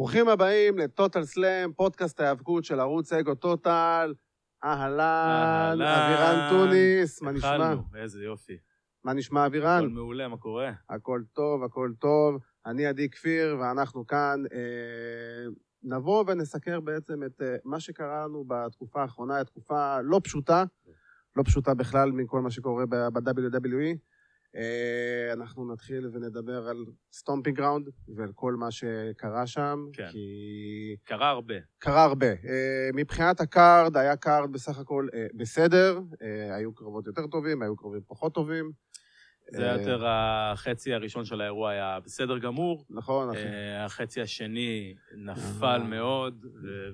ברוכים 0.00 0.28
הבאים 0.28 0.78
לטוטל 0.78 1.24
סלאם, 1.24 1.72
פודקאסט 1.72 2.20
ההיאבקות 2.20 2.64
של 2.64 2.80
ערוץ 2.80 3.12
אגו 3.12 3.34
טוטל. 3.34 4.14
אהלן, 4.64 5.78
אבירן 5.80 6.48
טוניס, 6.50 7.22
מה 7.22 7.32
נשמע? 7.32 7.54
התחלנו, 7.54 7.82
איזה 7.94 8.24
יופי. 8.24 8.58
מה 9.04 9.12
נשמע, 9.12 9.46
אבירן? 9.46 9.78
הכל 9.78 9.88
מעולה, 9.88 10.28
מה 10.28 10.36
קורה? 10.36 10.72
הכל 10.90 11.22
טוב, 11.32 11.64
הכל 11.64 11.92
טוב. 11.98 12.38
אני 12.66 12.86
עדי 12.86 13.10
כפיר, 13.10 13.56
ואנחנו 13.60 14.06
כאן 14.06 14.42
אה, 14.52 15.50
נבוא 15.82 16.24
ונסקר 16.26 16.80
בעצם 16.80 17.24
את 17.24 17.42
אה, 17.42 17.56
מה 17.64 17.80
שקרה 17.80 18.24
לנו 18.24 18.44
בתקופה 18.48 19.02
האחרונה, 19.02 19.36
היא 19.36 19.44
תקופה 19.44 20.00
לא 20.00 20.20
פשוטה, 20.24 20.64
לא 21.36 21.42
פשוטה 21.42 21.74
בכלל 21.74 22.12
מכל 22.12 22.40
מה 22.40 22.50
שקורה 22.50 22.86
ב-WWE. 22.86 23.96
אה, 24.56 25.32
אנחנו 25.32 25.72
נתחיל 25.72 26.06
ונדבר 26.12 26.68
על 26.68 26.84
Stomping 27.12 27.56
Grounds 27.56 27.88
ועל 28.16 28.32
כל 28.34 28.54
מה 28.54 28.70
שקרה 28.70 29.46
שם, 29.46 29.86
כן. 29.92 30.08
כי 30.12 30.96
קרה 31.04 31.30
הרבה. 31.30 31.54
קרה 31.78 32.04
הרבה. 32.04 32.26
אה, 32.26 32.90
מבחינת 32.94 33.40
ה 33.40 33.49
card, 33.49 33.96
היה 33.96 34.16
card 34.16 34.52
בסך 34.52 34.78
הכל 34.78 35.08
אה, 35.14 35.26
בסדר, 35.34 36.00
היו 36.56 36.74
קרבות 36.74 37.06
יותר 37.06 37.26
טובים, 37.26 37.62
היו 37.62 37.76
קרבות 37.76 38.02
פחות 38.06 38.34
טובים. 38.34 38.72
זה 39.52 39.62
היה 39.62 39.80
יותר 39.80 40.04
החצי 40.06 40.94
הראשון 40.94 41.24
של 41.24 41.40
האירוע 41.40 41.70
היה 41.70 41.98
בסדר 42.04 42.38
גמור. 42.38 42.84
נכון, 42.90 43.30
אחי. 43.30 43.38
החצי 43.78 44.20
השני 44.20 44.94
נפל. 45.16 45.82
מאוד, 45.82 46.46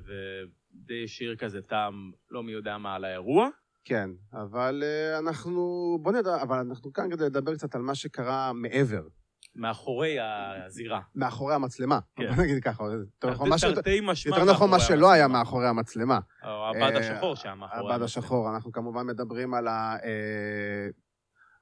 ודי 0.07 1.04
השאיר 1.04 1.37
כזה 1.37 1.62
טעם 1.62 2.12
לא 2.30 2.43
מי 2.43 2.52
יודע 2.52 2.79
מה 2.79 2.95
על 2.95 3.04
האירוע. 3.04 3.48
כן, 3.88 4.10
אבל 4.32 4.82
אה, 4.86 5.18
אנחנו, 5.18 5.98
בוא 6.02 6.12
נדע, 6.12 6.42
אבל 6.42 6.58
אנחנו 6.58 6.92
כאן 6.92 7.10
כדי 7.10 7.24
לדבר 7.24 7.54
קצת 7.54 7.74
על 7.74 7.82
מה 7.82 7.95
שקרה 7.95 8.52
מעבר, 8.52 9.02
מאחורי 9.54 10.16
הזירה. 10.20 11.01
מאחורי 11.15 11.54
המצלמה. 11.54 11.98
כן. 12.16 12.34
בוא 12.34 12.42
נגיד 12.42 12.62
ככה, 12.62 12.84
יותר 12.84 13.30
נכון, 13.30 13.48
משמע 13.52 13.70
יותר 14.26 14.45
נכון 14.45 14.70
מה 14.70 14.80
שלא 14.80 15.10
היה 15.12 15.24
המצלמה. 15.24 15.38
מאחורי 15.38 15.68
המצלמה. 15.68 16.18
הבד 16.42 16.82
אה, 16.82 16.98
השחור 16.98 17.37
שהיה 17.37 17.54
מאחורי 17.54 17.95
הבד 17.95 18.02
השחור, 18.02 18.54
אנחנו 18.54 18.73
כמובן 18.73 19.07
מדברים 19.07 19.54
על 19.54 19.68
ה... 19.68 19.96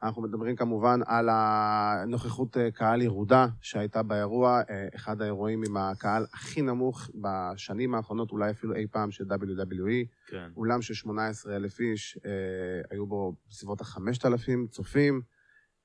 אנחנו 0.04 0.22
מדברים 0.22 0.56
כמובן 0.56 1.00
על 1.06 1.28
הנוכחות 1.32 2.56
אה, 2.56 2.70
קהל 2.70 3.02
ירודה 3.02 3.46
שהייתה 3.60 4.02
באירוע, 4.02 4.62
אה, 4.70 4.88
אחד 4.94 5.22
האירועים 5.22 5.62
עם 5.66 5.76
הקהל 5.76 6.26
הכי 6.32 6.62
נמוך 6.62 7.10
בשנים 7.14 7.94
האחרונות, 7.94 8.32
אולי 8.32 8.50
אפילו 8.50 8.74
אי 8.74 8.86
פעם 8.90 9.10
של 9.10 9.24
WWE. 9.24 10.06
כן. 10.26 10.50
אולם 10.56 10.82
של 10.82 10.94
18,000 10.94 11.80
איש, 11.80 12.18
אה, 12.26 12.30
היו 12.90 13.06
בו 13.06 13.34
בסביבות 13.48 13.80
ה-5,000 13.80 14.66
צופים. 14.70 15.20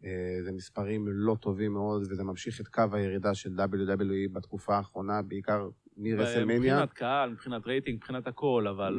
אה, 0.06 0.44
זה 0.44 0.52
מספרים 0.52 1.06
לא 1.08 1.36
טובים 1.36 1.74
מאוד, 1.74 2.02
וזה 2.02 2.24
ממשיך 2.24 2.62
את 2.62 2.68
קו 2.68 2.84
הירידה 2.92 3.36
של 3.36 3.50
WWE 3.60 4.34
בתקופה 4.34 4.78
האחרונה, 4.78 5.22
בעיקר 5.22 5.70
מרסלמניה. 6.00 6.58
מבחינת 6.60 6.94
קהל, 6.94 7.30
מבחינת 7.30 7.68
רייטינג, 7.68 7.98
מבחינת 7.98 8.28
הכל, 8.28 8.68
אבל... 8.70 8.98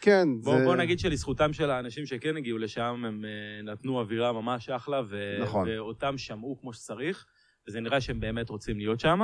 כן, 0.00 0.28
בוא, 0.40 0.58
זה... 0.58 0.64
בוא 0.64 0.76
נגיד 0.76 0.98
שלזכותם 0.98 1.52
של 1.52 1.70
האנשים 1.70 2.06
שכן 2.06 2.36
הגיעו 2.36 2.58
לשם, 2.58 3.02
הם 3.06 3.24
אה, 3.24 3.62
נתנו 3.72 4.00
אווירה 4.00 4.32
ממש 4.32 4.68
אחלה, 4.68 5.02
ו... 5.08 5.38
נכון. 5.42 5.68
ואותם 5.68 6.18
שמעו 6.18 6.58
כמו 6.60 6.72
שצריך, 6.72 7.26
וזה 7.68 7.80
נראה 7.80 8.00
שהם 8.00 8.20
באמת 8.20 8.48
רוצים 8.48 8.78
להיות 8.78 9.00
שם. 9.00 9.20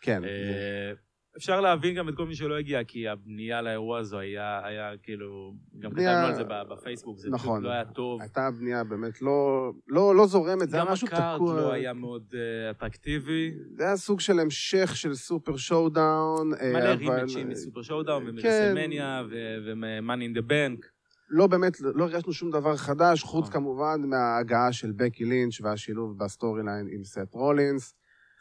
כן, 0.00 0.24
אה, 0.24 0.92
אפשר 1.38 1.60
להבין 1.60 1.94
גם 1.94 2.08
את 2.08 2.14
כל 2.16 2.26
מי 2.26 2.34
שלא 2.34 2.58
הגיע, 2.58 2.84
כי 2.84 3.08
הבנייה 3.08 3.62
לאירוע 3.62 3.98
הזו 3.98 4.18
היה, 4.18 4.60
היה 4.64 4.90
כאילו, 5.02 5.52
גם 5.78 5.90
בנייה- 5.90 6.10
כתבנו 6.14 6.26
על 6.26 6.34
זה 6.34 6.44
בפייסבוק, 6.74 7.18
זה 7.18 7.30
נכון. 7.30 7.54
פשוט 7.60 7.64
לא 7.64 7.72
היה 7.72 7.84
טוב. 7.84 8.20
הייתה 8.20 8.48
בנייה 8.60 8.84
באמת 8.84 9.22
לא, 9.22 9.70
לא, 9.88 10.14
לא 10.16 10.26
זורמת, 10.26 10.70
זה 10.70 10.76
היה 10.76 10.86
גם 10.86 10.92
משהו 10.92 11.06
ה 11.06 11.12
card 11.12 11.34
תקוע. 11.36 11.54
לא 11.56 11.72
היה 11.72 11.92
מאוד 11.92 12.22
אה, 12.34 12.70
אטרקטיבי. 12.70 13.50
זה 13.76 13.84
היה 13.84 13.96
סוג 13.96 14.20
של 14.20 14.38
המשך 14.40 14.96
של 14.96 15.14
Super 15.14 15.56
Showdown. 15.56 16.54
אה, 16.60 16.72
מלא 16.72 16.92
אבל- 16.92 17.14
רימצ'ים 17.14 17.48
מסופר 17.48 17.82
שואודאון 17.82 18.22
כן. 18.24 18.30
ומרסלמניה 18.30 19.22
ו-Money 19.30 20.34
in 20.34 20.38
the 20.38 20.50
Bank. 20.50 20.86
לא 21.30 21.46
באמת, 21.46 21.80
לא 21.80 22.04
הרגשנו 22.04 22.32
שום 22.32 22.50
דבר 22.50 22.76
חדש, 22.76 23.22
חוץ 23.22 23.48
נכון. 23.48 23.52
כמובן 23.60 24.00
מההגעה 24.06 24.72
של 24.72 24.92
בקי 24.96 25.24
לינץ' 25.24 25.60
והשילוב 25.60 26.18
ב 26.18 26.62
storyline 26.64 26.86
עם 26.92 27.04
סת' 27.04 27.32
רולינס. 27.34 27.94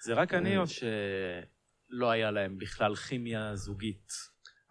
זה 0.05 0.13
רק 0.13 0.33
אני 0.33 0.55
אה. 0.57 0.61
או 0.61 0.67
שלא 1.89 2.11
היה 2.11 2.31
להם 2.31 2.57
בכלל 2.57 2.95
כימיה 2.95 3.55
זוגית? 3.55 4.07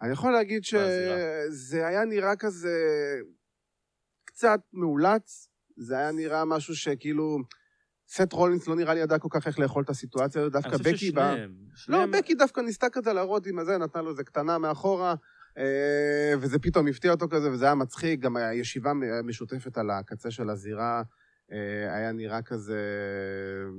אני 0.01 0.11
יכול 0.11 0.31
להגיד. 0.31 0.63
שזה 0.63 1.87
היה 1.87 2.05
נראה 2.05 2.35
כזה 2.35 2.77
קצת 4.25 4.59
מאולץ, 4.73 5.49
זה 5.77 5.97
היה 5.97 6.11
נראה 6.11 6.45
משהו 6.45 6.75
שכאילו... 6.75 7.37
סט 8.09 8.33
רולינס 8.33 8.67
לא 8.67 8.75
נראה 8.75 8.93
לי 8.93 8.99
ידע 8.99 9.19
כל 9.19 9.27
כך 9.31 9.47
איך 9.47 9.59
לאכול 9.59 9.83
את 9.83 9.89
הסיטואציה, 9.89 10.41
הזאת, 10.41 10.53
דווקא 10.53 10.69
אני 10.69 10.77
חושב 10.77 10.89
בקי 10.89 11.11
באה... 11.11 11.35
ששניהם. 11.75 12.11
לא, 12.11 12.17
בקי 12.17 12.35
דווקא 12.35 12.61
ניסתה 12.61 12.89
כזה 12.89 13.13
להראות 13.13 13.47
עם 13.47 13.59
הזה, 13.59 13.77
נתנה 13.77 14.01
לו 14.01 14.09
איזה 14.09 14.23
קטנה 14.23 14.57
מאחורה, 14.57 15.15
אה, 15.57 16.33
וזה 16.39 16.59
פתאום 16.59 16.87
הפתיע 16.87 17.11
אותו 17.11 17.27
כזה, 17.29 17.51
וזה 17.51 17.65
היה 17.65 17.75
מצחיק. 17.75 18.19
גם 18.19 18.37
הישיבה 18.37 18.91
משותפת 19.23 19.77
על 19.77 19.89
הקצה 19.89 20.31
של 20.31 20.49
הזירה 20.49 21.03
היה 21.95 22.11
נראה 22.11 22.41
כזה... 22.41 22.81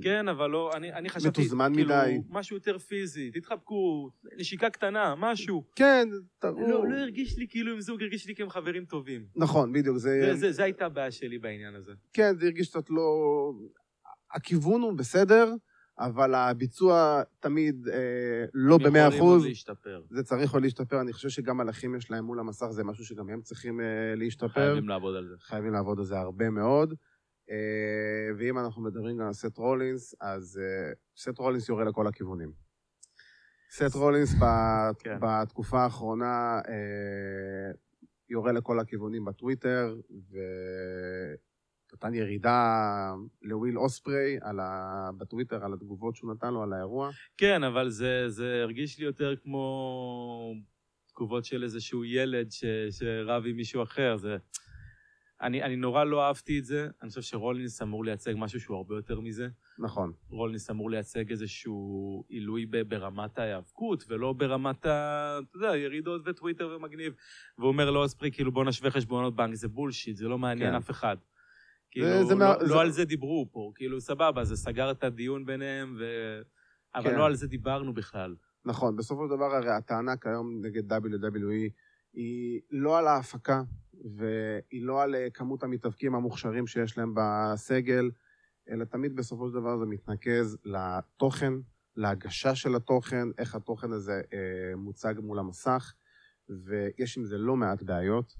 כן, 0.01 0.27
אבל 0.27 0.49
לא, 0.49 0.71
אני, 0.73 0.93
אני 0.93 1.09
חשבתי, 1.09 1.41
מתוזמן 1.41 1.71
כאילו, 1.75 1.89
מדי. 1.89 2.19
משהו 2.29 2.55
יותר 2.55 2.77
פיזי, 2.77 3.31
תתחבקו, 3.31 4.09
נשיקה 4.37 4.69
קטנה, 4.69 5.15
משהו. 5.17 5.63
כן, 5.75 6.07
תראו... 6.39 6.61
לא, 6.61 6.89
לא 6.89 6.95
הרגיש 6.95 7.37
לי 7.37 7.47
כאילו 7.49 7.73
עם 7.73 7.81
זוג, 7.81 8.01
הרגיש 8.01 8.27
לי 8.27 8.35
כי 8.35 8.43
הם 8.43 8.49
חברים 8.49 8.85
טובים. 8.85 9.25
נכון, 9.35 9.73
בדיוק, 9.73 9.97
זה... 9.97 10.21
זה, 10.25 10.35
זה, 10.35 10.51
זה 10.51 10.63
הייתה 10.63 10.85
הבעיה 10.85 11.11
שלי 11.11 11.37
בעניין 11.37 11.75
הזה. 11.75 11.91
כן, 12.13 12.35
זה 12.39 12.45
הרגיש 12.45 12.69
קצת 12.69 12.89
לא... 12.89 13.03
הכיוון 14.31 14.81
הוא 14.81 14.93
בסדר, 14.93 15.53
אבל 15.99 16.35
הביצוע 16.35 17.21
תמיד 17.39 17.87
אה, 17.87 18.45
לא 18.53 18.77
במאה 18.77 19.01
יכולים 19.01 19.19
אחוז. 19.19 19.45
להשתפר. 19.45 20.01
זה 20.09 20.23
צריך 20.23 20.53
עוד 20.53 20.63
להשתפר. 20.63 21.01
אני 21.01 21.13
חושב 21.13 21.29
שגם 21.29 21.59
על 21.59 21.69
הכימיה 21.69 22.01
שלהם 22.01 22.25
מול 22.25 22.39
המסך 22.39 22.65
זה 22.65 22.83
משהו 22.83 23.05
שגם 23.05 23.29
הם 23.29 23.41
צריכים 23.41 23.79
אה, 23.79 23.85
להשתפר. 24.15 24.49
חייבים 24.49 24.89
לעבוד 24.89 25.15
על 25.15 25.27
זה. 25.27 25.35
חייבים 25.39 25.73
לעבוד 25.73 25.99
על 25.99 26.05
זה 26.05 26.19
הרבה 26.19 26.49
מאוד. 26.49 26.93
אה, 27.49 28.35
ואם 28.37 28.59
אנחנו 28.59 28.81
מדברים 28.81 29.21
על 29.21 29.33
סט 29.33 29.57
רולינס, 29.57 30.15
אז 30.21 30.59
אה, 30.63 30.91
סט 31.17 31.37
רולינס 31.37 31.69
יורה 31.69 31.83
לכל 31.83 32.07
הכיוונים. 32.07 32.51
סט 33.71 33.95
רולינס 33.95 34.35
כן. 34.99 35.17
בתקופה 35.21 35.83
האחרונה 35.83 36.59
אה, 36.67 37.71
יורה 38.29 38.51
לכל 38.51 38.79
הכיוונים 38.79 39.25
בטוויטר, 39.25 39.95
ונתן 41.91 42.13
ירידה 42.13 43.13
לוויל 43.41 43.77
על 44.41 44.59
ה... 44.59 45.09
בטוויטר 45.17 45.65
על 45.65 45.73
התגובות 45.73 46.15
שהוא 46.15 46.33
נתן 46.33 46.53
לו 46.53 46.63
על 46.63 46.73
האירוע. 46.73 47.09
כן, 47.37 47.63
אבל 47.63 47.89
זה, 47.89 48.29
זה 48.29 48.59
הרגיש 48.63 48.99
לי 48.99 49.05
יותר 49.05 49.35
כמו 49.43 50.53
תגובות 51.07 51.45
של 51.45 51.63
איזשהו 51.63 52.05
ילד 52.05 52.51
ש, 52.51 52.63
שרב 52.89 53.43
עם 53.45 53.55
מישהו 53.55 53.83
אחר. 53.83 54.17
זה... 54.17 54.37
אני, 55.41 55.63
אני 55.63 55.75
נורא 55.75 56.03
לא 56.03 56.27
אהבתי 56.27 56.59
את 56.59 56.65
זה. 56.65 56.87
אני 57.01 57.09
חושב 57.09 57.21
שרולינס 57.21 57.81
אמור 57.81 58.05
לייצג 58.05 58.33
משהו 58.37 58.59
שהוא 58.59 58.77
הרבה 58.77 58.95
יותר 58.95 59.19
מזה. 59.19 59.47
נכון. 59.79 60.11
רולניס 60.29 60.69
אמור 60.69 60.89
לייצג 60.91 61.29
איזשהו 61.31 62.23
עילוי 62.27 62.65
ברמת 62.65 63.39
ההיאבקות, 63.39 64.03
ולא 64.07 64.33
ברמת 64.33 64.85
ה... 64.85 65.39
אתה 65.49 65.57
יודע, 65.57 65.77
ירידות 65.77 66.21
וטוויטר 66.25 66.75
ומגניב. 66.77 67.13
והוא 67.57 67.67
אומר 67.67 67.91
לאוספרי, 67.91 68.31
כאילו, 68.31 68.51
בוא 68.51 68.65
נשווה 68.65 68.91
חשבונות 68.91 69.35
בנק, 69.35 69.53
זה 69.55 69.67
בולשיט, 69.67 70.15
זה 70.15 70.27
לא 70.27 70.37
מעניין 70.37 70.69
כן. 70.69 70.75
אף 70.75 70.89
אחד. 70.89 71.17
כאילו, 71.91 72.07
זה 72.27 72.33
לא, 72.33 72.39
מה- 72.39 72.57
לא 72.61 72.67
זה- 72.67 72.79
על 72.79 72.89
זה 72.91 73.05
דיברו 73.05 73.47
פה, 73.51 73.71
כאילו, 73.75 74.01
סבבה, 74.01 74.43
זה 74.43 74.55
סגר 74.55 74.91
את 74.91 75.03
הדיון 75.03 75.45
ביניהם, 75.45 75.95
ו... 75.99 76.03
אבל 76.95 77.09
כן. 77.09 77.15
לא 77.17 77.25
על 77.25 77.35
זה 77.35 77.47
דיברנו 77.47 77.93
בכלל. 77.93 78.35
נכון, 78.65 78.95
בסופו 78.95 79.27
של 79.27 79.35
דבר 79.35 79.55
הרי 79.55 79.69
הטענה 79.71 80.17
כיום 80.17 80.65
נגד 80.65 80.93
WWE 80.93 81.69
היא 82.13 82.61
לא 82.71 82.97
על 82.97 83.07
ההפקה 83.07 83.61
והיא 83.99 84.83
לא 84.83 85.03
על 85.03 85.15
אה, 85.15 85.29
כמות 85.29 85.63
המתאבקים 85.63 86.15
המוכשרים 86.15 86.67
שיש 86.67 86.97
להם 86.97 87.13
בסגל, 87.15 88.11
אלא 88.69 88.85
תמיד 88.85 89.15
בסופו 89.15 89.47
של 89.47 89.53
דבר 89.53 89.77
זה 89.77 89.85
מתנקז 89.85 90.57
לתוכן, 90.63 91.53
להגשה 91.95 92.55
של 92.55 92.75
התוכן, 92.75 93.27
איך 93.37 93.55
התוכן 93.55 93.91
הזה 93.91 94.21
אה, 94.33 94.75
מוצג 94.75 95.13
מול 95.23 95.39
המסך, 95.39 95.93
ויש 96.49 97.17
עם 97.17 97.25
זה 97.25 97.37
לא 97.37 97.55
מעט 97.55 97.83
בעיות, 97.83 98.35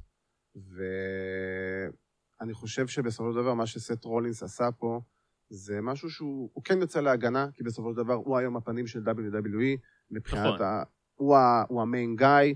ואני 0.55 2.53
חושב 2.53 2.87
שבסופו 2.87 3.31
של 3.31 3.37
דבר 3.37 3.53
מה 3.53 3.65
שסט 3.65 4.05
רולינס 4.05 4.43
עשה 4.43 4.71
פה 4.71 5.01
זה 5.49 5.81
משהו 5.81 6.09
שהוא 6.09 6.49
הוא 6.53 6.63
כן 6.63 6.81
יוצא 6.81 7.01
להגנה, 7.01 7.47
כי 7.53 7.63
בסופו 7.63 7.91
של 7.91 7.97
דבר 7.97 8.13
הוא 8.13 8.37
היום 8.37 8.57
הפנים 8.57 8.87
של 8.87 8.99
WWE, 8.99 9.77
מבחינת 10.11 10.53
נכון. 10.53 10.61
ה... 10.61 10.83
הוא, 11.15 11.37
ה... 11.37 11.63
הוא 11.69 11.81
המיין 11.81 12.15
גאי, 12.15 12.49
אה, 12.49 12.55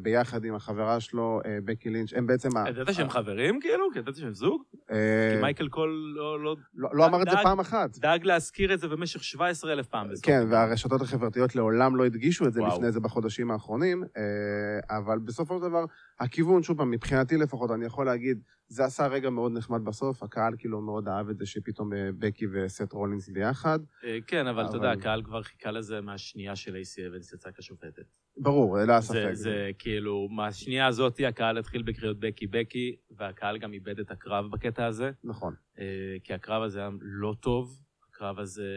ביחד 0.00 0.44
עם 0.44 0.54
החברה 0.54 1.00
שלו, 1.00 1.40
אה, 1.46 1.58
בקי 1.64 1.90
לינץ', 1.90 2.12
הם 2.12 2.26
בעצם... 2.26 2.48
ידעת 2.68 2.94
שהם 2.94 3.08
חברים, 3.10 3.60
כאילו? 3.60 3.84
כי 3.92 3.98
ידעת 3.98 4.16
שהם 4.16 4.34
זוג? 4.34 4.62
אה, 4.90 5.32
כי 5.34 5.40
מייקל 5.40 5.68
קול 5.68 6.12
לא- 6.16 6.40
לא 6.44 6.56
לא 6.74 6.90
לא 6.92 7.06
אמר 7.06 7.22
את 7.22 7.26
זה 7.30 7.36
פעם 7.42 7.60
אחת. 7.60 7.98
דאג 7.98 8.24
להזכיר 8.24 8.74
את 8.74 8.80
זה 8.80 8.88
במשך 8.88 9.24
17 9.24 9.72
אלף 9.72 9.86
פעם. 9.86 10.08
כן, 10.22 10.46
והרשתות 10.50 11.00
החברתיות 11.00 11.56
לעולם 11.56 11.96
לא 11.96 12.04
הדגישו 12.04 12.46
את 12.46 12.52
זה. 12.52 12.60
לפני 12.62 12.92
זה 12.92 13.00
בחודשים 13.00 13.50
האחרונים, 13.50 14.04
אה, 14.16 14.96
אבל 14.96 15.18
בסופו 15.18 15.58
של 15.58 15.62
דבר, 15.62 15.84
הכיוון, 16.20 16.62
שוב 16.62 16.76
פעם, 16.78 16.90
מבחינתי 16.90 17.36
לפחות, 17.36 17.70
אני 17.70 17.84
יכול 17.84 18.06
להגיד, 18.06 18.38
זה 18.68 18.84
עשה 18.84 19.06
רגע 19.06 19.30
מאוד 19.30 19.52
נחמד 19.52 19.84
בסוף, 19.84 20.22
הקהל 20.22 20.52
כאילו 20.58 20.80
מאוד 20.80 21.08
אהב 21.08 21.28
את 21.28 21.38
זה 21.38 21.46
שפתאום 21.46 21.92
אה, 21.92 22.10
בקי 22.18 22.46
וסת' 22.52 22.92
רולינס 22.92 23.28
ביחד. 23.28 23.78
אה, 24.04 24.18
כן, 24.26 24.46
אבל 24.46 24.66
אתה 24.66 24.76
יודע, 24.76 24.90
הקהל 24.90 25.22
כבר 25.22 25.42
חיכה 25.42 25.70
לזה 25.70 26.00
מהשנייה 26.00 26.56
שלייסי 26.56 27.06
אבנס 27.06 27.32
יצאה 27.32 27.50
כשופטת. 27.58 28.04
ברור, 28.36 28.78
היה 28.78 29.00
זה, 29.00 29.06
ספק. 29.06 29.30
זה 29.32 29.70
כאילו, 29.78 30.28
מהשנייה 30.30 30.86
הזאת 30.86 31.20
הקהל 31.28 31.58
התחיל 31.58 31.82
בקריאות 31.82 32.20
בקי 32.20 32.46
בקי, 32.46 32.96
והקהל 33.10 33.58
גם 33.58 33.72
איבד 33.72 33.98
את 33.98 34.10
הקרב 34.10 34.50
בקטע 34.50 34.86
הזה, 34.86 35.10
נכון. 35.24 35.54
אה, 35.78 36.16
כי 36.24 36.34
הקרב 36.34 36.62
הזה 36.62 36.78
היה 36.78 36.90
לא 37.00 37.34
טוב, 37.40 37.80
הקרב 38.10 38.38
הזה, 38.38 38.70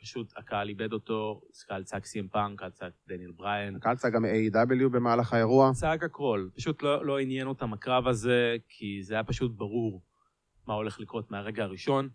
פשוט 0.00 0.32
הקהל 0.36 0.68
איבד 0.68 0.92
אותו, 0.92 1.40
הקהל 1.64 1.82
צעק 1.84 2.04
סי.אם 2.04 2.28
פאנק, 2.28 2.54
הקהל 2.58 2.70
צעק 2.70 2.92
דניאל 3.08 3.30
בריין, 3.30 3.76
הקהל 3.76 3.96
צעק 3.96 4.12
גם 4.12 4.24
A.W. 4.24 4.88
במהלך 4.88 5.32
האירוע. 5.32 5.70
צעק 5.74 6.02
הכל, 6.02 6.48
פשוט 6.56 6.82
לא, 6.82 7.06
לא 7.06 7.18
עניין 7.18 7.46
אותם 7.46 7.72
הקרב 7.72 8.08
הזה, 8.08 8.56
כי 8.68 9.02
זה 9.02 9.14
היה 9.14 9.24
פשוט 9.24 9.52
ברור 9.56 10.02
מה 10.66 10.74
הולך 10.74 11.00
לקרות 11.00 11.30
מהרגע 11.30 11.64
הראשון, 11.64 12.08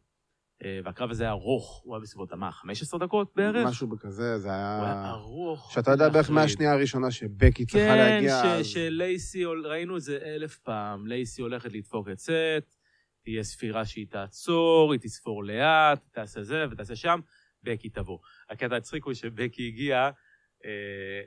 אה, 0.63 0.79
והקרב 0.83 1.11
הזה 1.11 1.23
היה 1.23 1.31
ארוך, 1.31 1.81
הוא 1.85 1.95
היה 1.95 2.01
בסביבות, 2.01 2.33
מה, 2.33 2.51
15 2.51 2.99
דקות 2.99 3.31
בערך? 3.35 3.67
משהו 3.67 3.87
בכזה, 3.87 4.37
זה 4.39 4.47
הוא 4.47 4.55
היה 4.55 4.81
היה... 4.81 5.09
ארוך. 5.09 5.71
שאתה 5.71 5.91
יודע 5.91 6.09
בערך. 6.09 6.29
מהשנייה 6.29 6.73
הראשונה 6.73 7.11
שבקי 7.11 7.65
צריכה 7.65 7.87
כן, 7.87 7.97
להגיע, 7.97 8.41
ש- 8.43 8.45
אז... 8.45 8.65
שלייסי, 8.65 9.45
ראינו 9.45 9.97
את 9.97 10.01
זה 10.01 10.17
אלף 10.23 10.57
פעם, 10.57 11.07
לייסי 11.07 11.41
הולכת 11.41 11.73
לדפוק 11.73 12.09
את 12.09 12.19
סט, 12.19 12.75
תהיה 13.23 13.43
ספירה 13.43 13.85
שהיא 13.85 14.07
תעצור, 14.09 14.91
היא 14.91 14.99
תספור 14.99 15.43
לאט, 15.43 15.99
תעשה 16.11 16.43
זה 16.43 16.65
ותעשה 16.71 16.95
שם, 16.95 17.19
בקי 17.65 17.89
תבוא. 17.89 18.19
הקטע 18.49 18.75
הצחיק 18.75 19.03
הוא 19.03 19.13
שבקי 19.13 19.67
הגיעה 19.67 20.11
אה, 20.65 21.21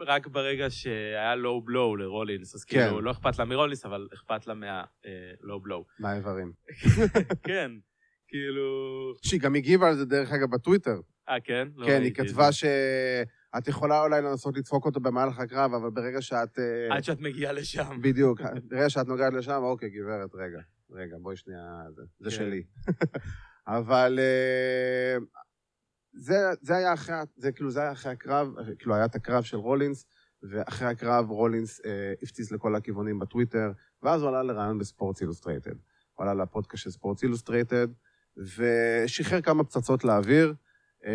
רק 0.00 0.26
ברגע 0.26 0.70
שהיה 0.70 1.34
לואו 1.34 1.62
בלואו 1.62 1.96
לרולינס, 1.96 2.54
אז 2.54 2.64
כן. 2.64 2.80
כאילו 2.80 3.00
לא 3.00 3.10
אכפת 3.10 3.38
לה 3.38 3.44
מרולינס, 3.44 3.84
אבל 3.84 4.08
אכפת 4.14 4.46
לה 4.46 4.54
מהלואו 4.54 5.60
בלואו. 5.60 5.84
מהאיברים. 5.98 6.52
כן, 7.48 7.70
כאילו... 8.28 8.64
שהיא 9.22 9.40
גם 9.40 9.54
הגיבה 9.54 9.88
על 9.88 9.96
זה, 9.96 10.04
דרך 10.04 10.32
אגב, 10.32 10.50
בטוויטר. 10.50 11.00
אה, 11.28 11.40
כן? 11.40 11.68
לא 11.76 11.86
כן, 11.86 12.02
היא 12.02 12.10
את 12.10 12.16
כתבה 12.16 12.46
זה. 12.46 12.52
שאת 12.52 13.68
יכולה 13.68 14.02
אולי 14.02 14.22
לנסות 14.22 14.56
לדפוק 14.56 14.86
אותו 14.86 15.00
במהלך 15.00 15.38
הקרב, 15.38 15.74
אבל 15.74 15.90
ברגע 15.90 16.22
שאת... 16.22 16.58
אה, 16.58 16.96
עד 16.96 17.04
שאת 17.04 17.20
מגיעה 17.20 17.52
לשם. 17.52 18.02
בדיוק, 18.02 18.40
ברגע 18.70 18.90
שאת 18.90 19.06
נוגעת 19.06 19.32
לשם, 19.32 19.60
אוקיי, 19.62 19.90
גברת, 19.90 20.30
רגע, 20.34 20.58
רגע, 20.90 21.16
בואי 21.20 21.36
שנייה, 21.36 21.60
זה, 21.94 22.02
זה 22.18 22.30
כן. 22.30 22.36
שלי. 22.36 22.62
אבל 23.78 24.18
אה, 24.18 25.16
זה, 26.18 26.34
זה 26.60 26.76
היה 26.76 26.94
אחרי, 26.94 27.14
זה 27.36 27.52
כאילו, 27.52 27.70
זה 27.70 27.80
היה 27.80 27.92
אחרי 27.92 28.12
הקרב, 28.12 28.48
כאילו, 28.78 28.94
היה 28.94 29.04
את 29.04 29.14
הקרב 29.14 29.42
של 29.42 29.56
רולינס, 29.56 30.06
ואחרי 30.42 30.88
הקרב 30.88 31.30
רולינס 31.30 31.80
אה, 31.86 32.12
הפציץ 32.22 32.52
לכל 32.52 32.74
הכיוונים 32.76 33.18
בטוויטר, 33.18 33.70
ואז 34.02 34.22
הוא 34.22 34.28
עלה 34.28 34.42
לראיון 34.42 34.78
בספורטס 34.78 35.20
אילוסטרייטד. 35.20 35.74
הוא 36.14 36.26
עלה 36.26 36.34
לפודקאסט 36.42 36.82
של 36.82 36.90
ספורטס 36.90 37.22
אילוסטרייטד, 37.22 37.88
ושחרר 38.36 39.40
כמה 39.40 39.64
פצצות 39.64 40.04
לאוויר. 40.04 40.54
אה, 41.06 41.12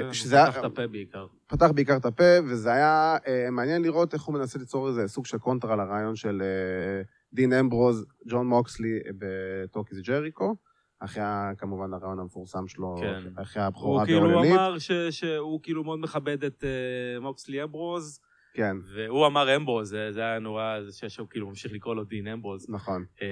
כן, 0.00 0.12
שזה 0.12 0.36
היה- 0.36 0.46
פתח 0.46 0.58
את 0.58 0.64
הפה 0.64 0.86
בעיקר. 0.86 1.26
פתח 1.46 1.70
בעיקר 1.74 1.96
את 1.96 2.04
הפה, 2.04 2.24
וזה 2.48 2.72
היה 2.72 3.16
אה, 3.26 3.50
מעניין 3.50 3.82
לראות 3.82 4.14
איך 4.14 4.22
הוא 4.22 4.34
מנסה 4.34 4.58
ליצור 4.58 4.88
איזה 4.88 5.08
סוג 5.08 5.26
של 5.26 5.38
קונטרה 5.38 5.76
לראיון 5.76 6.16
של 6.16 6.42
אה, 6.42 7.02
דין 7.32 7.52
אמברוז, 7.52 8.06
ג'ון 8.28 8.46
מוקסלי 8.46 8.98
ב 9.18 9.29
Talk 9.29 9.75
Is 9.75 9.98
Jericho, 9.98 10.56
אחרי 11.04 11.22
כמובן 11.58 11.94
הראיון 11.94 12.18
המפורסם 12.18 12.68
שלו, 12.68 12.96
כן. 13.00 13.40
אחרי 13.42 13.62
הוא 13.62 13.66
הבכורה 13.68 14.06
כאילו 14.06 14.20
בהולנית. 14.28 14.52
אמר 14.52 14.78
ש- 14.78 14.92
שהוא 15.10 15.60
כאילו 15.62 15.84
מאוד 15.84 15.98
מכבד 15.98 16.44
את 16.44 16.64
אה, 16.64 17.20
מוקסלי 17.20 17.62
אמברוז, 17.62 18.20
כן, 18.54 18.76
והוא 18.94 19.26
אמר 19.26 19.56
אמברוז, 19.56 19.88
זה 19.88 20.12
זה 20.12 20.20
היה 20.20 20.38
נורא, 20.38 20.80
זה 20.88 21.08
שהוא 21.10 21.28
כאילו 21.30 21.48
ממשיך 21.48 21.72
לקרוא 21.72 21.94
לו 21.94 22.04
דין 22.04 22.26
אמברוז. 22.28 22.70
נכון. 22.70 23.04
אה, 23.22 23.26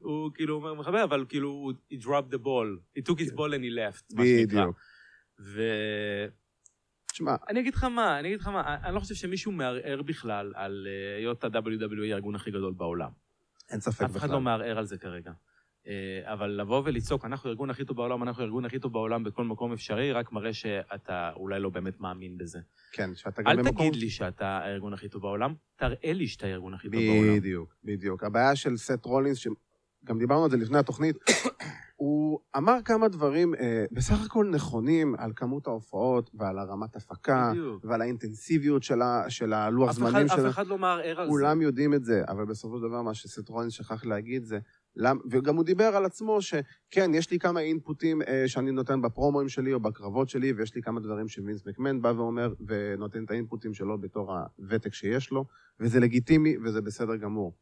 והוא 0.00 0.30
כאילו 0.34 0.54
אומר 0.54 0.74
מכבד, 0.74 1.00
אבל 1.00 1.24
כאילו 1.28 1.48
הוא 1.48 1.72
he 1.92 1.96
dropped 2.04 2.34
the 2.34 2.38
ball, 2.38 2.98
he 2.98 3.12
took 3.12 3.18
his 3.18 3.32
ball 3.32 3.50
and 3.52 3.62
he 3.62 3.76
left, 3.78 4.16
מה 4.16 4.24
שנקרא. 4.24 4.60
בדיוק. 4.62 4.76
ואני 5.38 6.30
תשמע, 7.12 7.36
אגיד 7.60 7.74
לך 7.74 7.84
מה, 7.84 8.18
אני 8.18 8.28
אגיד 8.28 8.40
לך 8.40 8.48
מה, 8.48 8.76
אני 8.84 8.94
לא 8.94 9.00
חושב 9.00 9.14
שמישהו 9.14 9.52
מערער 9.52 10.02
בכלל 10.02 10.52
על 10.56 10.86
אה, 10.90 11.16
היות 11.18 11.44
ה-WWE 11.44 12.12
הארגון 12.12 12.34
הכי 12.34 12.50
גדול 12.50 12.72
בעולם. 12.76 13.10
אין 13.70 13.80
ספק 13.80 14.02
אף 14.04 14.10
אחד 14.16 14.16
בכלל. 14.26 14.30
לא 14.30 14.40
מערער 14.40 14.78
על 14.78 14.84
זה 14.84 14.98
כרגע. 14.98 15.32
אה, 15.88 16.32
אבל 16.32 16.50
לבוא 16.50 16.82
ולצעוק, 16.84 17.24
אנחנו 17.24 17.48
הארגון 17.48 17.70
הכי 17.70 17.84
טוב 17.84 17.96
בעולם, 17.96 18.22
אנחנו 18.22 18.42
הארגון 18.42 18.64
הכי 18.64 18.78
טוב 18.78 18.92
בעולם 18.92 19.24
בכל 19.24 19.44
מקום 19.44 19.72
אפשרי, 19.72 20.12
רק 20.12 20.32
מראה 20.32 20.52
שאתה 20.52 21.30
אולי 21.36 21.60
לא 21.60 21.70
באמת 21.70 22.00
מאמין 22.00 22.38
בזה. 22.38 22.58
כן, 22.92 23.10
שאתה 23.14 23.42
גם 23.42 23.48
אל 23.48 23.56
במקום... 23.56 23.88
תגיד 23.88 24.00
לי 24.02 24.10
שאתה 24.10 24.46
הארגון 24.46 24.92
הכי 24.92 25.08
טוב 25.08 25.22
בעולם, 25.22 25.54
תראה 25.76 26.12
לי 26.12 26.26
שאתה 26.26 26.46
הארגון 26.46 26.74
הכי 26.74 26.88
טוב 26.90 27.00
בעולם. 27.00 27.36
בדיוק, 27.36 27.74
בדיוק. 27.84 28.24
הבעיה 28.24 28.56
של 28.56 28.76
סט 28.76 29.04
רולינס, 29.04 29.36
שגם 29.38 30.18
דיברנו 30.18 30.44
על 30.44 30.50
זה 30.50 30.56
לפני 30.56 30.78
התוכנית, 30.78 31.16
הוא 31.96 32.40
אמר 32.56 32.76
כמה 32.84 33.08
דברים 33.08 33.54
אה, 33.54 33.84
בסך 33.92 34.26
הכל 34.26 34.46
נכונים 34.52 35.14
על 35.18 35.32
כמות 35.36 35.66
ההופעות 35.66 36.30
ועל 36.34 36.58
הרמת 36.58 36.96
הפקה 36.96 37.48
בדיוק. 37.50 37.84
ועל 37.84 38.00
האינטנסיביות 38.00 38.82
של 38.82 39.02
ה- 39.02 39.24
של 39.28 39.52
הלוח 39.52 39.92
זמנים 39.92 40.28
שלו. 40.28 40.48
אף 40.48 40.50
אחד 40.50 40.66
לא 40.66 40.78
מערער 40.78 41.20
על 41.20 41.26
זה. 41.26 41.30
כולם 41.30 41.62
יודעים 41.62 41.94
את 41.94 42.04
זה, 42.04 42.22
אבל 42.28 42.44
בסופו 42.44 42.78
של 42.78 42.82
דבר 42.88 43.02
מה 43.02 43.14
שסט 43.14 43.48
רולינס 43.48 43.72
שכח 43.72 44.04
להגיד 44.04 44.44
זה, 44.44 44.58
למ... 44.98 45.18
וגם 45.30 45.56
הוא 45.56 45.64
דיבר 45.64 45.84
על 45.84 46.04
עצמו 46.04 46.42
שכן, 46.42 47.14
יש 47.14 47.30
לי 47.30 47.38
כמה 47.38 47.60
אינפוטים 47.60 48.22
אה, 48.22 48.48
שאני 48.48 48.70
נותן 48.72 49.02
בפרומואים 49.02 49.48
שלי 49.48 49.72
או 49.72 49.80
בקרבות 49.80 50.28
שלי, 50.28 50.52
ויש 50.52 50.74
לי 50.74 50.82
כמה 50.82 51.00
דברים 51.00 51.28
שווינס 51.28 51.66
מקמן 51.66 52.02
בא 52.02 52.12
ואומר, 52.16 52.52
ונותן 52.66 53.24
את 53.24 53.30
האינפוטים 53.30 53.74
שלו 53.74 54.00
בתור 54.00 54.36
הוותק 54.58 54.94
שיש 54.94 55.30
לו, 55.30 55.44
וזה 55.80 56.00
לגיטימי 56.00 56.56
וזה 56.64 56.80
בסדר 56.80 57.16
גמור. 57.16 57.56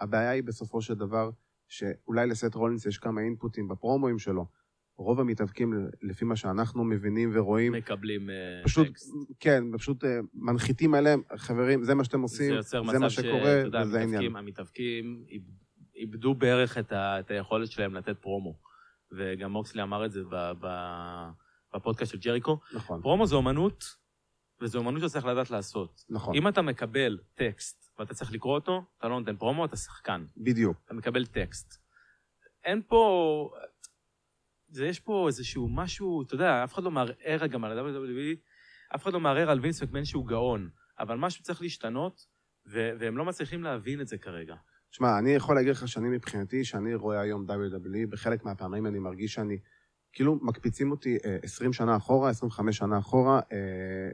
הבעיה 0.00 0.30
היא 0.30 0.42
בסופו 0.42 0.82
של 0.82 0.94
דבר, 0.94 1.30
שאולי 1.68 2.26
לסט 2.26 2.54
רולינס 2.54 2.86
יש 2.86 2.98
כמה 2.98 3.20
אינפוטים 3.20 3.68
בפרומואים 3.68 4.18
שלו. 4.18 4.46
רוב 4.96 5.20
המתאבקים, 5.20 5.72
לפי 6.02 6.24
מה 6.24 6.36
שאנחנו 6.36 6.84
מבינים 6.84 7.30
ורואים, 7.34 7.72
מקבלים 7.72 8.30
אה, 8.30 8.34
פשוט, 8.64 8.88
טקסט. 8.88 9.12
כן, 9.40 9.64
פשוט 9.72 10.04
אה, 10.04 10.18
מנחיתים 10.34 10.94
עליהם, 10.94 11.22
חברים, 11.36 11.84
זה 11.84 11.94
מה 11.94 12.04
שאתם 12.04 12.18
זה 12.18 12.22
עושים, 12.22 12.62
זה 12.62 12.80
מצב 12.80 12.98
מה 12.98 13.10
שקורה, 13.10 13.62
וזה 13.82 13.98
העניין. 13.98 14.36
המתאבקים- 14.36 15.24
איבדו 15.98 16.34
בערך 16.34 16.78
את 16.78 16.92
ה- 16.92 17.20
את 17.20 17.30
היכולת 17.30 17.70
שלהם 17.70 17.94
לתת 17.94 18.18
פרומו. 18.18 18.58
וגם 19.12 19.52
מוקסלי 19.52 19.82
אמר 19.82 20.04
את 20.06 20.12
זה 20.12 20.20
ב- 20.30 20.52
ב- 20.60 21.28
בפודקאסט 21.74 22.12
של 22.12 22.18
ג'ריקו. 22.18 22.60
נכון, 22.72 23.02
פרומו 23.02 23.26
זה 23.26 23.34
אומנות, 23.36 23.84
וזו 24.60 24.78
אומנות 24.78 25.00
שאתה 25.00 25.12
צריך 25.12 25.24
לדעת 25.26 25.50
לעשות. 25.50 26.04
נכון, 26.08 26.34
אם 26.36 26.48
אתה 26.48 26.62
מקבל 26.62 27.18
טקסט 27.34 27.90
ואתה 27.98 28.14
צריך 28.14 28.32
לקרוא 28.32 28.54
אותו, 28.54 28.84
אתה 28.98 29.08
לא 29.08 29.20
נותן 29.20 29.36
פרומו, 29.36 29.64
אתה 29.64 29.76
שחקן. 29.76 30.24
בדיוק. 30.36 30.76
אתה 30.84 30.94
מקבל 30.94 31.26
טקסט. 31.26 31.74
אין 32.64 32.82
פה... 32.88 33.50
זה 34.68 34.86
יש 34.86 35.00
פה 35.00 35.24
איזשהו 35.26 35.68
משהו, 35.68 36.22
אתה 36.22 36.34
יודע, 36.34 36.64
אף 36.64 36.74
אחד 36.74 36.82
לא 36.82 36.90
מערער 36.90 37.46
גם 37.50 37.64
על 37.64 37.78
ה-WWE, 37.78 38.36
אף 38.94 39.02
אחד 39.02 39.12
לא 39.12 39.20
מערער 39.20 39.50
על 39.50 39.60
וינס 39.60 39.82
מקמן 39.82 40.04
שהוא 40.04 40.26
גאון, 40.26 40.70
אבל 40.98 41.16
משהו 41.16 41.42
צריך 41.44 41.62
להשתנות, 41.62 42.26
ו- 42.66 42.90
והם 42.98 43.16
לא 43.16 43.24
מצליחים 43.24 43.62
להבין 43.62 44.00
את 44.00 44.08
זה 44.08 44.18
כרגע. 44.18 44.54
שמע, 44.90 45.18
אני 45.18 45.30
יכול 45.30 45.56
להגיד 45.56 45.70
לך 45.70 45.88
שאני 45.88 46.08
מבחינתי, 46.08 46.64
שאני 46.64 46.94
רואה 46.94 47.20
היום 47.20 47.46
WWE, 47.50 48.06
בחלק 48.10 48.44
מהפעמים 48.44 48.86
אני 48.86 48.98
מרגיש 48.98 49.34
שאני, 49.34 49.58
כאילו 50.12 50.38
מקפיצים 50.42 50.90
אותי 50.90 51.16
אה, 51.24 51.36
20 51.42 51.72
שנה 51.72 51.96
אחורה, 51.96 52.30
25 52.30 52.76
שנה 52.76 52.98
אחורה, 52.98 53.40
אה, 53.52 53.56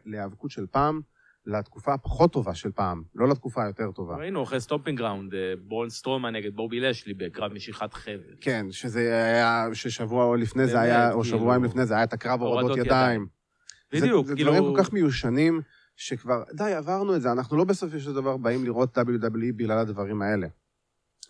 להיאבקות 0.04 0.50
של 0.50 0.66
פעם, 0.66 1.00
לתקופה 1.46 1.94
הפחות 1.94 2.32
טובה 2.32 2.54
של 2.54 2.72
פעם, 2.72 3.02
לא 3.14 3.28
לתקופה 3.28 3.64
היותר 3.64 3.90
טובה. 3.90 4.16
ראינו 4.16 4.42
אחרי 4.42 4.60
Stomping 4.60 4.98
Grounds, 4.98 5.34
אה, 5.34 5.54
בראון 5.66 5.90
סטרומן 5.90 6.36
נגד 6.36 6.54
בובי 6.54 6.80
לשלי 6.80 7.14
בקרב 7.14 7.52
משיכת 7.52 7.94
חבל. 7.94 8.34
כן, 8.40 8.66
שזה 8.70 9.00
היה, 9.00 9.66
ששבוע 9.72 10.24
או 10.24 10.36
לפני 10.36 10.66
זה 10.66 10.80
היה, 10.80 11.12
או 11.12 11.22
כאילו, 11.22 11.38
שבועיים 11.38 11.64
לפני 11.64 11.86
זה 11.86 11.94
היה 11.94 12.04
את 12.04 12.12
הקרב 12.12 12.40
הורדות 12.40 12.78
ידיים. 12.78 13.26
בדיוק, 13.92 14.26
זה, 14.26 14.30
זה 14.30 14.36
כאילו... 14.36 14.52
דברים 14.52 14.74
כל 14.74 14.82
כך 14.82 14.92
מיושנים, 14.92 15.60
שכבר, 15.96 16.42
די, 16.52 16.72
עברנו 16.72 17.16
את 17.16 17.20
זה, 17.20 17.32
אנחנו 17.32 17.56
לא 17.56 17.64
בסופו 17.64 18.00
של 18.00 18.12
דבר 18.12 18.36
באים 18.36 18.64
לראות 18.64 18.98
WWE 18.98 19.52
בגלל 19.56 19.78
הדברים 19.78 20.22
האלה. 20.22 20.46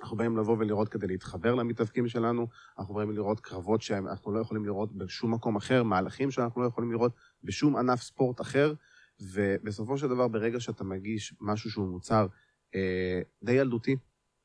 אנחנו 0.05 0.17
באים 0.17 0.37
לבוא 0.37 0.57
ולראות 0.59 0.89
כדי 0.89 1.07
להתחבר 1.07 1.55
למתאבקים 1.55 2.09
שלנו, 2.09 2.47
אנחנו 2.79 2.95
באים 2.95 3.11
לראות 3.11 3.41
קרבות 3.41 3.83
שאנחנו 3.83 4.33
לא 4.33 4.41
יכולים 4.41 4.65
לראות 4.65 4.93
בשום 4.93 5.35
מקום 5.35 5.57
אחר, 5.57 5.83
מהלכים 5.83 6.31
שאנחנו 6.31 6.63
לא 6.63 6.67
יכולים 6.67 6.93
לראות 6.93 7.13
בשום 7.45 7.77
ענף 7.77 8.03
ספורט 8.03 8.41
אחר, 8.41 8.75
ובסופו 9.21 9.99
של 9.99 10.09
דבר, 10.09 10.29
ברגע 10.29 10.61
שאתה 10.61 10.85
מגיש 10.85 11.35
משהו 11.41 11.71
שהוא 11.71 11.89
מוצר 11.89 12.27
אה, 12.75 13.21
די 13.43 13.53
ילדותי, 13.53 13.97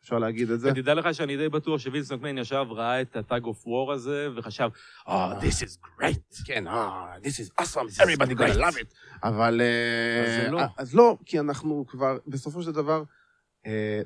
אפשר 0.03 0.19
להגיד 0.19 0.51
את 0.51 0.59
זה, 0.59 0.71
ותדע 0.71 0.93
לך 0.93 1.13
שאני 1.13 1.37
די 1.37 1.49
בטוח 1.49 1.79
שווינס 1.79 2.11
מקמן 2.11 2.37
ישב, 2.37 2.65
ראה 2.69 3.01
את 3.01 3.15
ה-tag 3.15 3.43
of 3.43 3.65
war 3.65 3.93
הזה, 3.93 4.27
וחשב, 4.35 4.69
Oh, 5.07 5.11
this 5.41 5.63
is 5.63 5.77
great. 5.99 6.45
כן, 6.45 6.67
אה, 6.67 7.15
this 7.23 7.39
is 7.39 7.63
awesome, 7.63 7.87
This 7.87 7.99
is 7.99 8.01
everybody 8.01 8.35
gonna 8.35 8.57
love 8.57 8.77
it. 8.77 9.23
אבל... 9.23 9.61
אה, 9.61 10.23
אז 10.25 10.45
זה 10.45 10.51
לא. 10.51 10.61
אז 10.77 10.95
לא, 10.95 11.17
כי 11.25 11.39
אנחנו 11.39 11.85
כבר, 11.87 12.17
בסופו 12.27 12.63
של 12.63 12.71
דבר, 12.71 12.97
אה, 12.99 13.18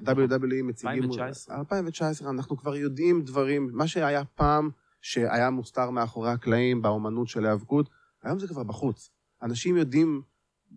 WWE 0.06 0.64
מציגים... 0.64 1.04
2019. 1.04 1.58
2019, 1.60 2.30
אנחנו 2.30 2.58
כבר 2.58 2.76
יודעים 2.76 3.22
דברים, 3.22 3.70
מה 3.74 3.88
שהיה 3.88 4.26
פעם, 4.26 4.70
שהיה 5.02 5.50
מוסתר 5.50 5.90
מאחורי 5.90 6.32
הקלעים 6.32 6.82
באומנות 6.82 7.28
של 7.28 7.46
ההיאבקות, 7.46 7.90
היום 8.24 8.40
זה 8.40 8.48
כבר 8.48 8.64
בחוץ. 8.64 9.12
אנשים 9.42 9.78
יודעים 9.78 10.22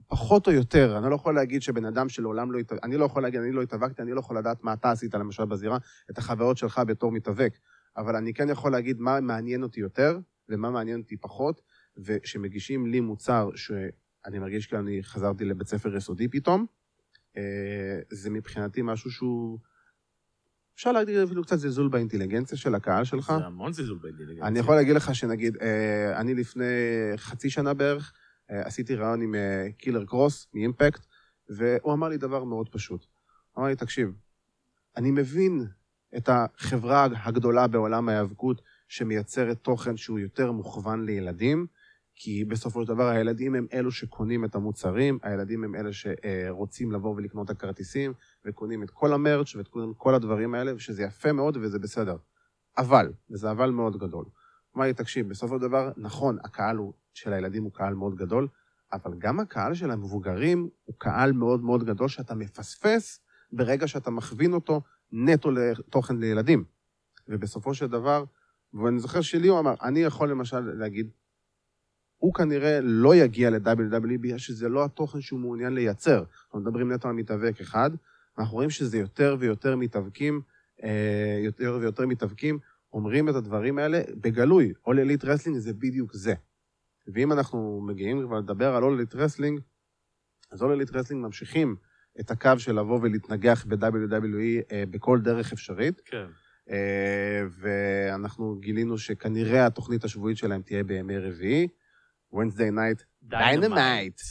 פחות 0.08 0.46
או 0.46 0.52
יותר, 0.52 0.98
אני 0.98 1.10
לא 1.10 1.14
יכול 1.14 1.34
להגיד 1.34 1.62
שבן 1.62 1.84
אדם 1.84 2.08
שלעולם 2.08 2.52
לא 2.52 2.58
התאבק, 2.58 2.84
אני 2.84 2.96
לא 2.96 3.04
יכול 3.04 3.22
להגיד, 3.22 3.40
אני 3.40 3.52
לא 3.52 3.62
התאבקתי, 3.62 4.02
אני 4.02 4.12
לא 4.12 4.20
יכול 4.20 4.38
לדעת 4.38 4.64
מה 4.64 4.72
אתה 4.72 4.90
עשית 4.90 5.14
למשל 5.14 5.44
בזירה, 5.44 5.78
את 6.10 6.18
החוויות 6.18 6.56
שלך 6.56 6.80
בתור 6.86 7.12
מתאבק, 7.12 7.58
אבל 7.96 8.16
אני 8.16 8.34
כן 8.34 8.48
יכול 8.48 8.72
להגיד 8.72 9.00
מה 9.00 9.20
מעניין 9.20 9.62
אותי 9.62 9.80
יותר 9.80 10.18
ומה 10.48 10.70
מעניין 10.70 11.00
אותי 11.00 11.16
פחות, 11.16 11.60
ושמגישים 11.96 12.86
לי 12.86 13.00
מוצר 13.00 13.50
שאני 13.54 14.38
מרגיש 14.38 14.66
כאילו 14.66 14.82
אני 14.82 15.02
חזרתי 15.02 15.44
לבית 15.44 15.68
ספר 15.68 15.96
יסודי 15.96 16.28
פתאום, 16.28 16.60
אה, 16.60 16.66
זה 18.10 18.30
מבחינתי 18.30 18.82
משהו 18.82 19.10
שהוא... 19.10 19.58
אפשר 20.74 20.92
להגיד 20.92 21.16
אפילו 21.16 21.44
קצת 21.44 21.56
זלזול 21.56 21.88
באינטליגנציה 21.88 22.58
של 22.58 22.74
הקהל 22.74 23.04
שלך. 23.04 23.32
זה 23.38 23.46
המון 23.46 23.72
זלזול 23.72 23.98
באינטליגנציה. 24.02 24.46
אני 24.46 24.58
יכול 24.58 24.74
להגיד 24.74 24.96
לך 24.96 25.14
שנגיד, 25.14 25.56
אה, 25.56 26.20
אני 26.20 26.34
לפני 26.34 26.64
חצי 27.16 27.50
שנה 27.50 27.74
בערך, 27.74 28.12
אה, 28.50 28.62
עשיתי 28.62 28.94
רעיון 28.94 29.22
עם 29.22 29.34
קילר 29.78 30.04
קרוס 30.04 30.46
מאימפקט, 30.54 31.06
והוא 31.48 31.92
אמר 31.92 32.08
לי 32.08 32.16
דבר 32.16 32.44
מאוד 32.44 32.68
פשוט. 32.68 33.06
הוא 33.52 33.62
אמר 33.62 33.68
לי, 33.68 33.76
תקשיב, 33.76 34.12
אני 34.96 35.10
מבין 35.10 35.66
את 36.16 36.28
החברה 36.32 37.06
הגדולה 37.24 37.66
בעולם 37.66 38.08
ההיאבקות 38.08 38.62
שמייצרת 38.88 39.58
תוכן 39.62 39.96
שהוא 39.96 40.18
יותר 40.18 40.52
מוכוון 40.52 41.04
לילדים, 41.04 41.66
כי 42.16 42.44
בסופו 42.44 42.82
של 42.82 42.88
דבר 42.88 43.08
הילדים 43.08 43.54
הם 43.54 43.66
אלו 43.72 43.90
שקונים 43.90 44.44
את 44.44 44.54
המוצרים, 44.54 45.18
הילדים 45.22 45.64
הם 45.64 45.74
אלה 45.74 45.90
שרוצים 45.92 46.92
לבוא 46.92 47.14
ולקנות 47.16 47.50
את 47.50 47.56
הכרטיסים, 47.56 48.12
וקונים 48.44 48.82
את 48.82 48.90
כל 48.90 49.12
המרץ' 49.12 49.54
ואת 49.54 49.68
כל 49.96 50.14
הדברים 50.14 50.54
האלה, 50.54 50.74
ושזה 50.74 51.02
יפה 51.02 51.32
מאוד 51.32 51.56
וזה 51.56 51.78
בסדר. 51.78 52.16
אבל, 52.78 53.12
וזה 53.30 53.50
אבל 53.50 53.70
מאוד 53.70 53.96
גדול. 53.98 54.24
אמר 54.76 54.84
לי, 54.84 54.94
תקשיב, 54.94 55.28
בסופו 55.28 55.56
של 55.56 55.62
דבר, 55.62 55.92
נכון, 55.96 56.38
הקהל 56.44 56.76
הוא, 56.76 56.92
של 57.14 57.32
הילדים 57.32 57.64
הוא 57.64 57.72
קהל 57.72 57.94
מאוד 57.94 58.14
גדול, 58.14 58.48
אבל 58.92 59.14
גם 59.18 59.40
הקהל 59.40 59.74
של 59.74 59.90
המבוגרים 59.90 60.68
הוא 60.84 60.94
קהל 60.98 61.32
מאוד 61.32 61.60
מאוד 61.64 61.84
גדול 61.84 62.08
שאתה 62.08 62.34
מפספס 62.34 63.20
ברגע 63.52 63.86
שאתה 63.86 64.10
מכווין 64.10 64.52
אותו 64.52 64.82
נטו 65.12 65.50
לתוכן 65.50 66.16
לילדים. 66.16 66.64
ובסופו 67.28 67.74
של 67.74 67.86
דבר, 67.86 68.24
ואני 68.74 68.98
זוכר 68.98 69.20
שלי 69.20 69.48
הוא 69.48 69.58
אמר, 69.58 69.74
אני 69.82 70.00
יכול 70.00 70.30
למשל 70.30 70.60
להגיד, 70.60 71.10
הוא 72.26 72.34
כנראה 72.34 72.80
לא 72.82 73.16
יגיע 73.16 73.50
ל-WWE 73.50 74.18
בגלל 74.20 74.38
שזה 74.38 74.68
לא 74.68 74.84
התוכן 74.84 75.20
שהוא 75.20 75.40
מעוניין 75.40 75.74
לייצר. 75.74 76.24
אנחנו 76.44 76.60
מדברים 76.60 76.92
נטו 76.92 77.08
על 77.08 77.14
מתאבק 77.14 77.60
אחד, 77.60 77.90
ואנחנו 78.36 78.54
רואים 78.54 78.70
שזה 78.70 78.98
יותר 78.98 79.36
ויותר 79.38 79.76
מתאבקים, 79.76 80.40
אה, 80.82 81.40
יותר 81.44 81.78
ויותר 81.80 82.06
מתאבקים 82.06 82.58
אומרים 82.92 83.28
את 83.28 83.34
הדברים 83.34 83.78
האלה 83.78 84.00
בגלוי. 84.20 84.72
All 84.88 84.92
Elite 84.92 85.24
Wrestling 85.24 85.58
זה 85.58 85.72
בדיוק 85.72 86.12
זה. 86.14 86.34
ואם 87.08 87.32
אנחנו 87.32 87.80
מגיעים 87.80 88.26
כבר 88.26 88.38
לדבר 88.38 88.74
על 88.74 88.82
All 88.82 89.00
Elite 89.00 89.14
Wrestling, 89.14 89.60
אז 90.50 90.62
All 90.62 90.66
Elite 90.66 90.92
Wrestling 90.92 91.14
ממשיכים 91.14 91.76
את 92.20 92.30
הקו 92.30 92.58
של 92.58 92.80
לבוא 92.80 93.00
ולהתנגח 93.02 93.64
ב-WWE 93.68 94.72
אה, 94.72 94.84
בכל 94.90 95.20
דרך 95.20 95.52
אפשרית. 95.52 96.00
כן. 96.04 96.26
אה, 96.70 97.42
ואנחנו 97.60 98.56
גילינו 98.60 98.98
שכנראה 98.98 99.66
התוכנית 99.66 100.04
השבועית 100.04 100.36
שלהם 100.36 100.62
תהיה 100.62 100.84
בימי 100.84 101.18
רביעי. 101.18 101.68
Wednesday 102.32 102.70
Night 102.72 103.04
Dynamite. 103.30 104.22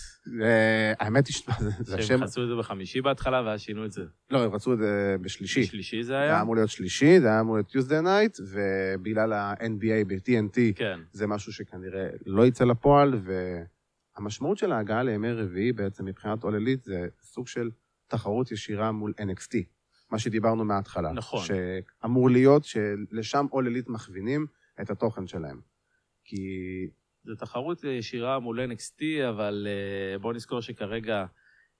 האמת 1.00 1.28
היא 1.28 1.36
שזה 1.36 1.96
השם... 1.98 2.08
שהם 2.08 2.22
חצו 2.24 2.44
את 2.44 2.48
זה 2.48 2.56
בחמישי 2.56 3.02
בהתחלה 3.02 3.42
ואז 3.46 3.60
שינו 3.60 3.86
את 3.86 3.92
זה. 3.92 4.02
לא, 4.30 4.44
הם 4.44 4.52
רצו 4.52 4.74
את 4.74 4.78
זה 4.78 5.16
בשלישי. 5.22 5.62
בשלישי 5.62 6.04
זה 6.04 6.08
זה 6.08 6.14
היה? 6.18 6.24
היה 6.24 6.42
אמור 6.42 6.56
להיות 6.56 6.70
שלישי, 6.70 7.20
זה 7.20 7.28
היה 7.28 7.40
אמור 7.40 7.56
להיות 7.56 7.72
Tuesday 7.72 8.06
Night, 8.06 8.42
ובגלל 8.52 9.34
ה-NBA 9.34 10.06
ב-TNT 10.08 10.58
כן. 10.76 11.00
זה 11.12 11.28
משהו 11.28 11.54
שכנראה 11.54 12.08
לא 12.26 12.46
יצא 12.46 12.64
לפועל, 12.66 13.20
והמשמעות 14.16 14.58
של 14.58 14.72
ההגעה 14.72 15.04
לימי 15.04 15.32
רביעי 15.32 15.72
בעצם 15.74 16.06
מבחינת 16.06 16.44
Elite 16.44 16.84
זה 16.84 17.08
סוג 17.22 17.48
של 17.48 17.70
תחרות 18.08 18.52
ישירה 18.52 18.92
מול 18.92 19.14
NXT, 19.22 19.58
מה 20.12 20.20
שדיברנו 20.20 20.66
מההתחלה. 20.66 21.12
נכון. 21.12 21.46
שאמור 21.46 22.30
להיות 22.30 22.64
שלשם 22.64 23.46
Elite 23.54 23.92
מכווינים 23.92 24.46
את 24.82 24.90
התוכן 24.90 25.28
שלהם. 25.28 25.60
כי 26.24 26.38
זו 27.26 27.36
תחרות 27.36 27.84
ישירה 27.84 28.40
מול 28.40 28.60
NXT, 28.60 29.04
אבל 29.30 29.68
uh, 29.68 30.20
בואו 30.20 30.34
נזכור 30.34 30.62
שכרגע 30.62 31.26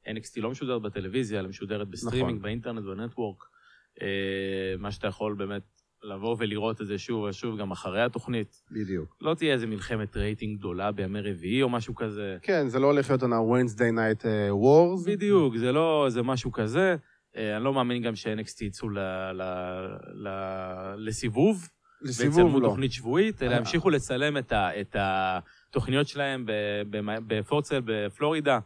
NXT 0.08 0.42
לא 0.42 0.50
משודרת 0.52 0.82
בטלוויזיה, 0.82 1.40
אלא 1.40 1.50
משודרת 1.50 1.88
בסטרימינג, 1.88 2.30
נכון. 2.30 2.42
באינטרנט, 2.42 2.84
בנטוורק. 2.84 3.44
Uh, 3.96 4.02
מה 4.80 4.92
שאתה 4.92 5.08
יכול 5.08 5.36
באמת 5.36 5.64
לבוא 6.04 6.36
ולראות 6.40 6.82
את 6.82 6.88
זה 6.88 6.98
שוב 6.98 7.24
ושוב, 7.24 7.60
גם 7.60 7.72
אחרי 7.72 8.02
התוכנית. 8.02 8.64
בדיוק. 8.72 9.18
לא 9.22 9.34
תהיה 9.34 9.54
איזה 9.54 9.68
מלחמת 9.68 10.18
רייטינג 10.18 10.60
גדולה 10.60 10.92
בימי 10.92 11.22
רביעי 11.22 11.62
או 11.62 11.70
משהו 11.70 11.96
כזה. 11.96 12.38
כן, 12.42 12.68
זה 12.68 12.80
לא 12.80 12.88
הולך 12.88 13.10
להיות 13.10 13.22
עונה 13.22 13.40
Wednesday 13.40 13.96
Night 13.98 14.26
אה, 14.26 14.50
Wars. 14.50 15.06
בדיוק, 15.06 15.58
זה 15.58 15.72
לא, 15.72 16.06
זה 16.10 16.24
משהו 16.24 16.52
כזה. 16.52 16.96
אני 17.36 17.64
לא 17.64 17.74
מאמין 17.74 18.02
גם 18.04 18.16
ש-NXT 18.16 18.64
יצאו 18.64 18.90
ל, 18.90 19.00
ל, 19.34 19.42
ל, 20.14 20.30
לסיבוב. 20.98 21.70
לסיבוב 22.02 22.62
לא. 22.62 22.68
תוכנית 22.68 22.92
שבועית, 22.92 23.44
אלא 23.44 23.52
אה. 23.52 23.58
ימשיכו 23.58 23.90
לצלם 23.90 24.38
את, 24.38 24.52
ה, 24.52 24.82
את 24.82 24.96
התוכניות 25.00 26.08
שלהם 26.08 26.46
בפורצל 27.28 27.82
בפלורידה, 27.86 28.60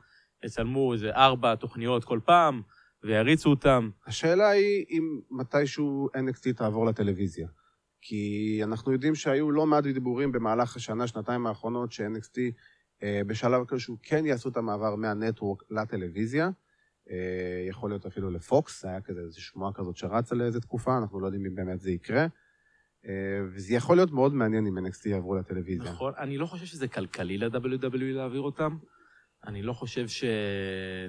יצלמו 0.46 0.94
איזה 0.94 1.12
ארבע 1.12 1.56
תוכניות 1.56 2.04
כל 2.04 2.20
פעם, 2.26 2.62
ויריצו 3.04 3.50
אותם. 3.50 3.90
השאלה 4.08 4.50
היא 4.50 4.86
אם 4.90 5.20
מתישהו 5.32 6.10
NXT 6.16 6.54
תעבור 6.58 6.86
לטלוויזיה. 6.86 7.48
כי 8.02 8.60
אנחנו 8.64 8.92
יודעים 8.92 9.16
שהיו 9.16 9.52
לא 9.52 9.66
מעט 9.66 9.84
דיבורים 9.84 10.32
במהלך 10.32 10.76
השנה, 10.76 11.08
שנתיים 11.08 11.48
האחרונות, 11.48 11.92
ש-NXT 11.92 12.38
אה, 13.04 13.22
בשלב 13.28 13.66
כלשהו 13.66 13.98
כן 14.04 14.26
יעשו 14.26 14.50
את 14.50 14.58
המעבר 14.58 14.96
מהנטוורק 14.96 15.64
לטלוויזיה. 15.70 16.50
אה, 17.10 17.66
יכול 17.70 17.90
להיות 17.90 18.06
אפילו 18.06 18.32
לפוקס, 18.32 18.86
היה 18.86 19.02
כזה 19.02 19.20
איזו 19.20 19.42
שמועה 19.42 19.74
כזאת 19.74 19.98
שרצה 19.98 20.36
לאיזה 20.36 20.62
תקופה, 20.62 20.98
אנחנו 20.98 21.20
לא 21.20 21.26
יודעים 21.26 21.46
אם 21.46 21.56
באמת 21.56 21.80
זה 21.80 21.92
יקרה. 21.92 22.28
אה, 23.08 23.12
וזה 23.54 23.74
יכול 23.74 23.96
להיות 23.96 24.12
מאוד 24.12 24.34
מעניין 24.34 24.68
אם 24.68 24.78
NXT 24.78 25.10
יעברו 25.10 25.36
לטלוויזיה. 25.36 25.92
נכון, 25.92 26.14
אני 26.18 26.38
לא 26.38 26.46
חושב 26.46 26.66
שזה 26.66 26.88
כלכלי 26.88 27.38
ל-WWE 27.38 27.98
להעביר 28.00 28.42
אותם. 28.42 28.78
אני 29.48 29.62
לא 29.62 29.74
חושב 29.74 30.08
ש... 30.08 30.24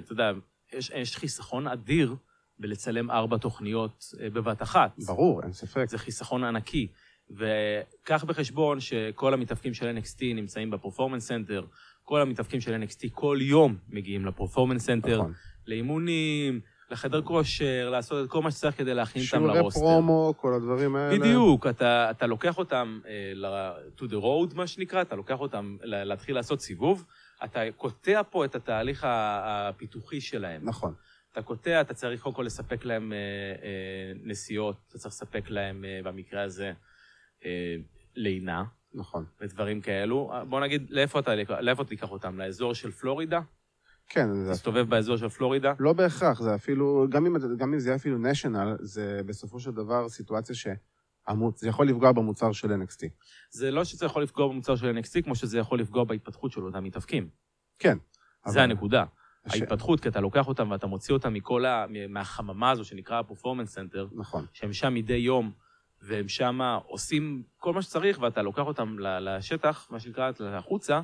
אתה 0.03 0.11
יודע, 0.13 0.31
יש, 0.73 0.91
יש 0.95 1.17
חיסכון 1.17 1.67
אדיר 1.67 2.15
בלצלם 2.59 3.11
ארבע 3.11 3.37
תוכניות 3.37 4.05
אה, 4.19 4.29
בבת 4.29 4.61
אחת. 4.61 4.99
ברור, 5.05 5.43
אין 5.43 5.53
ספק. 5.53 5.85
זה 5.89 5.97
חיסכון 5.97 6.43
ענקי. 6.43 6.87
וקח 7.31 8.23
בחשבון 8.23 8.79
שכל 8.79 9.33
המתאבקים 9.33 9.73
של 9.73 9.97
NXT 9.97 10.23
נמצאים 10.35 10.71
ב 10.71 10.76
Performance 10.76 11.27
Center, 11.27 11.65
כל 12.03 12.21
המתאבקים 12.21 12.61
של 12.61 12.83
NXT 12.83 13.09
כל 13.11 13.37
יום 13.41 13.75
מגיעים 13.89 14.25
ל 14.25 14.30
Performance 14.30 14.85
Center, 14.85 15.17
נכון. 15.17 15.33
לאימונים, 15.67 16.61
לחדר 16.91 17.21
כושר, 17.21 17.89
לעשות 17.89 18.25
את 18.25 18.29
כל 18.29 18.41
מה 18.41 18.51
שצריך 18.51 18.77
כדי 18.77 18.93
להכין 18.93 19.21
אותם 19.21 19.37
שיעלו 19.37 19.54
ל 19.54 19.57
roster. 19.59 19.79
promo, 19.79 20.33
כל 20.37 20.53
הדברים 20.53 20.95
האלה. 20.95 21.19
בדיוק, 21.19 21.67
אתה, 21.67 22.11
אתה 22.11 22.27
לוקח 22.27 22.57
אותם 22.57 22.99
ל- 23.33 23.71
to 23.97 24.01
the 24.01 24.21
road, 24.21 24.55
מה 24.55 24.67
שנקרא, 24.67 25.01
אתה 25.01 25.15
לוקח 25.15 25.39
אותם 25.39 25.77
להתחיל 25.83 26.35
לעשות 26.35 26.61
סיבוב, 26.61 27.05
אתה 27.43 27.59
קוטע 27.77 28.21
פה 28.29 28.45
את 28.45 28.55
התהליך 28.55 29.05
הפיתוחי 29.07 30.21
שלהם. 30.21 30.61
נכון. 30.63 30.93
אתה 31.31 31.41
קוטע, 31.41 31.81
אתה 31.81 31.93
צריך 31.93 32.21
קודם 32.21 32.35
כל 32.35 32.43
לספק 32.43 32.85
להם 32.85 33.13
אה, 33.13 33.17
אה, 33.63 34.11
נסיעות, 34.23 34.75
אתה 34.89 34.97
צריך 34.97 35.13
לספק 35.13 35.49
להם, 35.49 35.85
אה, 35.85 35.99
במקרה 36.03 36.43
הזה, 36.43 36.73
אה, 37.45 37.75
לינה 38.15 38.63
נכון. 38.93 39.25
ודברים 39.41 39.81
כאלו. 39.81 40.31
בוא 40.49 40.59
נגיד, 40.59 40.87
לאיפה 40.89 41.19
אתה, 41.19 41.31
לאיפה 41.59 41.83
תיקח 41.83 42.11
אותם? 42.11 42.37
לאזור 42.39 42.73
של 42.73 42.91
פלורידה? 42.91 43.39
כן, 44.13 44.33
זה 44.45 44.51
תסתובב 44.51 44.89
באזור 44.89 45.17
של 45.17 45.29
פלורידה? 45.29 45.73
לא 45.79 45.93
בהכרח, 45.93 46.41
זה 46.41 46.55
אפילו, 46.55 47.05
גם 47.09 47.25
אם, 47.25 47.35
גם 47.57 47.73
אם 47.73 47.79
זה 47.79 47.89
יהיה 47.89 47.95
אפילו 47.95 48.17
national, 48.31 48.77
זה 48.79 49.21
בסופו 49.25 49.59
של 49.59 49.71
דבר 49.71 50.09
סיטואציה 50.09 50.55
שהמוצ... 50.55 51.61
זה 51.61 51.69
יכול 51.69 51.87
לפגוע 51.87 52.11
במוצר 52.11 52.51
של 52.51 52.71
NXT. 52.73 53.07
זה 53.49 53.71
לא 53.71 53.83
שזה 53.83 54.05
יכול 54.05 54.23
לפגוע 54.23 54.47
במוצר 54.47 54.75
של 54.75 54.97
NXT, 54.97 55.23
כמו 55.23 55.35
שזה 55.35 55.57
יכול 55.57 55.79
לפגוע 55.79 56.03
בהתפתחות 56.03 56.51
של 56.51 56.63
אותם 56.63 56.83
מתאבקים. 56.83 57.29
כן. 57.79 57.97
זה 58.47 58.51
אבל- 58.59 58.71
הנקודה. 58.71 59.05
הש... 59.45 59.53
ההתפתחות, 59.61 59.99
כי 59.99 60.09
אתה 60.09 60.19
לוקח 60.21 60.47
אותם 60.47 60.71
ואתה 60.71 60.87
מוציא 60.87 61.13
אותם 61.13 61.33
מכל 61.33 61.65
ה... 61.65 61.85
מהחממה 62.09 62.71
הזו 62.71 62.85
שנקרא 62.85 63.19
ה 63.19 63.23
Performance 63.23 63.69
Center, 63.73 64.07
נכון. 64.15 64.45
שהם 64.53 64.73
שם 64.73 64.93
מדי 64.93 65.13
יום, 65.13 65.51
והם 66.01 66.27
שם 66.27 66.59
עושים 66.85 67.43
כל 67.57 67.73
מה 67.73 67.81
שצריך, 67.81 68.19
ואתה 68.21 68.41
לוקח 68.41 68.65
אותם 68.65 68.95
לשטח, 68.99 69.87
מה 69.91 69.99
שנקרא, 69.99 70.31
החוצה, 70.45 71.01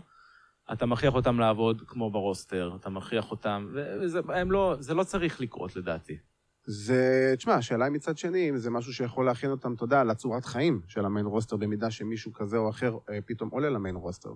אתה 0.73 0.85
מכריח 0.85 1.13
אותם 1.13 1.39
לעבוד 1.39 1.83
כמו 1.87 2.11
ב 2.11 2.19
roster, 2.19 2.75
אתה 2.79 2.89
מכריח 2.89 3.31
אותם, 3.31 3.67
וזה 4.01 4.19
לא, 4.49 4.75
זה 4.79 4.93
לא 4.93 5.03
צריך 5.03 5.41
לקרות 5.41 5.75
לדעתי. 5.75 6.17
זה, 6.65 7.33
תשמע, 7.37 7.53
השאלה 7.53 7.85
היא 7.85 7.93
מצד 7.93 8.17
שני, 8.17 8.49
אם 8.49 8.57
זה 8.57 8.69
משהו 8.69 8.93
שיכול 8.93 9.25
להכין 9.25 9.51
אותם, 9.51 9.73
אתה 9.73 9.83
יודע, 9.83 10.03
לצורת 10.03 10.45
חיים 10.45 10.81
של 10.87 11.05
ה 11.05 11.09
main 11.09 11.25
roster, 11.25 11.55
במידה 11.55 11.91
שמישהו 11.91 12.33
כזה 12.33 12.57
או 12.57 12.69
אחר 12.69 12.97
אה, 13.09 13.19
פתאום 13.25 13.49
עולה 13.49 13.69
ל 13.69 13.75
main 13.75 13.95
roster. 13.95 14.29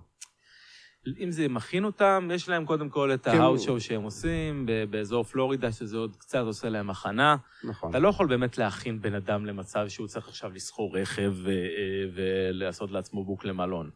אם 1.18 1.30
זה 1.30 1.48
מכין 1.48 1.84
אותם, 1.84 2.28
יש 2.34 2.48
להם 2.48 2.64
קודם 2.64 2.88
כל 2.88 3.14
את 3.14 3.24
כן. 3.24 3.40
ההאוס 3.40 3.62
שואו 3.62 3.80
שהם 3.80 4.02
עושים, 4.02 4.66
באזור 4.90 5.24
פלורידה, 5.24 5.72
שזה 5.72 5.96
עוד 5.96 6.16
קצת 6.16 6.38
עושה 6.38 6.68
להם 6.68 6.90
הכנה. 6.90 7.36
נכון. 7.64 7.90
אתה 7.90 7.98
לא 7.98 8.08
יכול 8.08 8.26
באמת 8.26 8.58
להכין 8.58 9.00
בן 9.00 9.14
אדם 9.14 9.46
למצב 9.46 9.88
שהוא 9.88 10.06
צריך 10.06 10.28
עכשיו 10.28 10.52
לשכור 10.52 10.98
רכב 10.98 11.32
ו- 11.34 11.50
אה, 11.50 12.04
ולעשות 12.14 12.90
לעצמו 12.90 13.24
book 13.24 13.44
למלון. 13.44 13.90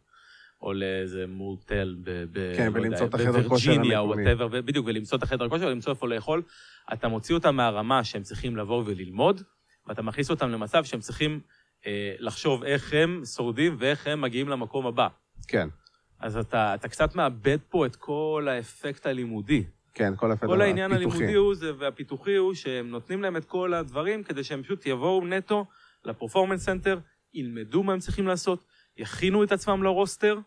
או 0.62 0.72
לאיזה 0.72 1.26
מוטל 1.26 1.96
ב... 2.04 2.24
ב 2.32 2.56
כן, 2.56 2.72
לא 2.72 2.78
ולמצוא 2.78 3.06
את 3.06 3.14
החדר 3.14 3.48
כושר 3.48 3.48
בווירג'יניה 3.48 3.98
או 3.98 4.04
המקומי. 4.04 4.22
whatever, 4.22 4.48
בדיוק, 4.48 4.86
ולמצוא 4.86 5.18
את 5.18 5.22
החדר 5.22 5.48
כושר, 5.48 5.68
למצוא 5.68 5.92
איפה 5.92 6.08
לאכול. 6.08 6.42
אתה 6.92 7.08
מוציא 7.08 7.34
אותם 7.34 7.56
מהרמה 7.56 8.04
שהם 8.04 8.22
צריכים 8.22 8.56
לבוא 8.56 8.82
וללמוד, 8.86 9.42
ואתה 9.86 10.02
מכניס 10.02 10.30
אותם 10.30 10.50
למצב 10.50 10.84
שהם 10.84 11.00
צריכים 11.00 11.40
אה, 11.86 12.14
לחשוב 12.18 12.64
איך 12.64 12.92
הם 12.92 13.22
שורדים 13.24 13.76
ואיך 13.78 14.06
הם 14.06 14.20
מגיעים 14.20 14.48
למקום 14.48 14.86
הבא. 14.86 15.08
כן, 15.48 15.68
אז 16.20 16.36
אתה, 16.36 16.74
אתה 16.74 16.88
קצת 16.88 17.14
מאבד 17.14 17.58
פה 17.68 17.86
את 17.86 17.96
כל 17.96 18.46
האפקט 18.50 19.06
הלימודי. 19.06 19.64
כן, 19.94 20.16
כל 20.16 20.32
הפדר 20.32 20.48
כל 20.48 20.60
העניין 20.60 20.92
הפיתוחי. 20.92 21.16
הלימודי 21.16 21.36
הוא 21.36 21.54
זה, 21.54 21.72
והפיתוחי 21.78 22.36
הוא 22.36 22.54
שהם 22.54 22.90
נותנים 22.90 23.22
להם 23.22 23.36
את 23.36 23.44
כל 23.44 23.74
הדברים 23.74 24.22
כדי 24.22 24.44
שהם 24.44 24.62
פשוט 24.62 24.86
יבואו 24.86 25.26
נטו 25.26 25.66
ל 26.04 26.09
Performance 26.09 26.64
Center, 26.64 26.98
ילמדו 27.34 27.82
מה 27.82 27.92
הם 27.92 27.98
צריכים 27.98 28.26
לעשות, 28.26 28.64
יכינו 28.96 29.44
את 29.44 29.52
עצמם 29.52 29.82
ל 29.82 29.89
roster, 29.89 30.38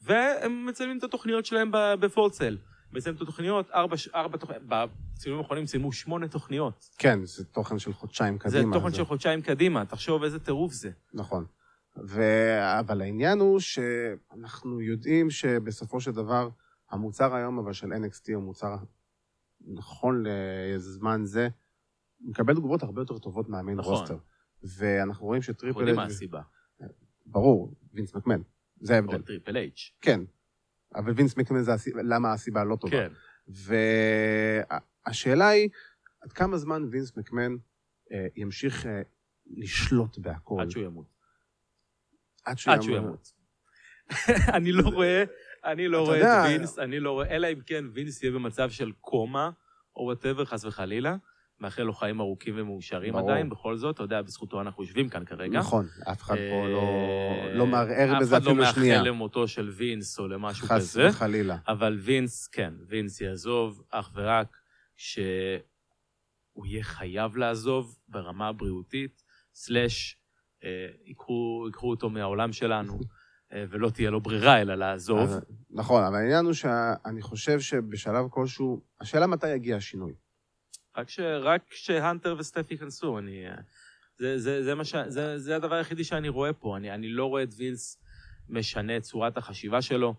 והם 0.00 0.66
מצלמים 0.66 0.98
את 0.98 1.04
התוכניות 1.04 1.46
שלהם 1.46 1.70
ב- 1.70 1.94
בפול 2.00 2.26
סייל. 2.26 2.58
מצלמים 2.92 3.16
את 3.16 3.22
התוכניות, 3.22 3.70
ארבע, 3.70 3.96
ארבע 4.14 4.38
תוכניות, 4.38 4.62
בצילומים 4.62 5.42
האחרונים 5.42 5.66
צילמו 5.66 5.92
שמונה 5.92 6.28
תוכניות. 6.28 6.90
כן, 6.98 7.24
זה 7.24 7.44
תוכן 7.44 7.78
של 7.78 7.92
חודשיים 7.92 8.38
זה 8.44 8.58
קדימה. 8.58 8.76
תוכן 8.76 8.92
של 8.92 9.04
חודשיים 9.04 9.42
קדימה, 9.42 9.84
תחשוב 9.86 10.22
איזה 10.22 10.38
טירוף 10.38 10.72
זה. 10.72 10.90
נכון. 11.14 11.44
ו... 12.06 12.22
אבל 12.80 13.00
העניין 13.00 13.40
הוא 13.40 13.60
שאנחנו 13.60 14.80
יודעים 14.80 15.30
שבסופו 15.30 16.00
של 16.00 16.10
דבר, 16.10 16.48
המוצר 16.90 17.34
היום 17.34 17.58
אבל 17.58 17.72
של 17.72 17.86
NXT 17.86 18.34
הוא 18.34 18.42
מוצר, 18.42 18.76
נכון 19.60 20.24
לזמן 20.74 21.20
זה, 21.24 21.48
מקבל 22.20 22.54
תגובות 22.54 22.82
הרבה 22.82 23.02
יותר 23.02 23.18
טובות 23.18 23.48
מה 23.48 23.58
main 23.58 23.78
נכון. 23.78 23.94
roster. 23.94 24.18
ואנחנו 24.62 25.26
רואים 25.26 25.40
אנחנו 25.40 25.54
שטריפל 25.54 25.78
יודעים 25.78 25.96
מה 25.96 26.04
הסיבה. 26.04 26.40
ברור, 27.30 27.74
וינס 27.92 28.14
מקמן, 28.14 28.40
זה 28.80 28.92
או 28.92 28.96
ההבדל. 28.96 29.22
טריפל 29.22 29.56
אייץ'. 29.56 29.92
כן, 30.00 30.20
אבל 30.94 31.12
וינס 31.12 31.36
מקמן 31.36 31.62
זה 31.62 31.72
הסיבה, 31.72 32.02
למה 32.02 32.32
הסיבה 32.32 32.64
לא 32.64 32.76
טובה. 32.76 32.96
כן. 32.96 33.12
והשאלה 35.06 35.48
היא, 35.48 35.68
עד 36.20 36.32
כמה 36.32 36.56
זמן 36.56 36.84
וינס 36.90 37.16
מקמן 37.16 37.56
אה, 38.12 38.26
ימשיך 38.36 38.86
אה, 38.86 39.02
לשלוט 39.46 40.18
בהכל? 40.18 40.56
עד 40.60 40.70
שהוא 40.70 40.84
ימות. 40.84 41.06
עד 42.44 42.58
שהוא 42.58 42.74
עד 42.74 42.82
שהוא 42.82 42.96
ימות. 42.96 43.32
אני 44.56 44.72
לא 44.72 44.88
רואה, 44.88 45.24
אני 45.64 45.88
לא 45.88 46.04
רואה 46.04 46.18
יודע- 46.18 46.44
את 46.44 46.50
וינס, 46.50 46.78
אני 46.78 47.00
לא 47.00 47.12
רואה, 47.12 47.36
אלא 47.36 47.46
אם 47.52 47.60
כן 47.66 47.84
וינס 47.94 48.22
יהיה 48.22 48.32
במצב 48.32 48.70
של 48.70 48.92
קומה, 49.00 49.50
או 49.96 50.02
whatever, 50.02 50.44
חס 50.44 50.64
וחלילה. 50.64 51.16
מאחל 51.60 51.82
לו 51.82 51.92
חיים 51.92 52.20
ארוכים 52.20 52.54
ומאושרים 52.56 53.12
ברור. 53.12 53.30
עדיין, 53.30 53.48
בכל 53.48 53.76
זאת, 53.76 53.94
אתה 53.94 54.02
יודע, 54.02 54.22
בזכותו 54.22 54.60
אנחנו 54.60 54.82
יושבים 54.82 55.08
כאן 55.08 55.24
כרגע. 55.24 55.58
נכון, 55.58 55.86
אף 56.12 56.22
אחד 56.22 56.34
פה 56.34 56.68
לא, 56.68 56.78
אה, 57.48 57.54
לא 57.54 57.66
מערער 57.66 58.18
בזה 58.20 58.36
אפילו 58.36 58.62
אף 58.64 58.68
אחד 58.70 58.74
שנייה. 58.74 58.94
לא 58.94 59.00
מאחל 59.00 59.08
למותו 59.08 59.48
של 59.48 59.68
וינס 59.68 60.18
או 60.18 60.28
למשהו 60.28 60.66
חס 60.66 60.72
כזה, 60.74 61.06
וחלילה. 61.08 61.56
אבל 61.68 61.98
וינס, 62.00 62.46
כן, 62.46 62.74
וינס 62.88 63.20
יעזוב 63.20 63.82
אך 63.90 64.10
ורק 64.14 64.56
שהוא 64.96 66.66
יהיה 66.66 66.82
חייב 66.82 67.36
לעזוב 67.36 67.98
ברמה 68.08 68.48
הבריאותית, 68.48 69.22
סלאש, 69.54 70.16
אה, 70.64 70.68
ייקחו 71.04 71.62
ייקחו 71.66 71.90
אותו 71.90 72.10
מהעולם 72.10 72.52
שלנו, 72.52 72.98
אה, 73.52 73.64
ולא 73.70 73.90
תהיה 73.90 74.10
לו 74.10 74.20
ברירה 74.20 74.60
אלא 74.60 74.74
לעזוב. 74.74 75.18
אז- 75.18 75.40
נכון, 75.70 76.04
אבל 76.04 76.14
העניין 76.16 76.44
הוא 76.44 76.52
שאני 76.52 77.22
חושב 77.22 77.60
שבשלב 77.60 78.24
כלשהו, 78.30 78.80
השאלה 79.00 79.26
מתי 79.26 79.48
יגיע 79.48 79.76
השינוי. 79.76 80.12
רק 80.98 81.10
ש- 81.10 81.20
רק 81.90 82.38
וסטף 82.38 82.70
ייכנסו, 82.70 83.18
אני... 83.18 83.44
זה, 84.16 84.38
זה, 84.38 84.64
זה, 84.64 84.74
מה 84.74 84.84
ש... 84.84 84.94
זה, 85.06 85.38
זה 85.38 85.56
הדבר 85.56 85.74
היחידי 85.74 86.04
שאני 86.04 86.28
רואה 86.28 86.52
פה. 86.52 86.76
אני, 86.76 86.94
אני 86.94 87.08
לא 87.08 87.26
רואה 87.26 87.42
את 87.42 87.48
וינס 87.56 87.98
משנה 88.48 88.96
את 88.96 89.02
צורת 89.02 89.36
החשיבה 89.36 89.82
שלו. 89.82 90.14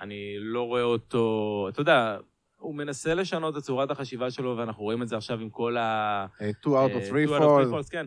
אני 0.00 0.36
לא 0.38 0.62
רואה 0.62 0.82
אותו... 0.82 1.66
אתה 1.72 1.80
יודע, 1.80 2.18
הוא 2.56 2.74
מנסה 2.74 3.14
לשנות 3.14 3.56
את 3.56 3.62
צורת 3.62 3.90
החשיבה 3.90 4.30
שלו, 4.30 4.56
ואנחנו 4.56 4.82
רואים 4.82 5.02
את 5.02 5.08
זה 5.08 5.16
עכשיו 5.16 5.40
עם 5.40 5.50
כל 5.50 5.76
ה... 5.76 6.26
אה, 6.40 6.50
two 6.62 6.66
out 6.66 6.70
אה, 6.70 6.86
of 6.86 7.10
three 7.10 7.28
two 7.28 7.30
out 7.30 7.42
of 7.42 7.66
three 7.66 7.72
fall, 7.72 7.86
falls, 7.86 7.90
כן. 7.90 8.06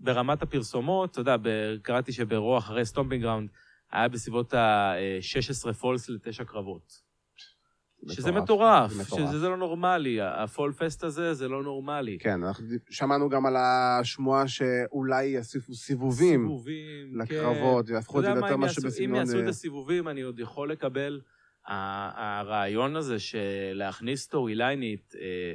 ברמת 0.00 0.42
הפרסומות, 0.42 1.10
אתה 1.10 1.20
יודע, 1.20 1.36
קראתי 1.82 2.12
שברוע 2.12 2.58
אחרי 2.58 2.84
Stomping 2.84 3.22
Grounds, 3.22 3.50
היה 3.92 4.08
בסביבות 4.08 4.54
ה-16 4.54 5.72
falls 5.72 6.08
לתשע 6.08 6.44
קרבות. 6.44 7.11
שזה 8.10 8.32
מטורף, 8.32 8.92
זה 8.92 9.02
מטורף. 9.02 9.30
שזה 9.30 9.48
לא 9.48 9.56
נורמלי, 9.56 10.18
ה-fall 10.22 10.72
fest 10.72 11.04
הזה 11.04 11.34
זה 11.34 11.48
לא 11.48 11.62
נורמלי. 11.62 12.18
כן, 12.20 12.42
אנחנו 12.44 12.66
שמענו 12.90 13.28
גם 13.28 13.46
על 13.46 13.56
השמועה 13.56 14.48
שאולי 14.48 15.24
יוסיפו 15.24 15.74
סיבובים 15.74 16.40
סיבובים, 16.40 17.20
לקרבות, 17.20 17.90
ויהפכו 17.90 18.20
את 18.20 18.24
אתה 18.24 18.32
זה 18.32 18.38
יודע 18.38 18.40
מה, 18.40 18.46
ליותר 18.48 18.54
אם 18.54 18.62
יעשו- 18.62 18.80
שבסגנון... 18.80 19.38
את 19.38 19.44
אה, 19.44 19.48
הסיבובים, 19.48 20.08
אני 20.08 20.20
עוד 20.22 20.38
יכול 20.40 20.72
לקבל. 20.72 21.20
הרעיון 21.66 22.96
הזה 22.96 23.18
של 23.18 23.38
להכניס 23.72 24.22
storyline-ית, 24.22 25.14
אה, 25.20 25.52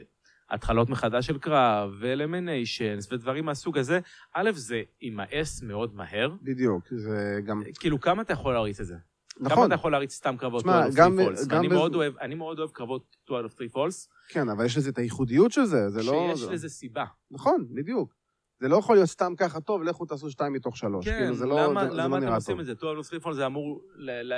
התחלות 0.49 0.89
מחדש 0.89 1.27
של 1.27 1.37
קרב, 1.37 1.91
ו 1.99 2.07
eliminations, 2.07 3.11
ודברים 3.11 3.45
מהסוג 3.45 3.77
הזה, 3.77 3.99
א', 4.33 4.51
זה 4.53 4.81
יימאס 5.01 5.61
מאוד 5.61 5.95
מהר. 5.95 6.31
בדיוק, 6.41 6.83
זה 6.91 7.39
גם... 7.45 7.61
כאילו, 7.79 7.99
כמה 7.99 8.21
אתה 8.21 8.33
יכול 8.33 8.53
להריץ 8.53 8.79
את 8.79 8.85
זה? 8.85 8.95
כמה 9.39 9.49
נכון, 9.49 9.65
אתה 9.65 9.75
יכול 9.75 9.91
להריץ 9.91 10.13
סתם 10.15 10.37
קרבות 10.37 10.61
תשמע, 10.61 10.91
2 10.91 10.91
out 10.91 10.93
of 10.93 10.97
גם- 10.97 11.17
3 11.35 11.39
falls? 11.39 11.49
בז- 11.69 11.73
מאוד 11.73 11.95
אוהב- 11.95 12.17
אני 12.17 12.35
מאוד 12.35 12.59
אוהב 12.59 12.69
קרבות 12.71 13.15
2 13.23 13.39
out 13.45 13.49
of 13.49 13.55
3 13.57 13.71
falls, 13.75 14.07
כן, 14.29 14.49
אבל 14.49 14.65
יש 14.65 14.77
לזה 14.77 14.89
את 14.89 14.97
הייחודיות 14.97 15.51
של 15.51 15.65
זה, 15.65 15.89
זה 15.89 16.03
לא... 16.03 16.29
שיש 16.31 16.39
זה- 16.39 16.51
לזה 16.51 16.69
סיבה. 16.69 17.05
נכון, 17.31 17.65
בדיוק. 17.73 18.13
זה 18.59 18.67
לא 18.67 18.75
יכול 18.77 18.95
להיות 18.95 19.09
סתם 19.09 19.33
ככה, 19.37 19.59
טוב, 19.61 19.83
לכו 19.83 20.05
תעשו 20.05 20.29
שתיים 20.31 20.53
מתוך 20.53 20.77
שלוש. 20.77 21.05
כן, 21.07 21.17
כאילו, 21.19 21.35
זה 21.35 21.45
לא, 21.45 21.63
למה, 21.63 21.83
זה, 21.85 21.91
זה 21.91 21.97
למה 21.97 22.19
לא 22.19 22.25
אתם 22.25 22.33
עושים 22.35 22.53
טוב. 22.53 22.59
את 22.59 22.65
זה? 22.65 22.73
2 22.75 22.97
out 22.97 23.05
of 23.05 23.07
3 23.09 23.23
falls 23.23 23.33
זה 23.33 23.45
אמור 23.45 23.81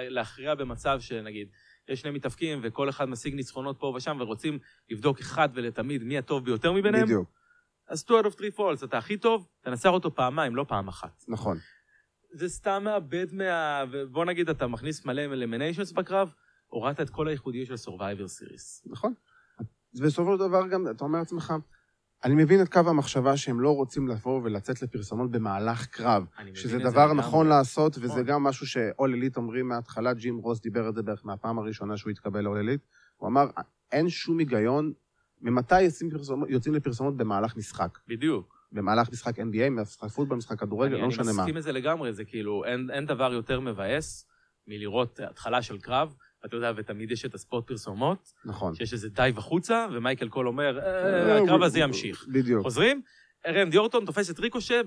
להכריע 0.09 0.55
במצב 0.55 0.97
שנגיד, 0.99 1.47
יש 1.89 2.01
שני 2.01 2.11
מתאבקים 2.11 2.59
וכל 2.63 2.89
אחד 2.89 3.09
משיג 3.09 3.35
ניצחונות 3.35 3.79
פה 3.79 3.93
ושם 3.95 4.17
ורוצים 4.19 4.59
לבדוק 4.89 5.19
אחד 5.19 5.49
ולתמיד 5.53 6.03
מי 6.03 6.17
הטוב 6.17 6.45
ביותר 6.45 6.71
מביניהם, 6.73 7.05
בדיוק, 7.05 7.29
אז 7.87 7.99
2 7.99 8.19
out 8.19 8.27
of 8.27 8.31
3 8.37 8.49
falls, 8.57 8.85
אתה 8.85 8.97
הכי 8.97 9.17
טוב, 9.17 9.47
תנצח 9.61 9.89
אותו 9.89 10.15
פעמיים, 10.15 10.55
לא 10.55 10.65
פעם 10.67 10.87
אחת. 10.87 11.23
נכון. 11.27 11.57
זה 12.31 12.49
סתם 12.49 12.81
מאבד 12.83 13.27
מה... 13.33 13.83
בוא 14.11 14.25
נגיד, 14.25 14.49
אתה 14.49 14.67
מכניס 14.67 15.05
מלא 15.05 15.21
אלמיניישנס 15.21 15.91
בקרב, 15.91 16.33
הורדת 16.67 17.01
את 17.01 17.09
כל 17.09 17.27
הייחודיות 17.27 17.67
של 17.67 17.89
Survivor 17.89 18.41
Series. 18.41 18.91
נכון. 18.91 19.13
בסופו 20.01 20.33
של 20.33 20.39
דבר 20.39 20.67
גם, 20.67 20.87
אתה 20.91 21.03
אומר 21.03 21.19
לעצמך, 21.19 21.53
אני 22.23 22.35
מבין 22.35 22.61
את 22.61 22.73
קו 22.73 22.79
המחשבה 22.79 23.37
שהם 23.37 23.59
לא 23.59 23.75
רוצים 23.75 24.07
לבוא 24.07 24.41
ולצאת 24.43 24.81
לפרסומות 24.81 25.31
במהלך 25.31 25.85
קרב, 25.85 26.25
שזה 26.53 26.77
דבר. 26.77 27.13
נכון 27.13 27.47
לעשות, 27.47 27.97
נכון. 27.97 28.09
וזה 28.09 28.23
גם 28.23 28.43
משהו 28.43 28.67
שאול 28.67 29.13
אליט 29.13 29.37
אומרים 29.37 29.67
מההתחלה, 29.67 30.13
ג'ים 30.13 30.37
רוס 30.37 30.61
דיבר 30.61 30.89
את 30.89 30.95
זה 30.95 31.01
בערך 31.01 31.25
מהפעם 31.25 31.59
הראשונה 31.59 31.97
שהוא 31.97 32.11
התקבל 32.11 32.41
לאול 32.41 32.57
אליט, 32.57 32.81
הוא 33.17 33.29
אמר, 33.29 33.47
אין 33.91 34.09
שום 34.09 34.37
היגיון, 34.37 34.93
ממתי 35.41 35.81
יוצאים, 35.81 36.09
פרסומות, 36.09 36.49
יוצאים 36.49 36.75
לפרסומות 36.75 37.17
במהלך 37.17 37.57
משחק? 37.57 37.99
בדיוק. 38.07 38.58
במהלך 38.71 39.09
משחק 39.11 39.39
NBA, 39.39 39.69
משחק 39.69 40.09
פוטבול, 40.09 40.37
משחק 40.37 40.59
כדורגל, 40.59 40.93
אני, 40.93 41.01
לא 41.01 41.07
משנה 41.07 41.23
אני 41.23 41.31
מה. 41.37 41.41
מסכים 41.43 41.55
עם 41.55 41.61
זה 41.61 41.71
לגמרי, 41.71 42.13
זה 42.13 42.25
כאילו, 42.25 42.65
אין, 42.65 42.89
אין 42.93 43.05
דבר 43.05 43.33
יותר 43.33 43.59
מבאס 43.59 44.25
מלראות 44.67 45.19
התחלה 45.19 45.61
של 45.61 45.77
קרב, 45.77 46.13
ואתה 46.43 46.55
יודע, 46.55 46.71
ותמיד 46.75 47.11
יש 47.11 47.25
את 47.25 47.33
הספורט 47.33 47.67
פרסומות, 47.67 48.33
נכון. 48.45 48.75
שיש 48.75 48.93
איזה 48.93 49.09
dive 49.09 49.37
החוצה, 49.37 49.87
ומייקל 49.93 50.29
קול 50.29 50.47
אומר, 50.47 50.79
"אה, 50.79 51.43
הקרב 51.43 51.63
הזה 51.63 51.79
ימשיך. 51.79 52.25
בדיוק, 52.27 52.63
חוזרים, 52.63 53.01
רנדי 53.47 53.77
אורטון 53.77 54.05
תופס 54.05 54.29
את 54.29 54.39
ריקושה 54.39 54.81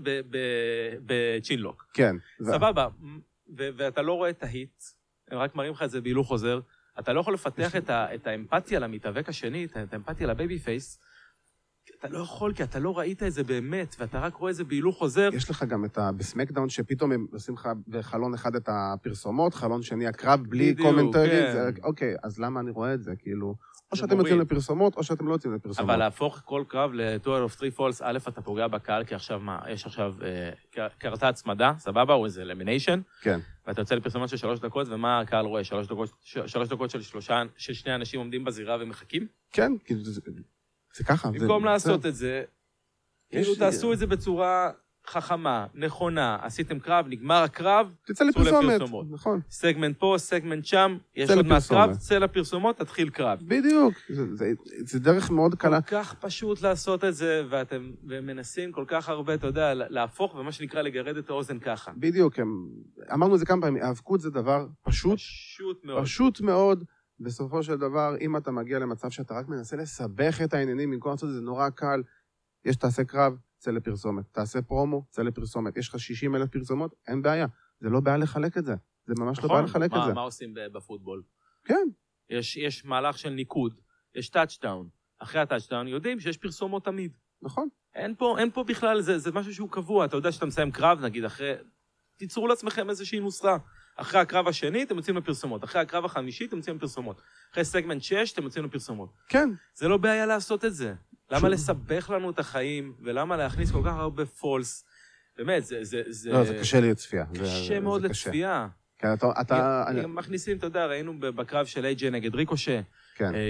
ב 1.07 1.14
chinlock. 1.14 1.85
כן. 1.95 2.17
סבבה, 2.43 2.89
ואתה 3.57 4.03
לא 4.03 4.13
רואה 4.13 4.31
את 4.31 4.43
ה 4.43 4.49
heat, 4.49 4.83
הם 5.31 5.39
רק 5.39 5.55
מראים 5.55 5.73
לך 5.73 5.83
את 5.83 5.91
זה 5.91 6.01
בהילוך 6.01 6.29
חוזר. 6.29 6.61
אתה 6.99 7.13
לא 7.13 7.21
יכול 7.21 7.35
לפתח 7.35 7.77
את, 7.77 8.27
האמפתיה 8.27 8.79
למתאבק 8.79 9.29
השני, 9.29 9.65
את 9.65 9.93
האמפתיה 9.95 10.27
ל 10.27 10.59
babyface. 10.59 10.99
אתה 12.05 12.13
לא 12.13 12.19
יכול, 12.19 12.53
כי 12.53 12.63
אתה 12.63 12.79
לא 12.79 12.99
ראית 12.99 13.23
את 13.23 13.33
זה 13.33 13.45
באמת, 13.45 13.97
ואתה 13.99 14.21
רק 14.21 14.35
רואה 14.35 14.51
את 14.51 14.57
זה 14.57 14.65
בהילוך 14.65 14.99
חוזר. 14.99 15.29
יש 15.33 15.51
לך 15.51 15.65
גם 15.65 15.85
את 15.85 15.99
ה... 15.99 16.13
בסמקדאון, 16.13 16.69
שפתאום 16.69 17.13
הם 17.13 17.27
עושים 17.33 17.55
לך 17.55 17.69
בחלון 17.89 18.35
אחד 18.35 18.55
את 18.55 18.69
הפרסומות, 18.69 19.55
חלון 19.55 19.83
שני 19.83 20.07
הקרב 20.07 20.41
בלי 20.49 20.75
commentary, 20.75 21.43
כן. 21.53 21.83
אוקיי, 21.83 22.15
אז 22.23 22.39
למה 22.39 22.61
אני 22.61 22.71
רואה 22.71 22.95
את 22.95 23.03
זה? 23.03 23.13
כאילו, 23.19 23.55
או 23.93 23.97
שאתם. 23.97 24.19
יוצאים 24.19 24.41
לפרסומות, 24.41 24.97
או 24.97 25.03
שאתם 25.03 25.29
לא 25.29 25.33
יוצאים 25.33 25.55
לפרסומות. 25.55 25.91
אבל 25.91 25.99
להפוך 25.99 26.41
כל 26.45 26.65
קרב 26.69 26.93
ל-2 26.93 27.25
out 27.25 27.51
of 27.51 27.59
3 27.59 27.79
falls, 27.79 28.01
א', 28.03 28.19
אתה 28.29 28.43
פוגע 28.43 28.69
בקהל, 28.69 29.05
כי 29.05 29.15
עכשיו 29.15 29.41
מה, 29.41 29.59
יש 29.69 29.87
עכשיו, 29.87 30.15
אה, 30.23 30.89
קרתה 30.99 31.29
הצמדה, 31.29 31.73
סבבה, 31.79 32.15
או 32.15 32.25
איזה 32.25 32.43
אלמיניישן, 32.43 33.01
כן, 33.21 33.41
ואתה 33.67 33.81
יוצא 33.81 33.95
לפרסומות 33.95 34.29
של 34.29 34.37
שלוש 34.37 34.61
דקות, 34.61 34.89
ומה 34.91 35.21
הקהל 35.21 35.47
רואה? 35.47 35.65
שלוש 35.65 35.87
דקות, 35.87 36.11
שלוש 36.23 36.69
דקות 36.69 36.91
של 36.91 37.03
שלושה, 37.03 37.43
של 37.57 37.73
שני 37.73 37.95
אנשים 37.95 38.21
עומדים 38.21 38.45
בזירה 38.45 38.77
ומחכים? 38.81 39.27
כן, 39.53 39.73
זה, 40.95 40.99
זה 40.99 41.05
ככה. 41.05 41.29
זה- 41.33 41.39
במקום 41.39 41.63
זה- 41.63 41.69
לעשות 41.69 42.07
את 42.07 42.15
זה, 42.15 42.43
כאילו 43.31 43.55
תעשו 43.55 43.93
את 43.93 43.99
זה 43.99 44.07
בצורה 44.07 44.71
חכמה, 45.07 45.67
נכונה, 45.75 46.39
עשיתם 46.43 46.79
קרב, 46.79 47.07
נגמר 47.09 47.43
הקרב, 47.43 47.95
תצא 48.07 48.25
לפרסומת. 48.25 48.81
נכון. 49.11 49.41
סגמנט 49.51 49.99
פה, 49.99 50.15
סגמנט 50.19 50.65
שם, 50.65 50.99
יש 51.17 51.31
עוד 51.31 51.47
מעט. 51.47 51.63
קרב, 51.69 51.95
צא 51.97 52.19
לפרסומות, 52.19 52.77
תתחיל 52.77 53.11
קרב. 53.11 53.39
בדיוק. 53.43 53.95
זה- 54.09 54.37
זה- 54.37 54.47
זה 54.87 54.99
דרך 55.01 55.31
מאוד 55.31 55.55
קלה. 55.55 55.83
כל 55.83 55.97
כך 55.97 56.15
פשוט 56.15 56.63
לעשות 56.63 57.05
את 57.05 57.15
זה, 57.15 57.43
ואתם 57.51 57.91
ומנסים 58.09 58.73
כל 58.73 58.85
כך 58.89 59.09
הרבה, 59.09 59.35
אתה 59.35 59.47
יודע, 59.47 59.75
להפוך, 59.75 60.35
ומה 60.35 60.53
שנקרא 60.53 60.83
לגרד 60.83 61.17
את 61.17 61.31
האוזן 61.31 61.59
ככה. 61.59 61.93
בדיוק. 61.97 62.39
הם- 62.39 62.69
אמרנו 63.13 63.35
את 63.35 63.39
זה 63.41 63.47
כמה 63.47 63.63
פעמים, 63.63 63.83
האבקות 63.83 64.21
זה 64.21 64.31
דבר 64.31 64.67
פשוט, 64.83 65.15
פשוט 65.19 65.85
מאוד. 65.85 66.03
פשוט 66.05 66.41
מאוד. 66.41 66.85
בסופו 67.23 67.63
של 67.63 67.77
דבר, 67.77 68.15
אם 68.21 68.37
אתה 68.37 68.51
מגיע 68.51 68.79
למצב 68.79 69.11
שאתה 69.11 69.35
רק 69.35 69.49
מנסה 69.49 69.77
לסבך 69.77 70.41
את 70.45 70.55
העניינים 70.55 70.91
במקום 70.91 71.13
לעשות 71.13 71.29
את 71.29 71.35
זה 71.35 71.41
נורא 71.41 71.71
קל, 71.71 72.03
יש 72.65 72.77
תעשה 72.77 73.05
קרב, 73.05 73.33
צא 73.59 73.71
לפרסומת. 73.71 74.25
תעשה 74.33 74.63
פרומו, 74.63 75.05
צא 75.11 75.23
לפרסומת. 75.23 75.77
יש 75.77 75.89
לך 75.89 76.01
60 76.01 76.37
אלף 76.37 76.49
פרסומות, 76.51 76.95
אין 77.09 77.23
בעיה. 77.23 77.47
זה 77.81 77.89
לא 77.89 78.01
בעיה 78.01 78.17
לחלק 78.17 78.59
את 78.59 78.65
זה. 78.65 78.75
זה 79.07 79.15
ממש 79.19 79.39
לא 79.39 79.49
בעיה 79.49 79.63
נכון? 79.63 79.71
לחלק 79.71 79.91
את 79.93 79.97
מה- 79.97 80.07
זה. 80.07 80.13
מה 80.13 80.21
עושים 80.21 80.55
בפוטבול? 80.73 81.23
כן, 81.65 81.89
יש, 82.31 82.57
יש 82.57 82.85
מהלך 82.85 83.19
של 83.19 83.31
ניקוד, 83.31 83.81
יש 84.15 84.29
touchdown. 84.29 84.89
אחרי 85.19 85.41
ה 85.41 85.45
touchdown 85.45 85.89
יודעים 85.89 86.21
שיש 86.21 86.37
פרסומות 86.37 86.85
תמיד. 86.85 87.17
נכון. 87.43 87.69
אין 87.95 88.15
פה, 88.15 88.37
אין 88.39 88.51
פה 88.51 88.65
בכלל, 88.65 89.01
זה, 89.01 89.19
זה 89.19 89.33
משהו 89.33 89.55
שהוא 89.55 89.71
קבוע. 89.71 90.05
אתה 90.05 90.17
יודע 90.17 90.33
שאתה 90.33 90.47
מסיים 90.47 90.71
קרב, 90.71 91.01
נגיד, 91.01 91.25
אחרי... 91.25 91.53
תיצרו 92.17 92.49
לעצמכם 92.49 92.91
איזושהי 92.91 93.21
נוסחה. 93.21 93.57
אחרי 93.97 94.21
הקרב 94.21 94.49
השני, 94.49 94.83
אתם 94.83 94.97
יוצאים 94.97 95.17
לפרסומות. 95.17 95.65
אחרי 95.65 95.81
הקרב 95.83 96.05
החמישי, 96.05 96.45
אתם 96.45 96.57
יוצאים 96.57 96.77
לפרסומות. 96.77 97.21
אחרי 97.53 97.65
סגמנט 97.65 98.03
6, 98.03 98.33
אתם 98.33 98.43
יוצאים 98.43 98.65
לפרסומות. 98.65 99.09
כן, 99.29 99.49
זה 99.75 99.89
לא 99.89 99.97
בעיה 99.97 100.27
לעשות 100.27 100.65
את 100.65 100.75
זה. 100.75 100.95
למה. 101.31 101.49
לסבך 101.49 102.11
לנו 102.11 102.31
את 102.31 102.39
החיים, 102.39 102.95
ולמה 103.03 103.37
להכניס 103.37 103.71
כל 103.71 103.83
כך 103.85 103.93
הרבה 103.97 104.27
falls? 104.27 104.85
באמת, 105.39 105.65
זה... 105.65 105.85
זה, 105.85 106.03
זה, 106.07 106.33
לא, 106.33 106.45
זה 106.45 106.59
קשה 106.61 106.81
לי 106.81 106.91
לצפייה. 106.91 107.25
זה- 107.35 107.41
קשה 107.43 107.65
זה 107.69 107.81
מאוד 107.81 108.07
קשה. 108.07 108.29
צפייה. 108.31 108.69
כן, 108.99 109.13
אתה... 109.13 109.27
אתה- 109.41 109.85
אני- 109.89 110.07
מכניסים, 110.07 110.57
אתה 110.57 110.67
יודע, 110.67 110.87
ראינו 110.87 111.21
בקרב 111.21 111.67
של 111.67 111.85
איי-ג'יי 111.85 112.11
נגד 112.11 112.35
ריקושה, 112.35 112.81
כן. 113.15 113.35
אה, 113.35 113.41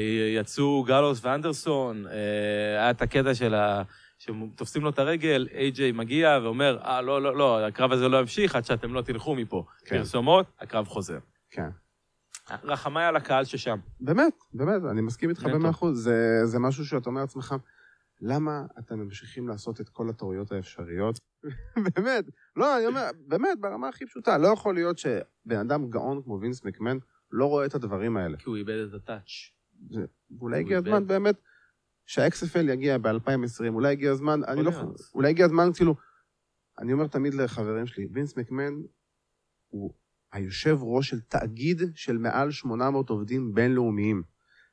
יצאו 0.40 0.84
גלוס 0.86 1.24
ואנדרסון, 1.24 2.06
אה, 2.06 2.12
היה 2.80 2.90
את 2.90 3.02
הקטע 3.02 3.34
של 3.34 3.54
ה... 3.54 3.82
שתופסים 4.22 4.82
לו 4.82 4.90
את 4.90 4.98
הרגל, 4.98 5.48
איי-ג'יי 5.54 5.92
מגיע 5.92 6.38
ואומר, 6.42 6.78
אה, 6.84 7.02
לא, 7.02 7.22
לא, 7.22 7.36
לא, 7.36 7.66
הקרב 7.66 7.92
הזה 7.92 8.08
לא 8.08 8.20
ימשיך 8.20 8.56
עד 8.56 8.64
שאתם 8.64 8.94
לא 8.94 9.02
תלכו 9.02 9.34
מפה. 9.34 9.64
כן. 9.84 9.98
פרסומות, 9.98 10.46
הקרב 10.60 10.86
חוזר. 10.86 11.18
כן. 11.50 11.68
רחמיי 12.64 13.04
על 13.04 13.16
הקהל 13.16 13.44
ששם. 13.44 13.78
באמת, 14.00 14.34
באמת, 14.54 14.82
אני 14.90 15.00
מסכים 15.00 15.30
איתך. 15.30 15.44
במאה 15.44 15.70
אחוז. 15.70 16.02
זה, 16.02 16.40
זה 16.44 16.58
משהו 16.58 16.84
שאתה 16.84 17.08
אומר 17.08 17.20
לעצמך, 17.20 17.54
למה 18.20 18.66
אתם 18.78 18.98
ממשיכים 18.98 19.48
לעשות 19.48 19.80
את 19.80 19.88
כל 19.88 20.08
הטעויות 20.08 20.52
האפשריות? 20.52 21.18
באמת, 21.96 22.24
לא, 22.56 22.78
אני 22.78 22.86
אומר, 22.86 23.10
באמת, 23.26 23.60
ברמה 23.60 23.88
הכי 23.88 24.06
פשוטה, 24.06 24.38
לא 24.38 24.48
יכול 24.48 24.74
להיות 24.74 24.98
שבן 24.98 25.56
אדם 25.60 25.90
גאון 25.90 26.22
כמו 26.22 26.38
וינס 26.40 26.64
מקמן 26.64 26.98
לא 27.30 27.46
רואה 27.46 27.66
את 27.66 27.74
הדברים 27.74 28.16
האלה. 28.16 28.36
כי 28.36 28.44
הוא 28.48 28.56
איבד 28.56 28.86
את 28.88 28.94
הטאץ'. 28.94 29.30
הוא 30.38 30.50
הגיע. 30.54 30.78
הזמן 30.78 31.06
באמת 31.06 31.34
שה-XFL 32.12 32.70
יגיע 32.72 32.98
ב-2020, 32.98 33.68
אולי 33.68 33.92
הגיע 33.92 34.10
הזמן, 34.10 34.40
אני 34.44 34.62
לא... 34.62 34.70
להיות. 34.70 35.00
אולי 35.14 35.30
הגיע 35.30 35.44
הזמן, 35.44 35.72
כאילו, 35.74 35.94
אני 36.78 36.92
אומר 36.92 37.06
תמיד 37.06 37.34
לחברים 37.34 37.86
שלי, 37.86 38.06
וינס 38.12 38.36
מקמן 38.36 38.74
הוא 39.68 39.94
היושב 40.32 40.76
ראש 40.80 41.08
של 41.08 41.20
תאגיד 41.20 41.82
של 41.94 42.18
מעל 42.18 42.50
800 42.50 43.10
עובדים 43.10 43.54
בינלאומיים. 43.54 44.22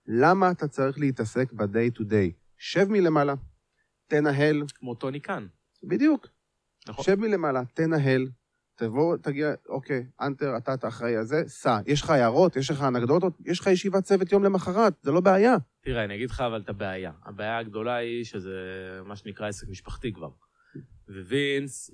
למה 0.07 0.51
אתה 0.51 0.67
צריך 0.67 0.99
להתעסק 0.99 1.53
ב-day 1.53 1.99
to 1.99 2.01
day? 2.01 2.31
שב 2.57 2.87
מלמעלה, 2.89 3.33
תנהל, 4.07 4.63
כמו 4.75 4.95
טוני 4.95 5.19
קאן. 5.19 5.47
בדיוק, 5.83 6.27
נכון. 6.87 7.05
שב 7.05 7.19
מלמעלה, 7.19 7.61
תנהל, 7.73 8.29
תבוא, 8.79 9.17
תגיע, 9.17 9.47
אוקיי, 9.69 10.05
Hunter, 10.21 10.57
אתה, 10.57 10.73
אתה 10.73 10.87
אחראי 10.87 11.15
על 11.15 11.23
זה, 11.23 11.43
סע. 11.47 11.79
יש 11.85 12.01
לך 12.01 12.09
הערות, 12.09 12.55
יש 12.55 12.71
לך 12.71 12.81
אנקדוטות, 12.81 13.33
יש 13.45 13.59
לך 13.59 13.67
ישיבת 13.67 14.03
צוות 14.03 14.31
יום 14.31 14.43
למחרת, 14.43 14.93
זה 15.01 15.11
לא 15.11 15.21
בעיה. 15.21 15.55
תראה, 15.81 16.03
אני 16.03 16.15
אגיד 16.15 16.29
לך 16.29 16.41
אבל 16.41 16.61
את 16.61 16.69
הבעיה. 16.69 17.11
הבעיה 17.25 17.57
הגדולה 17.57 17.95
היא 17.95 18.23
שזה 18.23 18.51
מה 19.05 19.15
שנקרא 19.15 19.47
עסק 19.47 19.67
משפחתי 19.69 20.13
כבר. 20.13 20.29
ווינס, 21.09 21.91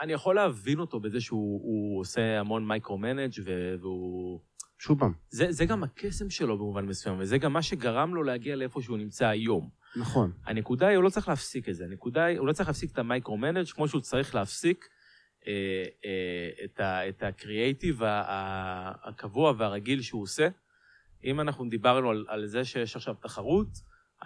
אני 0.00 0.12
יכול 0.12 0.34
להבין 0.34 0.78
אותו 0.78 1.00
בזה 1.00 1.20
שהוא 1.20 1.60
הוא 1.62 2.00
עושה 2.00 2.40
המון 2.40 2.66
micro-manage 2.68 3.32
והוא... 3.80 4.40
שוב 4.78 4.98
פעם, 4.98 5.12
זה, 5.30 5.52
זה 5.52 5.64
גם 5.64 5.82
הקסם 5.82 6.30
שלו 6.30 6.58
במובן 6.58 6.84
מסוים, 6.84 7.16
וזה 7.18 7.38
גם 7.38 7.52
מה 7.52 7.62
שגרם 7.62 8.14
לו 8.14 8.22
להגיע 8.22 8.56
לאיפה 8.56 8.82
שהוא 8.82 8.98
נמצא 8.98 9.26
היום. 9.26 9.68
נכון. 9.96 10.32
הנקודה 10.44 10.86
היא, 10.86 10.96
הוא 10.96 11.04
לא 11.04 11.10
צריך 11.10 11.28
להפסיק 11.28 11.68
את 11.68 11.74
זה. 11.74 11.84
הנקודה 11.84 12.24
היא, 12.24 12.38
הוא 12.38 12.46
לא 12.46 12.52
צריך 12.52 12.68
להפסיק 12.68 12.92
את 12.92 12.98
ה 12.98 13.03
micro-manage 13.03 13.66
כמו 13.66 13.88
שהוא 13.88 14.00
צריך 14.00 14.34
להפסיק 14.34 14.88
את, 16.64 16.80
ה, 16.80 17.08
את 17.08 17.22
הקריאייטיב 17.22 18.02
ה- 18.02 18.08
ה- 18.22 19.08
הקבוע 19.08 19.52
והרגיל 19.58 20.02
שהוא 20.02 20.22
עושה. 20.22 20.48
אם 21.24 21.40
אנחנו 21.40 21.68
דיברנו 21.68 22.10
על, 22.10 22.24
על 22.28 22.46
זה 22.46 22.64
שיש 22.64 22.96
עכשיו 22.96 23.14
תחרות, 23.14 23.68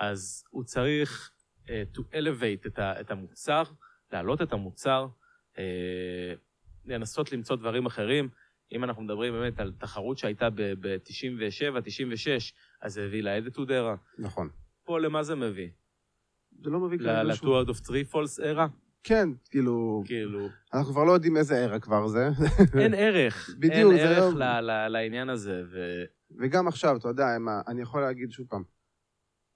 אז 0.00 0.44
הוא 0.50 0.64
צריך 0.64 1.30
אה, 1.68 1.83
to 1.94 2.00
elevate 2.00 2.66
את, 2.66 2.78
ה, 2.78 3.00
את 3.00 3.11
המוצר, 3.11 3.62
להעלות 4.12 4.42
את 4.42 4.52
המוצר, 4.52 5.06
אה, 5.59 6.35
לנסות 6.87 7.33
למצוא 7.33 7.56
דברים 7.56 7.87
אחרים. 7.87 8.28
אם 8.72 8.85
אנחנו 8.85 9.02
מדברים 9.02 9.33
באמת 9.33 9.61
על 9.61 9.72
תחרות 9.78 10.18
שהייתה 10.18 10.50
ב-97, 10.50 11.80
96, 11.85 12.52
אז 12.83 12.92
זה 12.92 13.04
הביא 13.04 13.22
לאדיטוד 13.22 13.70
ארה. 13.72 13.96
נכון. 14.18 14.48
פה 14.85 14.98
למה 15.00 15.22
זה 15.22 15.35
מביא? 15.35 15.68
זה 16.64 16.70
לא 16.70 16.80
מביא 16.80 16.98
כרגע 16.98 17.22
ל- 17.22 17.35
שום... 17.35 17.48
ל-2 17.48 17.66
out 17.66 17.70
of 17.70 17.87
3 17.87 18.12
false 18.12 18.40
era? 18.42 18.68
כן, 19.02 19.28
כאילו, 19.50 20.02
כאילו, 20.06 20.48
אנחנו 20.74 20.92
כבר 20.92 21.04
לא 21.04 21.12
יודעים 21.12 21.36
איזה 21.36 21.58
ערה 21.58 21.78
כבר 21.80 22.06
זה. 22.06 22.28
אין 22.78 22.94
ערך. 22.94 23.50
בדיוק, 23.60 23.92
אין 23.92 24.08
זה 24.08 24.16
ערך 24.16 24.34
לא- 24.34 24.60
ל- 24.60 24.60
ל- 24.70 24.88
לעניין 24.88 25.28
הזה, 25.28 25.62
ו... 25.72 26.02
וגם 26.40 26.68
עכשיו, 26.68 26.96
אתה 26.96 27.08
יודע, 27.08 27.34
עם 27.36 27.48
ה- 27.48 27.60
אני 27.68 27.82
יכול 27.82 28.00
להגיד 28.00 28.30
שוב 28.30 28.46
פעם, 28.50 28.62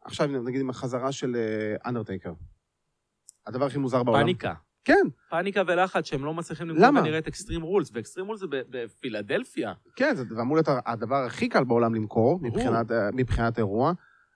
עכשיו 0.04 0.26
נגיד 0.26 0.60
עם 0.60 0.70
החזרה 0.70 1.12
של 1.12 1.36
אנדרטייקר. 1.86 2.32
הדבר 3.46 3.64
הכי 3.66 3.78
מוזר 3.78 4.02
בעולם. 4.02 4.20
פאניקה. 4.20 4.54
כן, 4.84 5.06
פאניקה 5.30 5.62
ולחץ 5.66 6.06
שהם 6.06 6.24
לא 6.24 6.34
מצליחים 6.34 6.68
למכור? 6.68 7.00
כנראה 7.02 7.18
את 7.18 7.26
Extreme 7.28 7.62
Rules, 7.62 7.90
ו 7.94 7.98
Extreme 7.98 8.26
Rules 8.26 8.40
זה 8.40 8.46
בפילדלפיה. 8.50 9.72
כן, 9.96 10.14
זה 10.16 10.40
אמור 10.40 10.56
להיות 10.56 10.68
הדבר 10.86 11.24
הכי 11.26 11.48
קל 11.48 11.64
בעולם 11.64 11.94
למכור. 11.94 12.38
מבחינת, 12.42 12.90
אה, 12.92 13.08
מבחינת 13.12 13.58
אירוע, 13.58 13.92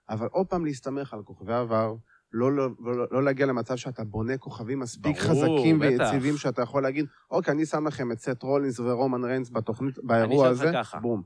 אבל 0.09 0.27
עוד 0.31 0.47
פעם 0.47 0.65
להסתמך 0.65 1.13
על 1.13 1.23
כוכבי 1.23 1.53
עבר, 1.53 1.95
לא, 2.31 2.51
לא, 2.51 2.69
לא, 2.79 3.07
לא 3.11 3.23
להגיע 3.23 3.45
למצב 3.45 3.75
שאתה 3.75 4.03
בונה 4.03 4.37
כוכבים 4.37 4.79
מספיק 4.79 5.17
ברור, 5.21 5.29
חזקים 5.29 5.79
בטח. 5.79 5.89
ויציבים, 5.89 6.37
שאתה 6.37 6.61
יכול 6.61 6.83
להגיד, 6.83 7.05
אוקיי, 7.31 7.53
אני 7.53 7.65
שם 7.65 7.87
לכם 7.87 8.11
את 8.11 8.19
סט 8.19 8.43
רולינס 8.43 8.79
ורומן 8.79 9.23
ריינס 9.23 9.49
בתוכנית, 9.49 9.99
באירוע 10.03 10.45
ה-shall 10.45 10.51
הזה, 10.51 10.71
ככה. 10.73 10.99
בום. 10.99 11.23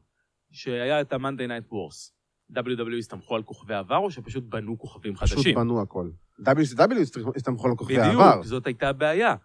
שהיה 0.52 1.02
את 1.02 1.14
ה-Monday 1.14 1.48
Night 1.50 1.72
Wars. 1.74 2.12
WWE 2.58 2.98
הסתמכו 3.00 3.36
על 3.36 3.44
כוכבי 3.44 3.74
עבר, 3.74 3.98
או 3.98 4.12
שפשוט 4.12 4.44
בנו 4.44 4.80
כוכבים 4.80 5.16
פשוט 5.16 5.38
חדשים? 5.38 5.56
בנו 5.56 5.82
הכל. 5.82 6.10
WCW 6.42 7.20
הסתמכו 7.36 7.68
על 7.68 7.76
כוכבי 7.76 8.00
העבר. 8.00 8.30
בדיוק, 8.30 8.46
זאת 8.46 8.68
הייתה 8.68 8.90
הבעיה. 8.90 9.36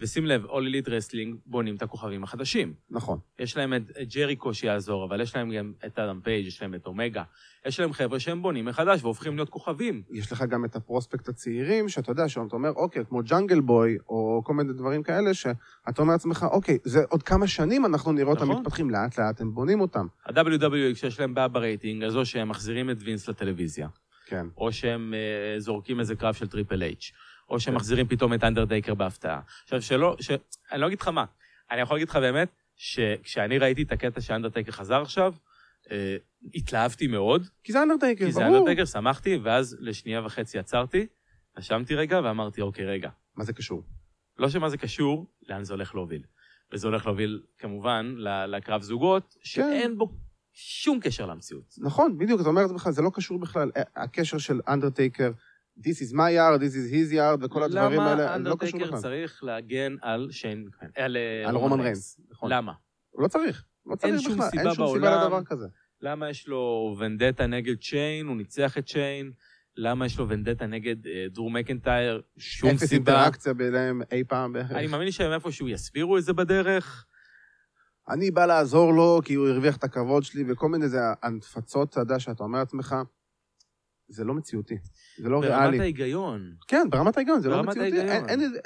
ושים 0.00 0.26
לב, 0.26 0.44
All 0.44 0.48
Elite 0.48 0.88
Wrestling 0.88 1.36
בונים 1.46 1.76
את 1.76 1.82
הכוכבים 1.82 2.24
החדשים. 2.24 2.74
נכון. 2.90 3.18
יש 3.38 3.56
להם 3.56 3.74
את 3.74 3.82
את 4.02 4.14
ג'ריקו 4.14 4.54
שיעזור, 4.54 5.04
אבל 5.04 5.20
יש 5.20 5.36
להם 5.36 5.52
גם 5.52 5.72
את 5.86 5.98
אדם 5.98 6.20
פייג', 6.24 6.46
יש 6.46 6.62
להם 6.62 6.74
את 6.74 6.86
אומגה. 6.86 7.22
יש 7.66 7.80
להם 7.80 7.92
חבר'ה 7.92 8.20
שהם 8.20 8.42
בונים 8.42 8.64
מחדש 8.64 9.02
והופכים 9.02 9.36
להיות 9.36 9.48
כוכבים. 9.48 10.02
יש 10.10 10.32
לך 10.32 10.42
גם 10.42 10.64
את 10.64 10.76
הפרוספקט 10.76 11.28
הצעירים, 11.28 11.88
שאתה 11.88 12.10
יודע, 12.10 12.28
שאתה 12.28 12.56
אומר, 12.56 12.70
אוקיי, 12.70 13.04
כמו 13.08 13.22
ג'אנגל 13.22 13.60
בוי, 13.60 13.96
או 14.08 14.42
כל 14.44 14.54
מיני 14.54 14.72
דברים 14.72 15.02
כאלה, 15.02 15.34
שאתה 15.34 16.02
אומר 16.02 16.12
לעצמך, 16.12 16.46
אוקיי, 16.50 16.78
זה 16.84 17.00
עוד 17.08 17.22
כמה 17.22 17.46
שנים 17.46 17.86
אנחנו 17.86 18.12
נראה 18.12 18.30
אותם 18.30 18.42
נכון. 18.42 18.60
מתפתחים, 18.60 18.90
לאט 18.90 19.18
לאט 19.18 19.40
הם 19.40 19.54
בונים 19.54 19.80
אותם. 19.80 20.06
ה-WWE, 20.26 20.94
כשיש 20.94 21.20
להם 21.20 21.34
בעיה 21.34 21.48
ברייטינג, 21.48 22.04
אז 22.04 22.16
או 22.16 22.24
שהם 22.24 22.48
מחזירים 22.48 22.90
את 22.90 22.96
וינס 23.00 23.28
לטלוויזיה, 23.28 23.88
כן. 24.26 24.46
או 24.56 24.72
שהם 24.72 25.14
אה, 25.14 25.60
זורקים 25.60 26.00
איזה 26.00 26.16
קרב 26.16 26.34
של 26.34 26.46
טריפל 26.46 26.82
אייץ', 26.82 27.12
או 27.48 27.56
כן. 27.58 27.74
מחזירים 27.74 28.08
פתאום 28.08 28.34
את 28.34 28.44
אנדרטייקר 28.44 28.94
בהפתעה. 28.94 29.40
עכשיו, 29.62 29.82
שלא, 29.82 30.16
ש... 30.20 30.30
אני 30.72 30.80
לא 30.80 30.86
אגיד 30.86 31.00
לך 31.00 31.08
מה, 31.08 31.24
אני 31.70 31.80
יכול 31.80 31.96
להגיד 31.96 32.08
לך 32.08 32.16
באמת, 32.16 32.48
שכשאני 32.76 33.58
ראיתי 33.58 33.82
את 33.82 33.92
הקטע 33.92 34.20
שאנדרטייקר 34.20 34.72
חזר 34.72 35.02
עכשיו, 35.02 35.34
אה, 35.90 36.16
התלהבתי 36.54 37.06
מאוד, 37.06 37.46
כי 37.64 37.72
זה 37.72 37.82
אנדרטייקר, 37.82 38.26
כי 38.26 38.32
זה 38.32 38.40
ברור. 38.40 38.54
אנדרטייקר, 38.54 38.84
שמחתי, 38.84 39.36
ואז 39.42 39.76
לשנייה 39.80 40.26
וחצי 40.26 40.58
עצרתי, 40.58 41.06
נשמתי 41.58 41.94
רגע 41.94 42.20
ואמרתי, 42.24 42.60
אוקיי, 42.60 42.84
רגע. 42.84 43.10
מה 43.36 43.44
זה 43.44 43.52
קשור? 43.52 43.82
לא 44.38 44.48
שמה 44.48 44.68
זה 44.68 44.76
קשור, 44.76 45.26
לאן 45.48 45.64
זה 45.64 45.72
הולך 45.72 45.94
להוביל. 45.94 46.22
וזה 46.72 46.86
הולך 46.86 47.06
להוביל, 47.06 47.42
כמובן, 47.58 48.14
לקרב 48.48 48.82
זוגות, 48.82 49.36
שאין 49.42 49.98
בו 49.98 50.08
שום 50.52 51.00
קשר 51.00 51.26
למציאות. 51.26 51.74
נכון, 51.78 52.18
בדיוק, 52.18 52.40
אתה 52.40 52.48
אומר 52.48 52.62
לעצמך, 52.62 52.90
זה 52.90 53.02
לא 53.02 53.10
קשור 53.14 53.38
בכלל. 53.38 53.70
הקשר 53.96 54.38
של 54.38 54.60
אנדרטייקר, 54.68 55.30
this 55.78 56.00
is 56.00 56.12
my 56.12 56.30
yard, 56.30 56.60
this 56.60 56.74
is 56.74 56.90
his 56.92 57.12
yard, 57.12 57.44
וכל 57.44 57.62
הדברים 57.62 58.00
האלה, 58.00 58.36
למה 58.36 58.42
זה 58.44 58.48
לא 58.48 58.56
קשור 58.56 58.80
אנדרטייקר 58.80 58.86
בכלל. 58.86 59.00
צריך 59.00 59.44
להגן 59.44 59.96
על 60.02 60.28
שיין, 60.30 60.68
על, 60.96 61.16
אה, 61.16 61.48
על 61.48 61.56
רומן 61.56 61.80
ריינס. 61.80 62.20
נכון. 62.30 62.52
למה? 62.52 62.72
הוא 63.10 63.22
לא 63.22 63.28
צריך. 63.28 63.64
לא 63.86 63.96
צריך 63.96 64.12
אין 64.14 64.22
שום 64.22 64.32
בכלל, 64.32 64.50
סיבה 64.50 64.62
אין 64.62 64.74
שום 64.74 64.86
סיבה 64.86 65.00
בעולם. 65.00 65.22
לדבר 65.22 65.44
כזה. 65.44 65.66
למה 66.00 66.30
יש 66.30 66.48
לו 66.48 66.96
ונדטה 66.98 67.46
נגד 67.46 67.74
צ'יין, 67.80 68.26
הוא 68.26 68.36
ניצח 68.36 68.78
את 68.78 68.86
צ'יין, 68.86 69.32
למה 69.76 70.06
יש 70.06 70.18
לו 70.18 70.28
ונדטה 70.28 70.66
נגד 70.66 71.06
אה, 71.06 71.26
דרור 71.30 71.50
מקנטייר, 71.50 72.22
שום 72.38 72.70
אפס 72.70 72.84
סיבה. 72.84 73.12
אינטראקציה 73.12 73.54
ביניהם 73.54 74.02
אי 74.12 74.24
פעם 74.24 74.52
בערך. 74.52 74.70
אני 74.72 74.86
מאמין 74.86 75.10
שהם 75.10 75.32
איפשהו 75.32 75.68
יסבירו 75.68 76.18
את 76.18 76.24
זה 76.24 76.32
בדרך. 76.32 77.06
אני 78.08 78.30
בא 78.30 78.46
לעזור 78.46 78.92
לו 78.92 79.20
כי 79.24 79.34
הוא 79.34 79.48
הרוויח 79.48 79.76
את 79.76 79.84
הכבוד 79.84 80.22
שלי, 80.22 80.44
וכל 80.48 80.68
מיני 80.68 80.88
זה 80.88 80.98
הנפצות, 81.22 81.90
אתה 81.90 82.00
יודע, 82.00 82.18
שאתה 82.18 82.44
אומר 82.44 82.58
לעצמך, 82.58 82.96
זה 84.08 84.24
לא 84.24 84.34
מציאותי, 84.34 84.74
זה 85.18 85.28
לא 85.28 85.40
ברמת 85.40 85.50
ריאלי. 85.60 85.80
ההיגיון. 85.80 86.56
כן, 86.68 86.86
ברמת 86.90 87.16
ההיגיון, 87.16 87.40
זה 87.40 87.48
לא 87.48 87.56
ברמת 87.56 87.68
מציאותי. 87.68 87.90
אין, 88.00 88.08
ההיגיון. 88.08 88.28
אין, 88.28 88.40
איזה- 88.40 88.58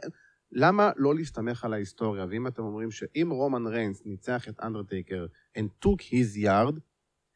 למה 0.52 0.90
לא 0.96 1.14
להסתמך 1.14 1.64
על 1.64 1.72
ההיסטוריה? 1.72 2.26
ואם 2.30 2.46
אתם 2.46 2.62
אומרים 2.62 2.90
שאם 2.90 3.28
רומן 3.32 3.66
ריינס 3.66 4.02
ניצח 4.06 4.48
את 4.48 4.60
אנדרטייקר 4.62 5.26
and 5.58 5.86
took 5.86 6.00
his 6.02 6.44
yard, 6.44 6.74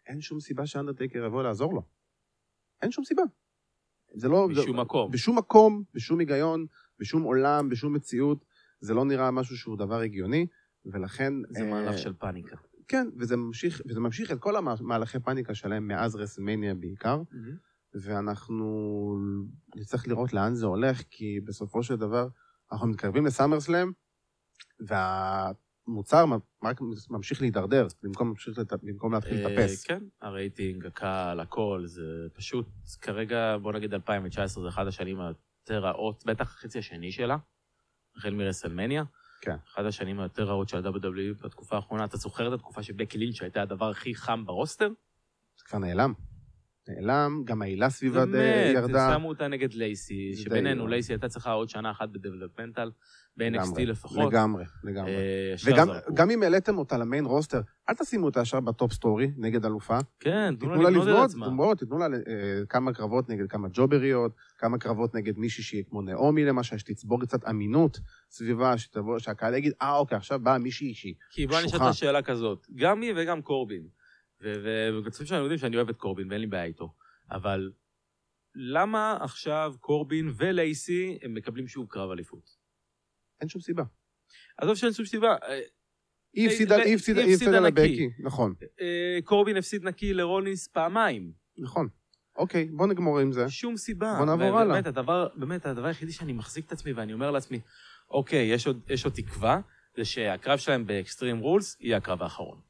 אין 0.06 0.20
שום 0.20 0.40
סיבה 0.40 0.66
שאנדרטייקר 0.66 1.24
יבוא 1.24 1.42
לעזור 1.42 1.74
לו. 1.74 1.82
אין 2.82 2.90
שום 2.90 3.04
סיבה. 3.04 3.22
זה 4.14 4.28
לא... 4.28 4.48
זה- 4.54 4.60
משום 4.60 4.80
מקום. 4.80 5.10
בשום 5.10 5.38
מקום, 5.38 5.82
בשום 5.94 6.18
היגיון, 6.18 6.66
בשום 6.98 7.22
עולם, 7.22 7.68
בשום 7.68 7.92
מציאות, 7.92 8.44
זה 8.80 8.94
לא 8.94 9.04
נראה 9.04 9.30
משהו 9.30 9.56
שהוא 9.56 9.76
דבר 9.78 10.00
הגיוני, 10.00 10.46
ולכן... 10.86 11.32
זה 11.50 11.64
אה, 11.64 11.70
מהלך 11.70 11.98
של 11.98 12.12
פאניקה. 12.12 12.56
כן, 12.88 13.06
וזה 13.18 13.36
ממשיך, 13.36 13.82
וזה 13.88 14.00
ממשיך 14.00 14.32
את 14.32 14.38
כל 14.40 14.54
המהלכי 14.56 15.20
פאניקה 15.20 15.54
שלהם 15.54 15.88
מאז 15.88 16.16
רסלמניה 16.16 16.74
בעיקר, 16.74 17.22
ואנחנו 17.94 19.18
נצטרך 19.76 20.08
לראות 20.08 20.32
לאן 20.32 20.54
זה 20.54 20.66
הולך, 20.66 21.02
כי 21.10 21.40
בסופו 21.40 21.82
של 21.82 21.96
דבר 21.96 22.28
אנחנו 22.72 22.86
מתקרבים 22.86 23.26
לסאמרסלאם, 23.26 23.92
והמוצר 24.80 26.24
רק 26.64 26.80
ממשיך 27.10 27.40
להידרדר, 27.40 27.86
במקום, 28.02 28.28
ממשיך 28.28 28.58
לת... 28.58 28.72
במקום 28.82 29.12
להתחיל 29.12 29.46
אה, 29.46 29.50
לטפס. 29.50 29.84
כן, 29.84 30.02
הרייטינג, 30.22 30.86
הקהל, 30.86 31.40
הכל, 31.40 31.82
זה 31.84 32.02
פשוט, 32.32 32.66
כרגע, 33.00 33.56
בוא 33.62 33.72
נגיד 33.72 33.94
2019, 33.94 34.62
זה 34.62 34.68
אחת 34.68 34.86
השנים 34.86 35.20
היותר 35.20 35.84
רעות, 35.84 36.24
בטח 36.26 36.54
החצי 36.54 36.78
השני 36.78 37.12
שלה, 37.12 37.36
החל 38.16 38.34
מרסלמניה. 38.34 39.04
כן. 39.40 39.56
אחת 39.72 39.84
השנים 39.84 40.20
היותר 40.20 40.44
רעות 40.44 40.68
של 40.68 40.86
ה-WWE 40.86 41.44
בתקופה 41.44 41.76
האחרונה. 41.76 42.04
אתה 42.04 42.16
זוכר 42.16 42.48
את 42.48 42.52
התקופה 42.52 42.82
שבקי 42.82 43.18
לינץ' 43.18 43.42
הייתה 43.42 43.62
הדבר 43.62 43.90
הכי 43.90 44.14
חם 44.14 44.46
ברוסטר? 44.46 44.88
זה 45.56 45.64
כבר 45.64 45.78
נעלם. 45.78 46.12
נעלם, 46.88 47.42
גם 47.44 47.62
העילה 47.62 47.90
סביבה 47.90 48.26
זה 48.26 48.32
די 48.32 48.78
ירדה. 48.78 49.10
שמו 49.14 49.28
אותה 49.28 49.48
נגד 49.48 49.74
לייסי, 49.74 50.32
שבינינו, 50.36 50.86
לייסי 50.86 51.12
הייתה 51.12 51.28
צריכה 51.28 51.52
עוד 51.52 51.68
שנה 51.68 51.90
אחת 51.90 52.08
בדבלפמנטל, 52.08 52.90
ב-NXT 53.36 53.80
לפחות. 53.80 54.32
לגמרי, 54.32 54.64
לגמרי. 54.84 55.10
אה, 55.10 55.54
וגם 56.08 56.30
אם 56.30 56.42
העליתם 56.42 56.78
אותה 56.78 56.98
ל 56.98 57.03
main 57.03 57.24
roster, 57.24 57.60
אל 57.88 57.94
תשימו 57.94 58.26
אותה 58.26 58.40
ישר 58.40 58.60
ב 58.60 58.68
top 58.68 58.92
story 58.92 59.30
נגד 59.36 59.64
אלופה. 59.64 59.98
כן, 60.20 60.54
תיתנו 60.60 60.82
לה 60.82 60.90
לבנות 60.90 61.18
את 61.24 61.24
עצמה. 61.30 61.46
תנו- 61.78 61.98
לה 61.98 62.06
אה, 62.06 62.66
כמה 62.68 62.92
קרבות 62.92 63.28
נגד 63.28 63.48
כמה 63.48 63.68
jobber-יות, 63.72 64.32
כמה 64.58 64.78
קרבות 64.78 65.14
נגד 65.14 65.38
מישהי 65.38 65.64
שהיא 65.64 65.84
כמו 65.88 66.02
נעמי 66.02 66.44
למשל, 66.44 66.78
שתצבור 66.78 67.20
קצת 67.20 67.48
אמינות 67.48 68.00
סביבה, 68.30 68.74
שהקהל 69.18 69.54
יגיד, 69.54 69.72
אה, 69.82 69.96
אוקיי, 69.96 70.16
עכשיו 70.16 70.40
באה 70.40 70.58
מישהי 70.58 70.94
שהיא. 70.94 71.14
כי 71.30 71.46
בוא 71.46 71.60
נשאל. 71.60 71.76
את 71.76 71.82
השאלה 71.82 72.22
כזאת, 72.22 72.66
גם 72.74 73.00
היא 73.00 73.12
וגם 73.16 73.42
קורבין. 73.42 73.82
ובצופים 74.44 75.26
שלנו 75.26 75.42
יודעים 75.42 75.58
שאני 75.58 75.76
אוהב 75.76 75.88
את 75.88 75.96
קורבין 75.96 76.30
ואין 76.30 76.40
לי 76.40 76.46
בעיה 76.46 76.64
איתו, 76.64 76.94
אבל 77.30 77.72
למה 78.54 79.18
עכשיו 79.20 79.74
קורבין 79.80 80.32
ולייסי 80.36 81.18
הם 81.22 81.34
מקבלים 81.34 81.68
שוב 81.68 81.86
קרב 81.88 82.10
אליפות? 82.10 82.50
אין 83.40 83.48
שום 83.48 83.60
סיבה. 83.60 83.82
עזוב 84.56 84.74
שאין 84.76 84.92
שום 84.92 85.06
סיבה, 85.06 85.36
אה, 85.42 85.60
היא 86.32 86.48
הפסידה. 86.48 87.60
לבקי, 87.60 88.10
נכון, 88.18 88.54
אה, 88.80 89.18
קורבין 89.24 89.56
הפסיד 89.56 89.84
נקי 89.84 90.14
לרולינס 90.14 90.68
פעמיים. 90.68 91.32
נכון. 91.58 91.88
אוקיי, 92.36 92.64
בוא 92.64 92.86
נגמור 92.86 93.18
עם 93.18 93.32
זה. 93.32 93.48
שום 93.48 93.76
סיבה. 93.76 94.14
בוא 94.18 94.26
נעבור 94.26 94.58
הלאה. 94.58 94.78
הדבר, 94.78 95.28
באמת, 95.34 95.66
הדבר 95.66 95.86
היחידי 95.86 96.12
שאני 96.12 96.32
מחזיק 96.32 96.66
את 96.66 96.72
עצמי 96.72 96.92
ואני 96.92 97.12
אומר 97.12 97.30
לעצמי, 97.30 97.60
אוקיי, 98.10 98.46
יש 98.46 98.66
עוד, 98.66 98.80
יש 98.88 99.04
עוד 99.04 99.14
תקווה, 99.14 99.60
זה 99.96 100.04
שהקרב 100.04 100.58
שלהם 100.58 100.86
באקסטרים 100.86 101.38
רולס 101.38 101.76
יהיה 101.80 101.96
הקרב 101.96 102.22
האחרון. 102.22 102.60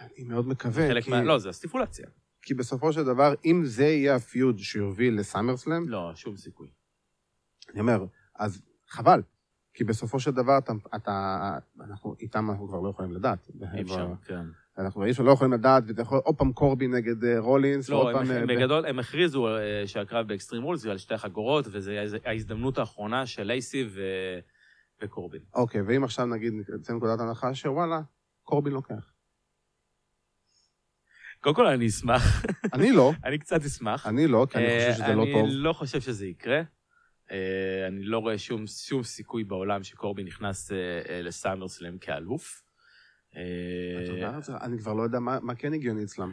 אני 0.00 0.24
מאוד 0.24 0.48
מקווה, 0.48 0.88
חלק 0.88 1.04
כי- 1.04 1.10
מה... 1.10 1.22
לא, 1.22 1.38
זה 1.38 1.48
הסטיפולציה. 1.48 2.06
כי 2.42 2.54
בסופו 2.54 2.92
של 2.92 3.04
דבר, 3.04 3.34
אם 3.44 3.62
זה 3.64 3.84
יהיה 3.84 4.14
הפיוד 4.14 4.58
שיוביל 4.58 5.18
לסאמרסלאם, 5.18 5.88
לא, 5.88 6.12
שום 6.14 6.36
סיכוי. 6.36 6.68
אני 7.72 7.80
אומר, 7.80 8.04
אז 8.34 8.62
חבל. 8.88 9.22
כי 9.74 9.84
בסופו 9.84 10.20
של 10.20 10.30
דבר, 10.30 10.58
אתה, 10.58 10.72
אתה, 10.96 11.58
אנחנו, 11.80 12.14
איתם 12.20 12.50
אנחנו 12.50 12.68
כבר 12.68 12.80
לא 12.80 12.88
יכולים 12.88 13.12
לדעת. 13.12 13.48
אי 13.74 13.82
אפשר, 13.82 14.08
כן. 14.24 14.44
אנחנו 14.78 15.04
לא 15.24 15.30
יכולים 15.32 15.52
לדעת, 15.52 15.82
ואתה 15.86 16.02
יכול 16.02 16.18
עוד 16.24 16.36
פעם 16.36 16.52
קורבי 16.52 16.86
נגד 16.88 17.24
אה, 17.24 17.40
רולינס, 17.40 17.88
לא, 17.88 17.96
ועוד 17.96 18.14
פעם... 18.14 18.26
ב- 18.26 18.52
בגדול, 18.52 18.86
הם 18.86 18.98
הכריזו 18.98 19.48
אה, 19.48 19.82
שהקרב 19.86 20.28
באקסטרים 20.28 20.62
רולס 20.62 20.80
זה 20.80 20.90
על 20.90 20.98
שתי 20.98 21.16
חגורות, 21.18 21.66
וזו 21.72 21.90
ההזדמנות 22.24 22.78
האחרונה 22.78 23.26
של 23.26 23.42
לייסי 23.42 23.84
ו... 23.88 24.00
וקורבין. 25.02 25.40
אוקיי, 25.54 25.80
ואם 25.82 26.04
עכשיו 26.04 26.26
נגיד 26.26 26.52
נצא 26.74 26.92
מנקודת 26.92 27.20
הנחה 27.20 27.54
שוואלה, 27.54 28.00
קורבין 28.42 28.72
לוקח. 28.72 29.12
קודם 31.46 31.56
כל, 31.56 31.66
אני 31.66 31.86
אשמח, 31.86 32.44
אני 32.72 32.92
לא, 32.92 33.12
אני 33.24 33.38
קצת 33.38 33.64
אשמח. 33.64 34.06
אני 34.06 34.26
לא, 34.26 34.46
כי 34.50 34.58
אני 34.58 34.66
אה, 34.66 34.78
חושב 34.90 35.02
שזה 35.04 35.14
לא 35.14 35.24
טוב. 35.32 35.44
אני 35.44 35.54
לא 35.54 35.72
חושב 35.72 36.00
שזה 36.00 36.26
יקרה. 36.26 36.62
אה, 37.30 37.86
אני 37.88 38.02
לא 38.02 38.18
רואה 38.18 38.38
שום, 38.38 38.66
שום 38.66 39.02
סיכוי 39.02 39.44
בעולם 39.44 39.82
שקורבין 39.82 40.26
נכנס 40.26 40.72
אה, 40.72 41.22
לסאמרסלאם 41.22 41.98
כאלוף. 41.98 42.62
אתה 43.30 43.38
יודע, 44.12 44.40
זה- 44.40 44.56
אני 44.60 44.78
כבר 44.78 44.94
לא 44.94 45.02
יודע 45.02 45.18
מה 45.18 45.38
מה 45.42 45.54
כן 45.54 45.72
הגיוני 45.72 46.04
אצלם. 46.04 46.32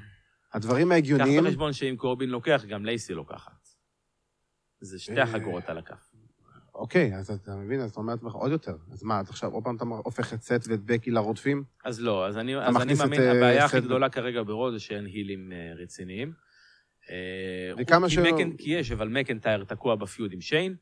הדברים 0.54 0.88
קח 0.88 0.94
ההגיוניים, 0.94 1.44
בחשבון 1.44 1.74
שאם 1.74 1.96
קורבין 1.98 2.30
לוקח, 2.30 2.66
גם 2.68 2.86
לייסי 2.86 3.14
לוקחת. 3.14 3.68
זה 4.82 5.00
שתי 5.00 5.22
החגורות 5.22 5.70
על 5.70 5.78
הכף. 5.78 6.13
אוקיי, 6.76 7.16
אז 7.16 7.32
אתה 7.32 7.52
מבין, 7.56 7.80
אז 7.80 7.92
אתה 7.92 8.00
אומר 8.00 8.14
לעצמך 8.14 8.34
עוד 8.34 8.52
יותר. 8.52 8.76
אז 8.92 9.04
מה, 9.04 9.20
אז 9.20 9.30
עכשיו 9.30 9.52
עוד 9.52 9.64
פעם 9.64 9.76
אתה 9.76 9.86
הופך 9.86 10.34
את 10.34 10.42
סט 10.42 10.68
ואת 10.68 10.80
בקי 10.86 11.12
לרודפים? 11.12 11.64
אז 11.86 12.02
לא, 12.02 12.28
אז 12.28 12.38
אני, 12.38 12.58
אז 12.58 12.82
אני 12.82 12.94
מאמין, 12.94 13.22
אה, 13.22 13.32
הבעיה 13.32 13.66
הכי 13.66 13.82
גדולה 13.82 14.10
כרגע 14.10 14.44
ברוד 14.44 14.74
זה 14.74 14.80
שאין 14.80 15.06
הילים 15.06 15.52
אה, 15.52 15.74
רציניים. 15.84 16.34
אה, 17.10 17.72
וכמה 17.78 18.10
ש- 18.10 18.18
מקן- 18.18 18.58
כי 18.58 18.70
יש, 18.70 18.92
אבל 18.92 19.08
מקנטייר 19.08 19.64
תקוע 19.64 19.96
ב 19.96 20.03
feud 20.03 20.32
עם 20.34 20.42
שיין. 20.42 20.76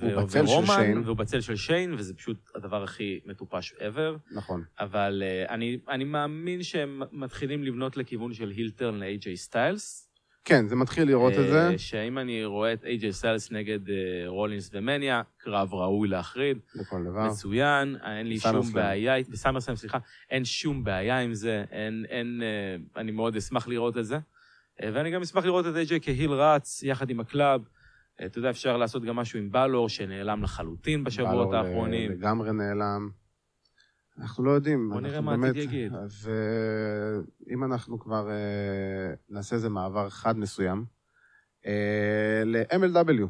ו- 0.00 0.14
הוא 0.14 0.22
בצל 0.22 0.38
של 0.46 0.52
רומן, 0.52 0.66
שיין. 0.66 0.98
והוא 0.98 1.16
בצל 1.16 1.40
של 1.40 1.56
שיין, 1.56 1.94
וזה 1.94 2.14
פשוט 2.14 2.50
הדבר 2.54 2.82
הכי 2.82 3.20
מטופש 3.26 3.72
ever. 3.72 4.34
נכון. 4.34 4.64
אבל 4.80 5.22
uh, 5.46 5.50
אני, 5.50 5.78
אני 5.88 6.04
מאמין 6.04 6.62
שהם 6.62 7.02
מתחילים 7.12 7.64
לבנות 7.64 7.96
לכיוון 7.96 8.34
של 8.34 8.48
heel 8.48 8.71
turn 8.71 8.94
ל-AJ 8.98 9.36
סטיילס. 9.36 10.08
כן, 10.44 10.68
זה 10.68 10.76
מתחיל 10.76 11.08
לראות 11.08 11.32
את 11.32 11.46
זה, 11.50 11.78
שאם 11.78 12.18
אני 12.18 12.44
רואה 12.44 12.72
את 12.72 12.84
AJ 12.84 13.10
סטיילס 13.10 13.50
נגד 13.50 13.78
רולינס 14.26 14.70
ומניה, 14.72 15.22
קרב 15.38 15.74
ראוי 15.74 16.08
להחריד, 16.08 16.58
לכל 16.74 17.04
דבר. 17.04 17.26
מצוין, 17.26 17.96
אין 18.04 18.26
לי 18.26 18.38
שום 18.38 18.50
בסאמרסלאם. 18.50 18.74
בעיה, 18.74 19.14
בסאמרסלאם, 19.28 19.76
סליחה, 19.76 19.98
אין 20.30 20.44
שום 20.44 20.84
בעיה 20.84 21.18
עם 21.18 21.34
זה, 21.34 21.64
אין, 21.70 22.04
אין, 22.08 22.42
אני 22.96 23.12
מאוד 23.12 23.36
אשמח 23.36 23.68
לראות 23.68 23.98
את 23.98 24.04
זה. 24.06 24.18
ואני 24.82 25.10
גם 25.10 25.22
אשמח 25.22 25.44
לראות 25.44 25.66
את 25.66 25.72
AJ 25.74 25.92
כהיל 26.02 26.30
רץ, 26.30 26.82
יחד 26.82 27.10
עם 27.10 27.20
ה 27.20 27.27
Club. 27.27 27.60
אתה 28.26 28.38
יודע, 28.38 28.50
אפשר 28.50 28.76
לעשות 28.76 29.04
גם 29.04 29.16
משהו 29.16 29.38
עם 29.38 29.52
בלור, 29.52 29.88
שנעלם 29.88 30.42
לחלוטין 30.42 31.04
בשבועות 31.04 31.48
בלור 31.48 31.56
האחרונים. 31.56 32.12
לגמרי 32.12 32.52
נעלם. 32.52 33.21
אנחנו 34.18 34.44
לא 34.44 34.50
יודעים. 34.50 34.90
בוא 34.90 35.00
נראה 35.00 35.20
מה 35.20 35.30
העתיד 35.32 35.44
באמת- 35.44 35.56
יגיד. 35.56 35.92
ואם 37.46 37.64
אנחנו 37.64 38.00
כבר 38.00 38.30
אה, 38.30 39.14
נעשה 39.28 39.56
איזה 39.56 39.68
מעבר 39.68 40.08
חד 40.10 40.38
מסוים, 40.38 40.84
אה, 41.66 42.42
ל-MLW. 42.44 43.26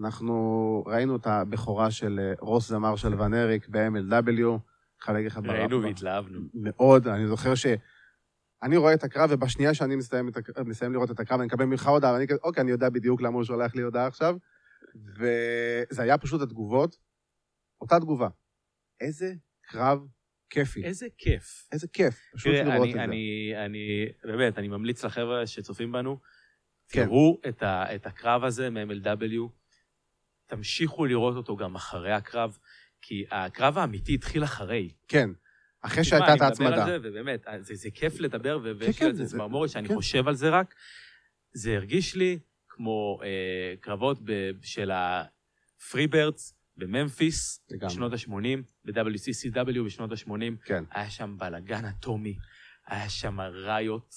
אנחנו 0.00 0.84
ראינו 0.86 1.16
את 1.16 1.26
הבכורה 1.26 1.90
של 1.90 2.20
אה, 2.22 2.32
רוס 2.40 2.68
ומרשל 2.68 3.20
ון 3.20 3.34
אריק 3.34 3.68
ב-MLW. 3.68 4.58
ראינו 5.52 5.82
והתלהבנו. 5.82 6.40
מאוד, 6.54 7.08
אני 7.08 7.26
זוכר 7.26 7.54
ש... 7.54 7.66
אני 8.62 8.76
רואה 8.76 8.94
את 8.94 9.04
הקרב, 9.04 9.30
ובשנייה 9.32 9.74
שאני 9.74 9.96
מסיים, 9.96 10.28
את 10.28 10.36
הקרב, 10.36 10.68
מסיים 10.68 10.92
לראות 10.92 11.10
את 11.10 11.20
הקרב, 11.20 11.38
אני 11.38 11.46
מקבל 11.46 11.64
ממך 11.64 11.86
הודעה, 11.86 12.12
ואני 12.12 12.26
כזה, 12.26 12.38
אוקיי, 12.44 12.60
אני 12.60 12.70
יודע 12.70 12.88
בדיוק 12.90 13.22
למה 13.22 13.34
הוא 13.34 13.44
שולח 13.44 13.74
לי 13.74 13.82
הודעה 13.82 14.06
עכשיו. 14.06 14.36
וזה 14.94 16.02
היה 16.02 16.18
פשוט 16.18 16.40
התגובות, 16.42 16.96
אותה 17.80 18.00
תגובה. 18.00 18.28
איזה 19.00 19.32
קרב 19.62 19.98
כיפי. 20.50 20.84
איזה 20.84 21.06
כיף. 21.18 21.68
איזה 21.72 21.88
כיף, 21.88 22.20
פשוט 22.34 22.52
לראות 22.54 22.88
את 22.88 22.92
זה. 22.92 23.04
אני, 23.04 23.52
אני, 23.64 24.06
באמת, 24.24 24.58
אני 24.58 24.68
ממליץ 24.68 25.04
לחבר'ה 25.04 25.46
שצופים 25.46 25.92
בנו, 25.92 26.18
כן. 26.88 27.04
תראו 27.04 27.40
את, 27.48 28.06
הקרב 28.06 28.44
הזה 28.44 28.70
מ-MLW, 28.70 29.48
תמשיכו 30.46 31.04
לראות 31.06 31.36
אותו 31.36 31.56
גם 31.56 31.74
אחרי 31.74 32.12
הקרב, 32.12 32.58
כי 33.02 33.24
הקרב 33.30 33.78
האמיתי 33.78 34.14
התחיל 34.14 34.44
אחרי. 34.44 34.90
כן, 35.08 35.30
אחרי 35.80 36.04
שהייתה 36.04 36.26
את 36.34 36.40
אני 36.40 36.50
מדבר 36.50 36.64
ההצמדה. 36.64 36.84
על 36.84 36.90
זה, 37.02 37.08
ובאמת, 37.08 37.46
זה, 37.60 37.74
זה 37.74 37.90
כיף 37.90 38.20
לדבר, 38.20 38.58
ו- 38.64 38.72
ויש 38.78 38.98
כן, 38.98 39.04
לי 39.04 39.10
על 39.10 39.16
זה 39.16 39.24
זה- 39.24 39.30
צמרמורת 39.30 39.70
שאני 39.70 39.88
כן. 39.88 39.94
חושב 39.94 40.28
על 40.28 40.34
זה 40.34 40.48
רק. 40.50 40.74
זה 41.52 41.74
הרגיש 41.76 42.14
לי 42.16 42.38
כמו 42.68 43.20
אה, 43.24 43.74
קרבות 43.80 44.18
ב, 44.24 44.32
של 44.62 44.90
ה 44.90 45.06
Freebirds 45.06 46.54
בממפיס. 46.76 47.60
בשנות 47.80 48.12
ה-80, 48.12 48.32
ב-WCCW 48.84 49.84
בשנות 49.86 50.12
ה-80. 50.12 50.64
כן. 50.64 50.84
היה 50.90 51.10
שם 51.10 51.36
בלאגן 51.38 51.84
אטומי, 51.84 52.36
היה 52.86 53.08
שם 53.08 53.40
riot, 53.40 54.14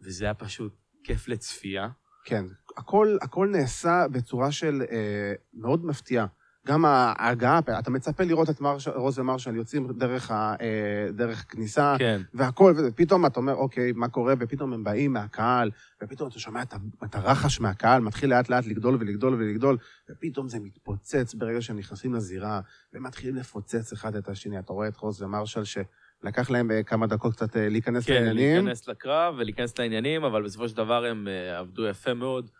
וזה 0.00 0.24
היה 0.24 0.34
פשוט 0.34 0.76
כיף 1.04 1.28
לצפייה. 1.28 1.88
כן, 2.24 2.44
הכל, 2.76 3.16
הכל 3.22 3.48
נעשה 3.52 4.06
בצורה 4.12 4.52
של 4.52 4.82
אה, 4.90 5.32
מאוד 5.54 5.84
מפתיעה. 5.84 6.26
גם 6.66 6.84
ההגעה, 6.84 7.58
אתה 7.78 7.90
מצפה 7.90 8.24
לראות 8.24 8.50
את 8.50 8.60
מרש, 8.60 8.88
רוז 8.88 9.18
ומרשל 9.18 9.56
יוצאים 9.56 9.92
דרך, 9.92 10.30
ה, 10.30 10.54
אה, 10.60 11.12
דרך 11.12 11.44
כניסה, 11.48 11.94
כן. 11.98 12.20
והכל, 12.34 12.74
ופתאום 12.88 13.26
אתה 13.26 13.40
אומר, 13.40 13.54
אוקיי, 13.54 13.92
מה 13.92 14.08
קורה? 14.08 14.34
ופתאום 14.38 14.72
הם 14.72 14.84
באים 14.84 15.12
מהקהל, 15.12 15.70
ופתאום 16.02 16.28
אתה 16.28 16.38
שומע 16.38 16.62
את, 16.62 16.74
את 17.04 17.14
הרחש 17.14 17.60
מהקהל, 17.60 18.02
מתחיל 18.02 18.30
לאט 18.30 18.48
לאט 18.48 18.66
לגדול 18.66 18.96
ולגדול 19.00 19.34
ולגדול, 19.34 19.76
ופתאום 20.10 20.48
זה 20.48 20.58
מתפוצץ 20.60 21.34
ברגע 21.34 21.62
שהם 21.62 21.78
נכנסים 21.78 22.14
לזירה, 22.14 22.60
ומתחילים 22.94 23.36
לפוצץ 23.36 23.92
אחד 23.92 24.16
את 24.16 24.28
השני. 24.28 24.58
אתה 24.58 24.72
רואה 24.72 24.88
את 24.88 24.96
רוז 24.96 25.22
ומרשל 25.22 25.64
שלקח 25.64 26.50
להם 26.50 26.70
אה, 26.70 26.82
כמה 26.82 27.06
דקות 27.06 27.32
קצת 27.32 27.56
אה, 27.56 27.68
להיכנס 27.68 28.06
כן, 28.06 28.14
לעניינים. 28.14 28.64
להיכנס 28.64 28.88
לקרב 28.88 29.34
ולהיכנס 29.38 29.78
לעניינים, 29.78 30.24
אבל 30.24 30.42
בסופו 30.42 30.68
של 30.68 30.76
דבר 30.76 31.04
הם 31.04 31.28
עבדו 31.58 31.86
יפה 31.86 32.14
מאוד. 32.14 32.50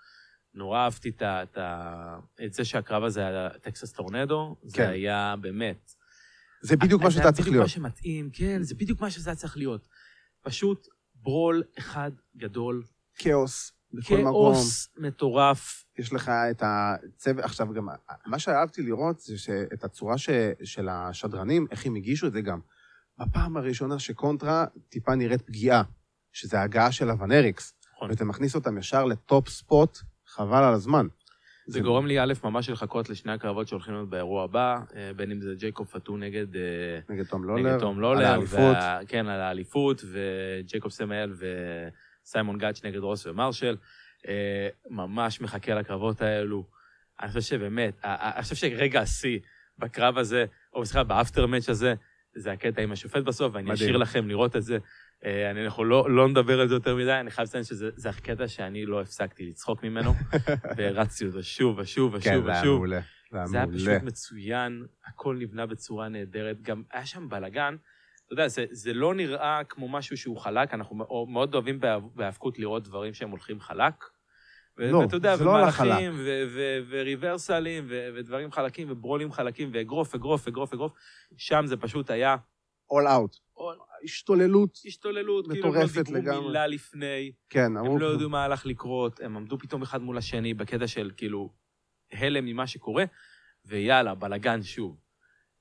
נורא 0.55 0.85
אהבתי 0.85 1.09
את, 1.09 1.23
את, 1.23 1.59
את 2.45 2.53
זה 2.53 2.65
שהקרב 2.65 3.05
הזה 3.05 3.27
היה 3.27 3.49
טקסס 3.63 3.93
טורנדו. 3.93 4.57
זה 4.63 4.77
כן. 4.77 4.89
היה 4.89 5.35
באמת... 5.41 5.93
זה 6.63 6.77
בדיוק 6.77 7.03
מה 7.03 7.11
שאתה 7.11 7.33
צריך 7.33 7.45
זה 7.45 7.51
להיות. 7.51 7.67
בדיוק 7.67 7.83
מה 7.83 7.91
שמתאים, 7.91 8.31
כן, 8.33 8.63
זה 8.63 8.75
בדיוק 8.75 9.01
מה 9.01 9.11
שזה 9.11 9.31
היה 9.31 9.37
צריך 9.37 9.57
להיות. 9.57 9.89
פשוט 10.43 10.89
ברול 11.15 11.63
אחד 11.79 12.11
גדול, 12.37 12.83
כאוס 13.15 13.73
בכל 13.93 14.15
מקום. 14.15 14.55
כאוס 14.55 14.89
מטורף. 14.99 15.85
יש 15.99 16.13
לך 16.13 16.31
את 16.51 16.63
הצוות, 16.67 17.45
עכשיו 17.45 17.75
גם, 17.75 17.89
מה 18.27 18.39
שאהבתי 18.39 18.83
לראות 18.83 19.21
זה 19.21 19.39
שאת 19.39 19.85
הצורה 19.85 20.19
ש, 20.19 20.31
של 20.65 20.89
השדרנים, 20.89 21.67
איך 21.71 21.87
הם 21.87 21.95
הגישו 21.95 22.27
את 22.27 22.33
זה 22.33 22.41
גם. 22.41 22.61
בפעם 23.19 23.57
הראשונה 23.57 23.99
שקונטרה 23.99 24.65
טיפה 24.89 25.15
נראית 25.15 25.43
פגיעה, 25.43 25.83
שזה 26.33 26.61
ההגעה 26.61 26.93
של 26.93 27.11
הוון 27.11 27.36
אריקס, 27.36 27.75
נכון. 27.95 28.11
ואתה 28.11 28.25
מכניס 28.25 28.55
אותם 28.55 28.79
ישר 28.79 29.05
ל 29.05 29.15
top 29.15 29.49
spot, 29.49 29.99
חבל 30.35 30.64
על 30.64 30.75
הזמן. 30.75 31.07
זה 31.66 31.81
גורם 31.81 32.07
לי, 32.07 32.21
א', 32.21 32.33
ממש 32.45 32.71
לחכות 32.71 33.11
לשני 33.11 33.33
הקרבות 33.33 33.69
שהולכים 33.69 33.95
להיות 33.95 34.11
באירוע 34.11 34.45
הבא, 34.45 34.79
אה, 34.97 35.11
בין 35.16 35.31
אם 35.31 35.40
זה 35.40 35.55
ג'ייקוב 35.59 35.87
פטו 35.87 36.16
נגד... 36.16 36.57
אה, 36.57 36.61
נגד 37.09 37.25
תום 37.27 37.45
לולר, 37.45 37.62
נגד 37.62 37.79
תום 37.81 37.97
על 37.97 38.03
לולר. 38.03 38.27
האליפות. 38.27 38.59
וה- 38.59 38.99
כן, 39.09 39.27
על 39.27 39.40
האליפות, 39.40 40.03
וג'ייקוב 40.12 40.93
סמאל 40.93 41.33
וסיימון 42.25 42.59
גאץ' 42.59 42.85
נגד 42.85 42.99
רוס 42.99 43.27
ומרשל. 43.27 43.77
אה, 44.29 44.69
ממש 44.90 45.40
מחכה 45.40 45.75
לקרבות 45.75 46.23
האלו. 46.23 46.64
אני 47.21 47.29
חושב 47.29 47.40
שבאמת, 47.40 48.01
אני 48.05 48.43
חושב 48.43 48.55
שרגע 48.55 49.01
השיא 49.01 49.38
בקרב 49.79 50.19
הזה, 50.19 50.45
או 50.75 50.87
סליחה, 50.87 51.05
ב 51.05 51.12
after 51.12 51.46
match 51.46 51.68
הזה, 51.69 51.95
זה 52.35 52.53
הקטע 52.53 52.83
עם 52.83 52.93
השופט 52.93 53.23
בסוף, 53.25 53.55
ואני. 53.55 53.75
אשאיר 53.75 53.97
לכם 53.97 54.29
לראות 54.29 54.57
את 54.57 54.62
זה. 54.62 54.79
אה, 55.24 55.50
אני 55.50 55.64
אנחנו 55.64 55.85
לא, 55.85 56.11
לא 56.11 56.28
נדבר 56.28 56.61
על 56.61 56.68
זה 56.68 56.74
יותר 56.74 56.96
מדי, 56.96 57.12
אני 57.12 57.30
חייב 57.30 57.48
לציין 57.48 57.64
שזה 57.64 57.90
זה 57.96 58.09
הקטע 58.11 58.48
שאני 58.48 58.87
לא 58.87 59.00
הפסקתי 59.00 59.46
לצחוק 59.46 59.83
ממנו, 59.85 60.12
והרצתי 60.76 61.26
אותו 61.26 61.42
שוב 61.42 61.78
ושוב 61.78 62.14
ושוב 62.14 62.22
כן, 62.33 62.42
זה 62.44 62.50
היה 62.52 62.61
ושוב. 62.61 62.76
מעולה. 62.76 63.00
זה 63.44 63.56
היה. 63.59 63.66
פשוט 63.66 64.02
מצוין, 64.02 64.87
הכל 65.06 65.37
נבנה 65.40 65.66
בצורה 65.66 66.09
נהדרת. 66.09 66.62
גם 66.62 66.83
היה 66.92 67.06
שם 67.06 67.28
בלאגן, 67.28 67.76
אתה 68.26 68.33
יודע, 68.33 68.48
זה, 68.48 68.64
זה 68.70 68.92
לא 68.94 69.14
נראה 69.14 69.61
כמו 69.68 69.88
משהו 69.88 70.16
שהוא 70.16 70.37
חלק, 70.38 70.74
אנחנו 70.74 70.96
מאו- 70.96 71.26
מאוד 71.26 71.54
אוהבים 71.54 71.80
בהאב- 71.80 72.11
בהאבקות 72.14 72.59
לראות 72.59 72.85
דברים 72.85 73.14
שהם 73.14 73.30
הולכים 73.30 73.61
חלק. 73.61 73.94
לא, 74.78 74.96
ואתה 74.98 75.16
יודע, 75.16 75.37
זה 75.37 75.44
לא 75.44 75.56
הלך 75.56 75.80
ומהלכים, 75.80 76.12
ו- 76.16 76.44
ו- 76.54 76.78
וריברסלים, 76.90 77.87
ו- 77.88 78.09
ודברים 78.16 78.52
חלקים, 78.52 78.90
וברולים 78.90 79.33
חלקים, 79.33 79.70
ואגרוף, 79.72 80.14
אגרוף, 80.14 80.48
אגרוף, 80.48 80.72
אגרוף. 80.74 80.92
שם 81.37 81.62
זה 81.66 81.76
פשוט 81.76 82.11
היה 82.11 82.37
all 82.92 83.07
out. 83.07 83.40
השתוללות. 84.05 84.79
השתוללות, 84.87 85.46
כאילו 85.46 85.68
הם 85.68 85.74
לא 85.74 85.81
מטורפת 85.81 86.05
דיברו 86.05 86.22
לגמרי. 86.22 86.46
מילה 86.46 86.66
לפני, 86.66 87.33
כן. 87.50 87.76
הם 87.76 87.98
לא 87.98 88.14
ידעו 88.14 88.31
מה 88.31 88.44
הלך 88.44 88.66
לקרות, 88.66 89.20
הם 89.20 89.37
עמדו 89.37 89.59
פתאום 89.59 89.83
אחד 89.83 90.03
מול 90.03 90.18
השני 90.18 90.55
בקטע 90.55 90.87
של 90.87 91.11
כאילו 91.16 91.50
הלם 92.12 92.44
ממה 92.44 92.66
שקורה, 92.66 93.05
ויאללה, 93.64 94.14
בלאגן 94.14 94.62
שוב. 94.62 95.00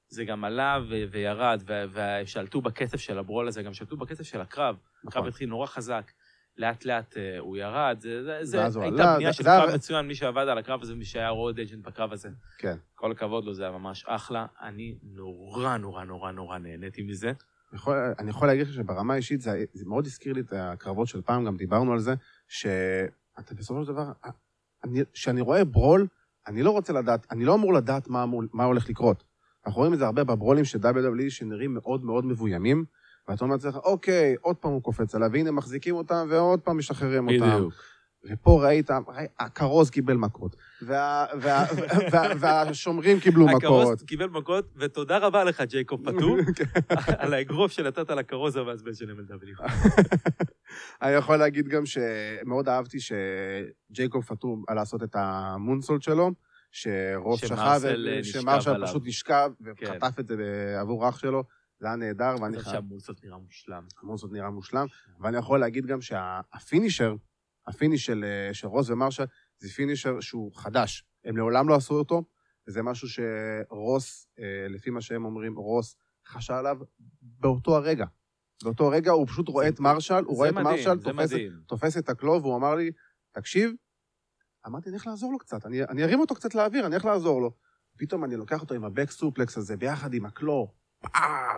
זה 0.07 0.25
גם 0.25 0.43
עלה 0.43 0.79
ו- 0.89 1.03
וירד, 1.11 1.63
ושלטו 1.91 2.61
בקצב 2.61 2.97
של 2.97 3.17
הברול 3.17 3.47
הזה, 3.47 3.63
גם 3.63 3.73
שלטו 3.73 3.97
בקצב 3.97 4.23
של 4.23 4.41
הקרב. 4.41 4.75
הקרב 4.99 5.17
נכון. 5.17 5.27
התחיל 5.27 5.49
נורא 5.49 5.67
חזק, 5.67 6.11
לאט 6.59 6.85
לאט 6.85 7.17
אה, 7.17 7.39
הוא 7.39 7.57
ירד, 7.57 7.97
זה, 7.99 8.23
זה, 8.23 8.69
זה 8.69 8.81
הייתה 8.81 9.15
בנייה 9.15 9.33
של 9.33 9.43
קרב 9.43 9.75
מצוין, 9.75 10.07
מי 10.07 10.15
שעבד 10.15 10.47
על 10.47 10.57
הקרב 10.57 10.81
הזה, 10.81 10.95
מי 10.95 11.05
שהיה 11.05 11.29
רוד 11.29 11.59
אג'נט 11.59 11.85
בקרב 11.85 12.13
הזה. 12.13 12.29
כן. 12.57 12.77
כל 12.95 13.11
הכבוד 13.11 13.45
לו, 13.45 13.53
זה 13.53 13.63
היה 13.63 13.71
ממש 13.71 14.05
אחלה. 14.07 14.45
אני 14.61 14.95
נורא 15.03 15.77
נורא 15.77 16.03
נורא 16.03 16.31
נורא 16.31 16.57
נהניתי 16.57 17.03
מזה. 17.03 17.31
יכול, 17.73 17.97
אני 18.19 18.29
יכול 18.29 18.47
להגיד 18.47 18.67
לך 18.67 18.73
שברמה 18.73 19.13
האישית 19.13 19.41
זה, 19.41 19.63
זה 19.73 19.85
מאוד 19.85 20.05
הזכיר 20.05 20.33
לי 20.33 20.41
את 20.41 20.53
הקרבות 20.53 21.07
של 21.07 21.21
פעם, 21.21 21.45
גם 21.45 21.57
דיברנו 21.57 21.93
על 21.93 21.99
זה, 21.99 22.13
שאתה 22.47 23.55
בסופו 23.55 23.83
של 23.83 23.91
דבר, 23.91 24.11
אני, 24.83 25.01
כשאני 25.13 25.41
רואה 25.41 25.65
ברול, 25.65 26.07
אני 26.47 26.63
לא 26.63 26.71
רוצה 26.71 26.93
לדעת, 26.93 27.27
אני 27.31 27.45
לא 27.45 27.55
אמור 27.55 27.73
לדעת 27.73 28.07
מה, 28.07 28.25
מה 28.53 28.63
הולך 28.63 28.89
לקרות. 28.89 29.23
אנחנו 29.65 29.79
רואים 29.79 29.93
את 29.93 29.99
זה 29.99 30.05
הרבה 30.05 30.23
בברולים 30.23 30.65
של 30.65 30.79
WWE 30.79 31.29
שנראים 31.29 31.73
מאוד 31.73 32.03
מאוד 32.03 32.25
מבוימים, 32.25 32.85
ואתה 33.29 33.43
אומר 33.45 33.55
לעצמך, 33.55 33.75
אוקיי, 33.75 34.35
עוד 34.41 34.55
פעם 34.55 34.71
הוא 34.71 34.83
קופץ 34.83 35.15
עליו, 35.15 35.29
והנה 35.33 35.51
מחזיקים 35.51 35.95
אותם, 35.95 36.27
ועוד 36.29 36.59
פעם 36.59 36.77
משחררים 36.77 37.27
אותם. 37.29 37.49
בדיוק. 37.55 37.73
ופה 38.31 38.63
ראית, 38.63 38.89
ראי- 38.91 39.27
הכרוז 39.39 39.89
קיבל 39.89 40.13
מכות, 40.13 40.55
וה, 40.81 41.25
וה, 41.41 41.65
וה, 41.77 41.99
וה, 42.11 42.27
והשומרים 42.39 43.19
קיבלו 43.19 43.45
מכות. 43.47 43.63
הכרוז 43.63 44.03
קיבל 44.03 44.25
מכות, 44.29 44.65
ותודה 44.75 45.17
רבה 45.17 45.43
לך, 45.43 45.61
ג'ייקוב 45.61 46.01
פטור, 46.11 46.37
כן. 46.55 46.63
על 47.17 47.33
האגרוף 47.33 47.71
שנתת 47.71 48.09
לכרוז 48.09 48.55
המעצבן 48.55 48.93
של 48.93 49.05
MLW. 49.11 49.63
אני 51.01 51.11
יכול 51.11 51.37
להגיד 51.37 51.67
גם 51.67 51.83
שמאוד 51.85 52.69
אהבתי 52.69 52.97
שג'ייקוב 52.99 54.23
פטור 54.23 54.57
על 54.67 54.75
לעשות 54.75 55.03
את 55.03 55.15
המונסולט 55.15 56.01
שלו, 56.01 56.31
שרוס 56.71 57.39
שכב, 57.39 57.55
שמרסל. 58.23 58.85
פשוט 58.85 59.03
נשכב 59.05 59.51
כן. 59.77 59.85
וחטף 59.85 60.19
את 60.19 60.27
זה 60.27 60.35
עבור 60.79 61.09
אח 61.09 61.17
שלו, 61.19 61.43
זה 61.79 61.87
היה 61.87 61.95
נהדר, 61.95 62.35
ואני 62.41 62.45
אני 62.45 62.57
חושב 62.57 62.69
חייב, 62.69 62.83
שהמוסות 62.83 63.23
נראה 63.23 63.37
מושלם. 63.37 63.83
המונסולט 64.01 64.33
נראה 64.33 64.49
מושלם, 64.49 64.85
ואני 65.19 65.37
יכול 65.37 65.59
להגיד 65.59 65.85
גם 65.85 66.01
שה 66.01 66.30
finisher, 66.30 67.15
ה 67.67 67.73
finish 67.73 68.05
של, 68.05 68.25
אה, 68.27 68.53
של 68.53 68.67
רוס 68.67 68.89
ומרשל, 68.89 69.23
זה 69.59 69.69
finisher 69.69 70.19
שהוא 70.19 70.51
חדש, 70.55 71.05
הם 71.25 71.37
לעולם 71.37 71.69
לא 71.69 71.75
עשו 71.75 71.93
אותו, 71.93 72.23
וזה 72.67 72.83
משהו 72.83 73.07
שרוס, 73.09 74.27
אה, 74.39 74.67
לפי 74.69 74.89
מה 74.89 75.01
שהם 75.01 75.25
אומרים, 75.25 75.55
רוס 75.55 75.95
חשב 76.27 76.53
עליו 76.53 76.77
באותו 77.21 77.75
הרגע. 77.75 78.05
באותו 78.63 78.89
רגע 78.89 79.11
הוא 79.11 79.27
פשוט 79.27 79.47
רואה 79.47 79.67
את 79.67 79.79
מרשל, 79.79 80.23
הוא 80.25 80.35
רואה 80.35 80.49
את 80.49 80.53
מרשל, 80.53 80.99
תופס. 80.99 81.29
תופס 81.67 81.97
את 81.97 82.09
ה 82.09 82.15
claw, 82.15 82.45
והוא 82.45 82.57
אמר 82.57 82.75
לי, 82.75 82.91
תקשיב, 83.31 83.71
אמרתי, 84.67 84.89
אני 84.89 84.95
הולך 84.95 85.07
לעזור 85.07 85.31
לו 85.31 85.37
קצת, 85.37 85.65
אני, 85.65 85.83
אני 85.83 86.03
ארים 86.03 86.19
אותו 86.19 86.35
קצת 86.35 86.55
לאוויר, 86.55 86.85
אני 86.85 86.95
הולך 86.95 87.05
לעזור 87.05 87.41
לו. 87.41 87.51
פתאום 87.97 88.23
אני 88.23 88.35
לוקח 88.35 88.61
אותו 88.61 88.73
עם 88.73 88.83
ה 88.83 88.89
back 88.89 89.12
suplex 89.12 89.57
הזה, 89.57 89.77
ביחד 89.77 90.13
עם 90.13 90.25
ה 90.25 90.33
claw, 90.33 90.73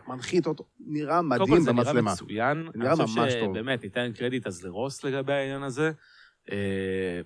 מנחית 0.08 0.47
אותו, 0.47 0.63
נראה 0.80 1.15
קודם 1.17 1.30
מדהים 1.30 1.47
כל 1.47 1.60
זה 1.62 1.71
נראה 1.73 1.84
במצלמה. 1.84 2.12
מצוין. 2.13 2.67
נראה 2.75 2.93
אני 2.93 3.06
חושב 3.06 3.19
ממש 3.19 3.34
טוב. 3.34 3.51
שבאמת, 3.58 3.84
ניתן 3.84 4.12
קרדיט 4.15 4.47
אז 4.47 4.63
לרוס 4.65 5.04
לגבי 5.04 5.34
העניין 5.34 5.63
הזה. 5.63 5.91
אה, 6.51 7.21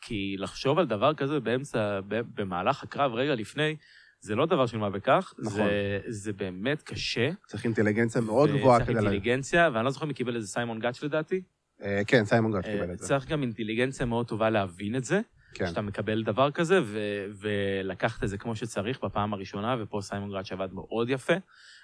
כי 0.00 0.36
לחשוב 0.38 0.78
על 0.78 0.86
דבר 0.86 1.14
כזה 1.14 1.40
באמצע, 1.40 2.00
במהלך 2.08 2.82
הקרב, 2.82 3.12
רגע 3.14 3.34
לפני, 3.34 3.76
זה 4.20 4.34
לא 4.34 4.46
דבר 4.46 4.66
של 4.66 4.78
מה 4.78 4.90
בכך. 4.90 5.34
נכון. 5.38 5.52
זה, 5.56 5.68
זה 6.08 6.32
באמת 6.32 6.82
קשה. 6.82 7.30
צריך 7.46 7.64
אינטליגנציה 7.64 8.20
מאוד 8.20 8.50
גבוהה 8.50 8.84
כדי... 8.84 8.94
לה- 8.94 9.00
אינטליגנציה, 9.00 9.70
ואני 9.74 9.84
לא 9.84 9.90
זוכר 9.90 10.06
מי 10.06 10.14
קיבל 10.14 10.36
את 10.36 10.42
זה, 10.42 10.48
סיימון 10.48 10.78
גאץ' 10.78 11.02
לדעתי. 11.02 11.42
אה, 11.82 12.02
כן, 12.06 12.24
סיימון 12.24 12.52
גאץ' 12.52 12.64
אה, 12.66 12.72
קיבל 12.72 12.92
את 12.92 12.98
זה. 12.98 13.06
צריך 13.06 13.28
גם 13.28 13.42
אינטליגנציה 13.42 14.06
מאוד 14.06 14.26
טובה 14.28 14.50
להבין 14.50 14.96
את 14.96 15.04
זה. 15.04 15.20
כן. 15.54 15.66
שאתה 15.66 15.80
מקבל 15.82 16.22
דבר 16.22 16.50
כזה, 16.50 16.80
ו- 16.84 17.26
ולקחת 17.40 18.24
את 18.24 18.28
זה 18.28 18.38
כמו 18.38 18.56
שצריך 18.56 19.04
בפעם 19.04 19.34
הראשונה, 19.34 19.76
ופה 19.80 19.98
סיימון 20.02 20.32
גאץ' 20.32 20.52
עבד 20.52 20.68
מאוד 20.72 21.10
יפה. 21.10 21.32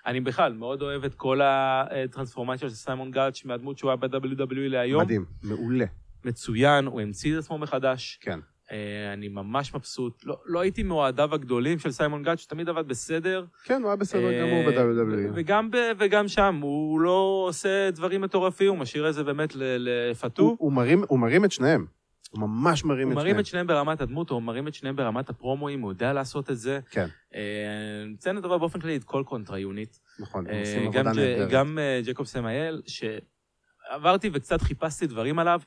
אני 0.07 0.21
בכלל 0.21 0.53
מאוד 0.53 0.83
אוהב 0.83 1.05
את 1.05 1.15
כל 1.15 1.41
הטרנספורמציה 1.45 2.69
של 2.69 2.75
סיימון 2.75 3.11
גאץ' 3.11 3.45
מהדמות 3.45 3.79
שהוא 3.79 3.91
היה 3.91 3.97
ב-WWE 3.97 4.55
להיום. 4.69 5.03
מדהים, 5.03 5.25
מעולה, 5.43 5.85
מצוין, 6.25 6.87
הוא 6.87 7.01
המציא 7.01 7.35
את 7.35 7.39
עצמו 7.39 7.59
מחדש. 7.59 8.19
כן. 8.23 8.41
אה, 8.73 9.13
אני 9.13 9.29
ממש 9.29 9.75
מבסוט. 9.75 10.23
לא, 10.25 10.37
לא 10.47 10.61
הייתי 10.61 10.83
מאוהדיו 10.83 11.35
הגדולים 11.35 11.79
של 11.79 11.91
סיימון 11.91 12.23
גאץ', 12.23 12.39
שתמיד 12.41 12.69
עבד 12.69 12.89
בסדר. 12.89 13.45
כן, 13.65 13.83
הוא 13.83 13.89
היה 13.89 13.97
בסדר 13.97 14.27
אה, 14.33 14.41
גמור 14.41 14.63
ב-WWE. 14.71 15.31
וגם, 15.35 15.71
וגם 15.99 16.29
שם, 16.29 16.59
הוא 16.63 17.01
לא 17.01 17.45
עושה 17.49 17.91
דברים 17.91 18.21
מטורפים, 18.21 18.69
הוא 18.69 18.79
משאיר 18.79 19.09
את 19.09 19.15
זה 19.15 19.25
באמת 19.25 19.55
ל- 19.57 19.63
לפטו. 20.11 20.43
הוא- 20.43 20.57
הוא 20.59 20.73
מרים- 20.73 21.05
הוא 21.09 21.19
מרים 21.19 21.45
את 21.45 21.53
שניהם, 21.53 21.87
הוא 22.31 22.41
ממש 22.41 22.85
מרים 22.85 23.07
הוא 23.07 23.13
את 23.13 23.17
מרים 23.17 23.31
שניהם. 23.31 23.41
את 23.41 23.47
שניהם 23.47 23.67
ברמת 23.67 24.01
הדמות, 24.01 24.31
הוא 24.31 24.43
מרים 24.43 24.69
את 24.69 24.75
שניהם 24.75 24.97
ברמת 24.97 25.31
הפרומואים, 25.31 25.81
הוא 25.81 25.91
יודע 25.91 26.13
לעשות 26.13 26.51
את 26.51 26.59
זה. 26.59 26.81
כן. 26.91 27.07
אה, 27.35 28.05
נציין 28.07 28.37
לטובה 28.37 28.59
באופן 28.59 28.81
כללי 28.81 28.97
את 28.97 29.05
כל 29.05 29.23
Contra 29.27 29.59
Unit. 29.59 29.97
נכון, 30.19 30.47
אה, 30.47 30.61
עושים 30.61 30.91
גם 30.91 31.07
עבודה 31.07 31.27
נהדרת. 31.27 31.51
גם 31.51 31.79
אה, 31.79 32.01
ג'קוב 32.07 32.27
סמאייל, 32.27 32.83
שעברתי 32.87 34.31
וקצת 34.33 34.63
חיפשתי 34.63 35.07
דברים 35.07 35.39
עליו, 35.39 35.61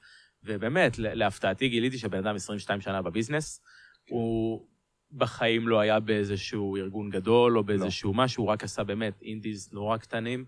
ובאמת, 0.44 1.00
להפתעתי 1.00 1.70
גיליתי 1.70 1.98
שהבן 1.98 2.18
אדם 2.18 2.36
22 2.36 2.82
שנה 2.82 3.02
ב 3.02 3.08
business. 3.08 3.62
כן. 4.06 4.16
הוא 4.16 4.66
בחיים 5.12 5.68
לא 5.68 5.80
היה 5.80 6.00
באיזשהו 6.00 6.78
ארגון 6.78 7.10
גדול, 7.10 7.52
לא. 7.52 7.60
או 7.60 7.64
באיזשהו 7.64 8.14
משהו, 8.14 8.44
הוא 8.44 8.52
רק 8.52 8.64
עשה 8.64 8.84
באמת 8.84 9.22
indies 9.22 9.70
נורא 9.74 9.98
קטנים. 9.98 10.46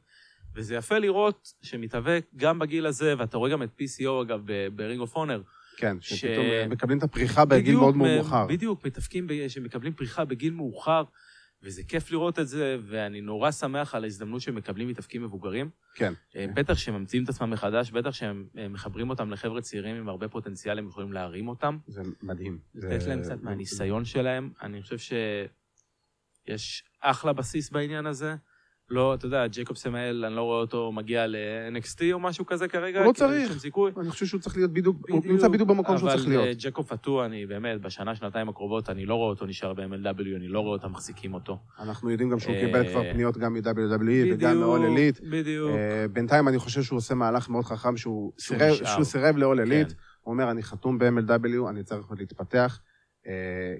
וזה 0.55 0.75
יפה 0.75 0.97
לראות 0.99 1.53
שמתהווה 1.61 2.17
גם 2.35 2.59
בגיל 2.59 2.85
הזה, 2.85 3.13
ואתה 3.17 3.37
רואה 3.37 3.51
גם 3.51 3.63
את 3.63 3.69
PCO, 3.79 4.21
אגב, 4.21 4.41
ב- 4.45 4.67
ב 4.75 4.80
Ring 4.80 4.99
of 4.99 5.15
Honor, 5.15 5.41
כן, 5.77 5.97
ש- 6.01 6.13
שפתאום 6.13 6.45
אה, 6.45 6.67
מקבלים 6.67 6.97
את 6.97 7.03
הפריחה 7.03 7.45
בגיל 7.45 7.61
בדיוק, 7.61 7.81
מאוד 7.81 7.95
מאוד 7.97 8.09
מאוחר. 8.15 8.45
בדיוק, 8.47 8.85
מתאפקים, 8.85 9.27
ב- 9.27 9.47
שמקבלים 9.47 9.93
פריחה 9.93 10.25
בגיל 10.25 10.53
מאוחר, 10.53 11.03
וזה 11.63 11.83
כיף 11.83 12.11
לראות 12.11 12.39
את 12.39 12.47
זה, 12.47 12.77
ואני 12.87 13.21
נורא 13.21 13.51
שמח 13.51 13.95
על 13.95 14.03
ההזדמנות 14.03 14.41
שהם 14.41 14.55
מקבלים 14.55 14.87
מתאפקים 14.87 15.23
מבוגרים. 15.23 15.69
כן. 15.95 16.13
אה, 16.35 16.45
בטח 16.55 16.73
שהם 16.73 16.95
ממציאים 16.95 17.23
את 17.23 17.29
עצמם 17.29 17.49
מחדש, 17.49 17.91
בטח 17.91 18.11
שהם 18.11 18.47
אה, 18.57 18.67
מחברים 18.67 19.09
אותם 19.09 19.31
לחבר'ה 19.31 19.61
צעירים 19.61 19.95
עם 19.95 20.09
הרבה 20.09 20.27
פוטנציאל, 20.27 20.79
הם 20.79 20.87
יכולים 20.87 21.13
להרים 21.13 21.47
אותם, 21.47 21.77
זה 21.87 22.01
מדהים. 22.23 22.59
לתת 22.75 23.01
זה- 23.01 23.09
להם 23.09 23.21
קצת 23.21 23.41
מהניסיון 23.43 24.05
שלהם. 24.05 24.49
אני 24.61 24.81
חושב 24.81 24.97
שיש 24.97 26.83
אחלה 27.01 27.33
בסיס 27.33 27.69
בעניין 27.69 28.05
הזה. 28.05 28.35
לא, 28.89 29.13
אתה 29.13 29.25
יודע, 29.25 29.47
ג'ייקוב 29.47 29.77
סמאל, 29.77 30.25
אני 30.25 30.35
לא 30.35 30.41
רואה 30.41 30.57
אותו 30.59 30.91
מגיע 30.91 31.27
ל-NXT 31.27 31.99
או 32.13 32.19
משהו 32.19 32.45
כזה 32.45 32.67
כרגע. 32.67 32.99
הוא 32.99 33.07
לא 33.07 33.11
צריך. 33.11 33.57
סיכוי. 33.57 33.91
אני 34.01 34.09
חושב 34.09 34.25
שהוא 34.25 34.41
צריך 34.41 34.57
להיות 34.57 34.71
בדיוק, 34.73 35.09
הוא 35.09 35.21
נמצא 35.25 35.47
בדיוק 35.47 35.69
במקום 35.69 35.97
שהוא 35.97 36.09
צריך 36.09 36.25
אבל 36.25 36.35
אה, 36.35 36.43
להיות. 36.45 36.57
ג'קוב 36.61 36.85
פטו, 36.87 37.25
אני 37.25 37.45
באמת, 37.45 37.81
בשנה, 37.81 38.15
שנתיים 38.15 38.49
הקרובות, 38.49 38.89
אני 38.89 39.05
לא 39.05 39.15
רואה 39.15 39.29
אותו 39.29 39.45
נשאר 39.45 39.73
ב-MLW, 39.73 40.35
אני 40.35 40.47
לא 40.47 40.59
רואה 40.59 40.73
אותם 40.73 40.91
מחזיקים 40.91 41.33
אותו. 41.33 41.59
אנחנו 41.79 42.09
יודעים 42.09 42.29
גם 42.29 42.39
שהוא 42.39 42.55
אה, 42.55 42.65
קיבל 42.65 42.89
כבר 42.89 43.13
פניות 43.13 43.37
גם 43.37 43.53
מ-WWE 43.53 44.33
וגם 44.33 44.57
מ-all 44.57 44.79
elite. 45.15 45.29
בדיוק. 45.31 45.71
אה, 45.71 46.05
בינתיים 46.13 46.47
אני 46.47 46.59
חושב 46.59 46.81
שהוא 46.83 46.97
עושה 46.97 47.15
מהלך 47.15 47.49
מאוד 47.49 47.65
חכם, 47.65 47.97
שהוא 47.97 48.31
סירב- 49.03 49.37
ל-all 49.37 49.57
elite. 49.67 49.89
כן. 49.89 49.95
הוא 50.21 50.33
אומר, 50.33 50.51
אני 50.51 50.63
חתום 50.63 50.97
ב-MLW, 50.99 51.69
אני 51.69 51.83
צריך 51.83 52.07
עוד 52.07 52.19
להתפתח, 52.19 52.79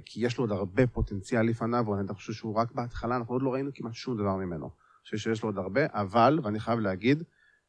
כי 0.05 0.25
יש 0.25 0.37
לו 0.37 0.43
עוד 0.43 0.51
הרבה 0.51 0.87
פוטנציאל 0.87 1.41
לפניו, 1.45 1.85
ואני 1.87 2.13
חושב 2.13 2.33
שהוא 2.33 2.55
רק 2.55 2.71
בהתחלה, 2.71 3.15
אנחנו 3.15 3.33
עוד 3.35 3.41
לא 3.41 3.53
ראינו 3.53 3.69
כמעט 3.73 3.93
שום 3.93 4.17
דבר 4.17 4.35
ממנו. 4.35 4.84
חושב 5.05 5.17
שיש 5.17 5.43
לו 5.43 5.49
עוד 5.49 5.57
הרבה, 5.57 5.81
אבל, 5.89 6.39
ואני 6.43 6.59
חייב 6.59 6.79
להגיד, 6.79 7.23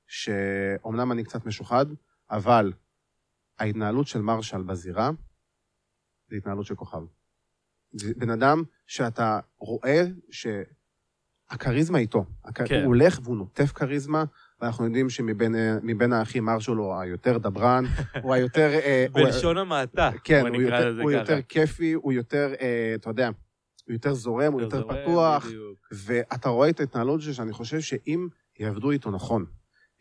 שאומנם 0.07 1.13
אני 1.13 1.25
קצת 1.25 1.47
משוחד, 1.47 1.87
אבל 2.31 2.73
ההתנהלות 3.59 4.07
של 4.07 4.21
מרשל 4.23 4.63
בזירה, 4.63 5.11
זה 6.31 6.37
התנהלות 6.37 6.67
של 6.67 6.75
כוכב. 6.75 6.99
זה 7.93 8.13
בן 8.17 8.31
אדם 8.31 8.63
שאתה 8.87 9.41
רואה 9.59 10.03
שהכריזמה 11.51 11.99
איתו. 11.99 12.25
הכ- 12.45 12.63
כן. 12.65 12.75
הוא 12.79 12.85
הולך 12.87 13.21
והוא 13.23 13.37
נוטף 13.37 13.73
כריזמה, 13.73 14.25
ואנחנו 14.61 14.85
יודעים 14.85 15.11
שמבין 15.11 15.55
מבין 15.83 16.13
האחים 16.13 16.45
מרשל 16.45 16.73
הוא 16.73 16.95
היותר 16.95 17.39
דברן, 17.39 17.85
הוא 18.23 18.35
היותר... 18.35 18.69
אה, 18.73 19.07
הוא- 19.13 19.23
בלשון 19.25 19.59
המעטה, 19.59 20.11
כן, 20.25 20.41
הוא 20.41 20.49
נקרא 20.49 20.81
לזה 20.81 21.03
הוא 21.03 21.11
ככה. 21.11 21.21
יותר 21.21 21.43
כיפי, 21.43 21.93
הוא 21.93 22.13
יותר, 22.13 22.53
אה, 22.61 22.93
אתה 22.95 23.11
יודע, 23.11 23.31
הוא 23.87 23.93
יותר 23.93 24.15
זורם, 24.15 24.53
הוא 24.53 24.61
יותר 24.61 24.81
זורם, 24.81 24.95
פתוח, 25.03 25.47
בדיוק. 25.47 25.79
ואתה 25.93 26.49
רואה 26.49 26.69
את 26.69 26.81
ההתנהלות 26.81 27.21
שלו, 27.21 27.35
שאני 27.35 27.53
חושב 27.53 27.81
שאם 27.81 28.29
יעבדו 28.59 28.91
איתו 28.91 29.11
נכון, 29.11 29.45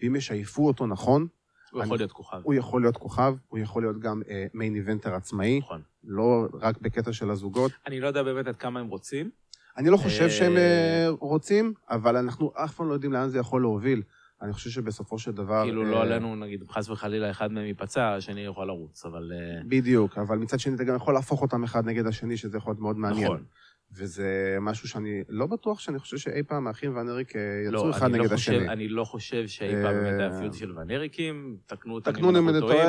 ואם 0.02 0.16
ישייפו 0.16 0.68
אותו 0.68 0.88
נכון, 0.88 1.28
הוא 1.72 1.82
אני- 1.82 1.86
יכול 1.88 1.98
להיות 1.98 2.12
כוכב. 2.12 2.40
הוא 2.44 2.54
יכול 2.54 2.82
להיות 2.82 2.98
כוכב, 2.98 3.36
הוא 3.48 3.60
יכול 3.60 3.84
להיות 3.84 4.00
גם 4.00 4.22
מיין 4.54 4.76
איבנטר 4.76 5.14
עצמאי, 5.16 5.60
נכון. 5.60 5.82
לא 6.04 6.48
רק 6.62 6.78
בקטע 6.82 7.14
של 7.14 7.30
הזוגות. 7.30 7.72
אני 7.88 8.00
לא 8.00 8.08
יודע 8.08 8.24
באמת 8.24 8.48
עד 8.48 8.56
כמה 8.56 8.80
הם 8.80 8.88
רוצים. 8.88 9.30
אני 9.78 9.90
לא 9.90 9.98
חושב 9.98 10.24
אה, 10.24 10.30
שהם 10.30 10.58
אה, 10.58 11.08
רוצים, 11.20 11.74
אבל 11.90 12.18
אנחנו 12.18 12.52
אף 12.56 12.76
פעם 12.76 12.90
לא 12.90 12.94
יודעים 12.94 13.14
לאן 13.14 13.30
זה 13.30 13.40
יכול 13.40 13.62
להוביל. 13.62 14.02
אני 14.42 14.54
חושב 14.54 14.70
שבסופו 14.70 15.20
של 15.20 15.32
דבר... 15.32 15.64
כאילו 15.64 15.86
אה, 15.86 15.92
לא 15.92 16.02
עלינו, 16.02 16.36
נגיד, 16.36 16.64
חס 16.70 16.90
וחלילה 16.90 17.32
אחד 17.32 17.52
מהם 17.52 17.66
ייפצע, 17.66 18.14
השני 18.14 18.42
יכול 18.46 18.68
לרוץ, 18.68 19.06
אבל... 19.06 19.32
אה, 19.36 19.62
בדיוק, 19.68 20.18
אבל 20.18 20.38
מצד 20.38 20.60
שני 20.60 20.76
אתה 20.76 20.84
גם 20.84 20.96
יכול 20.96 21.14
להפוך 21.14 21.42
אותם 21.42 21.64
אחד 21.64 21.86
נגד 21.86 22.08
השני, 22.08 22.38
שזה 22.38 22.58
יכול 22.58 22.72
להיות 22.72 22.82
מאוד 22.82 22.98
מעניין. 22.98 23.24
נכון. 23.26 23.44
וזה 23.98 24.58
משהו 24.62 24.88
שאני 24.90 25.24
לא 25.30 25.46
בטוח 25.46 25.80
שאני 25.80 26.00
חושב 26.00 26.18
שאי 26.18 26.44
פעם 26.44 26.68
האחים 26.68 26.96
ואנריק 26.96 27.36
אה, 27.36 27.42
יצאו 27.68 27.72
לא, 27.74 27.90
אחד 27.92 28.04
אני 28.10 28.18
לא 28.18 28.24
נגד 28.26 28.34
חושב- 28.36 28.52
השני. 28.52 28.70
אני 28.70 28.88
לא 28.88 29.04
חושב 29.04 29.48
שאי 29.48 29.72
פעם 29.72 29.86
אה, 29.86 30.02
באמת 30.02 30.20
היה 30.20 30.40
פיוט 30.40 30.54
של 30.54 30.80
ונריקים, 30.80 31.58
תקנו 31.66 31.94
אותנו 31.96 32.14
תקנו 32.14 32.30
אם 32.30 32.50
אני 32.50 32.60
טועה, 32.60 32.76
כן. 32.76 32.84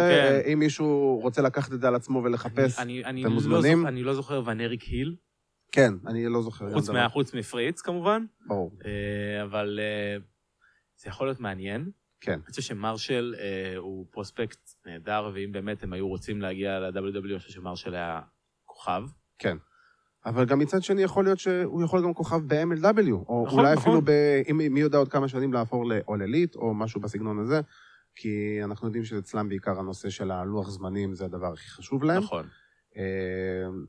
אה, 0.47 0.53
אם 0.53 0.59
מישהו 0.59 1.19
רוצה 1.23 1.43
לקחת 1.43 1.73
את 1.73 1.81
זה 1.81 1.89
על 1.89 1.95
עצמו 1.95 2.23
ולחפש, 2.25 2.79
אני- 2.79 3.05
אני 3.05 3.21
אתם 3.21 3.29
לא 3.29 3.35
מוזמנים? 3.35 3.79
זוכר- 3.79 3.89
אני 3.89 4.03
לא 4.03 4.15
זוכר 4.15 4.43
ונריק 4.47 4.83
היל, 4.83 5.17
כן, 5.73 5.93
אני 6.07 6.27
לא 6.29 6.43
זוכר. 6.43 6.73
חוץ 6.73 6.89
מה- 6.91 6.95
דבר. 6.95 7.09
חוץ 7.09 7.35
מפריץ 7.35 7.81
כמובן, 7.81 8.25
ברור, 8.47 8.73
אה, 8.85 9.43
אבל 9.43 9.79
אה, 9.83 10.17
זה 10.97 11.09
יכול 11.09 11.27
להיות 11.27 11.41
מעניין. 11.41 11.91
כן. 12.21 12.33
אני 12.33 12.51
חושב 12.51 12.63
שמרשל 12.63 13.35
אה, 13.39 13.77
הוא 13.77 14.07
פרוספקט 14.11 14.59
נהדר, 14.87 15.31
ואם 15.35 15.53
באמת 15.53 15.83
הם 15.83 15.93
היו 15.93 16.09
רוצים 16.09 16.41
להגיע 16.43 16.79
ל-WW, 16.81 17.31
אני 17.31 17.39
חושב 17.39 17.51
שמרשל 17.53 17.95
היה 17.95 18.21
כוכב. 18.65 19.03
אבל 20.27 20.45
גם 20.45 20.59
מצד 20.59 20.83
שני 20.83 21.03
יכול 21.03 21.25
להיות 21.25 21.39
שהוא 21.39 21.83
יכול 21.83 22.03
גם 22.03 22.15
כוכב 22.15 22.41
ב-MLW, 22.47 23.13
או 23.13 23.45
נכון, 23.47 23.59
אולי 23.59 23.73
נכון. 23.73 23.83
אפילו, 23.83 24.03
ב... 24.05 24.11
אם, 24.51 24.61
מי 24.71 24.81
יודע 24.81 24.99
עוד 24.99 25.09
כמה 25.09 25.29
שנים 25.29 25.53
לעבור 25.53 25.85
elite, 25.93 26.57
או 26.57 26.75
משהו 26.75 27.01
בסגנון 27.01 27.39
הזה, 27.39 27.61
כי 28.17 28.61
אנחנו 28.65 28.87
יודעים 28.87 29.05
שאצלם 29.05 29.49
בעיקר 29.49 29.79
הנושא 29.79 30.11
של 30.11 30.31
הלוח 30.31 30.71
זמנים 30.71 31.15
זה 31.15 31.25
הדבר 31.25 31.53
הכי 31.53 31.69
חשוב 31.71 32.05
להם. 32.05 32.23
נכון. 32.23 32.47
אה, 32.97 33.03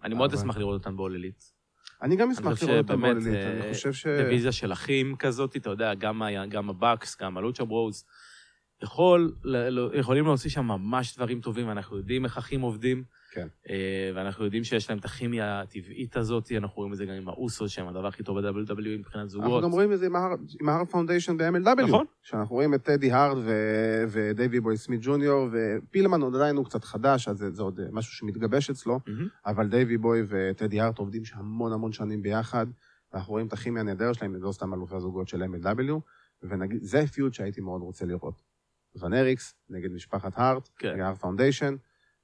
אני 0.03 0.15
מאוד 0.15 0.33
אשמח 0.33 0.57
לראות 0.57 0.79
אותם 0.79 0.97
בעוללית. 0.97 1.57
אני 2.01 2.15
גם 2.15 2.31
אשמח 2.31 2.63
לראות 2.63 2.77
אותם 2.77 3.05
elite, 3.05 3.27
אה, 3.27 3.51
אני 3.51 3.73
חושב 3.73 3.93
ש... 3.93 4.07
דיוויזיה 4.07 4.51
של 4.51 4.73
אחים 4.73 5.15
כזאת, 5.15 5.55
אתה 5.55 5.69
יודע, 5.69 5.93
גם, 5.93 6.69
הבאקס, 6.69 7.21
גם 7.21 7.37
הלוצ'ה 7.37 7.65
ברוז, 7.65 8.05
יכולים 9.93 10.25
להוציא 10.25 10.49
שם 10.49 10.65
ממש 10.65 11.15
דברים 11.15 11.41
טובים, 11.41 11.69
אנחנו 11.69 11.97
יודעים 11.97 12.25
איך 12.25 12.37
אחים 12.37 12.61
עובדים. 12.61 13.03
כן. 13.37 13.47
אה, 13.69 14.11
ואנחנו 14.15 14.45
יודעים 14.45 14.63
שיש 14.63 14.89
להם 14.89 14.99
את 14.99 15.05
הכימיה 15.05 15.61
הטבעית 15.61 16.17
הזאת, 16.17 16.51
אנחנו 16.57 16.75
רואים 16.75 16.93
את 16.93 16.97
זה 16.97 17.05
גם 17.05 17.13
עם 17.13 17.29
האוסו, 17.29 17.69
שהם 17.69 17.87
הדבר 17.87 18.07
הכי 18.07 18.23
טוב 18.23 18.39
ב-WWE 18.39 18.97
מבחינת 18.99 19.15
אנחנו 19.15 19.29
זוגות. 19.29 19.63
גם 19.63 19.71
רואים 19.71 19.93
את 19.93 19.99
זה 19.99 20.05
עם 20.61 20.69
ה 20.69 20.73
Hart 20.73 20.87
Foundation 20.87 21.37
ב-MLW. 21.37 21.81
נכון. 21.87 22.05
שאנחנו 22.21 22.55
רואים 22.55 22.73
את 22.73 22.83
טדי 22.83 23.11
הארט 23.11 23.37
ודייווי 24.09 24.59
בוי 24.59 24.77
סמית 24.77 24.99
ג'וניור, 25.03 25.47
ופילמן 25.51 26.21
עוד 26.21 26.35
עדיין 26.35 26.55
הוא 26.55 26.65
קצת 26.65 26.83
חדש, 26.83 27.27
אז 27.27 27.37
זה, 27.37 27.51
זה 27.51 27.63
עוד 27.63 27.79
משהו 27.91 28.13
שמתגבש 28.13 28.69
אצלו, 28.69 28.99
מהמם. 29.07 29.27
אבל 29.45 29.67
דייווי 29.67 29.97
בוי 29.97 30.23
וטדי 30.27 30.81
הארט 30.81 30.97
עובדים 30.97 31.21
המון 31.33 31.73
המון 31.73 31.91
שנים 31.91 32.21
ביחד, 32.21 32.67
ואנחנו 33.13 33.31
רואים 33.31 33.47
את 33.47 33.53
הכימיה 33.53 33.81
הנהדרת 33.81 34.15
שלהם, 34.15 34.35
הם 34.35 34.43
לא 34.43 34.51
סתם 34.51 34.73
אלופי 34.73 34.95
הזוגות 34.95 35.27
של 35.27 35.43
MLW, 35.43 35.93
וזה 36.43 37.07
feud 37.07 37.33
שהייתי 37.33 37.61
מאוד 37.61 37.81
רוצה 37.81 38.05
לראות. 38.05 38.41
ון 39.01 39.13
אריקס 39.13 39.55
נגד 39.69 39.91
משפחת 39.91 40.31
הארט, 40.35 40.69
כן. 40.77 41.01
Hart 41.01 41.17
Foundation, 41.17 41.75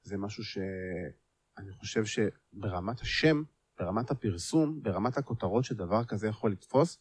זה 0.04 0.16
משהו 0.16 0.44
שאני 0.44 1.72
חושב 1.72 2.04
שברמת 2.04 3.00
השם, 3.00 3.42
ברמת 3.78 4.10
הפרסום, 4.10 4.82
ברמת 4.82 5.16
הכותרות 5.16 5.64
שדבר 5.64 6.04
כזה 6.04 6.28
יכול 6.28 6.52
לתפוס, 6.52 6.98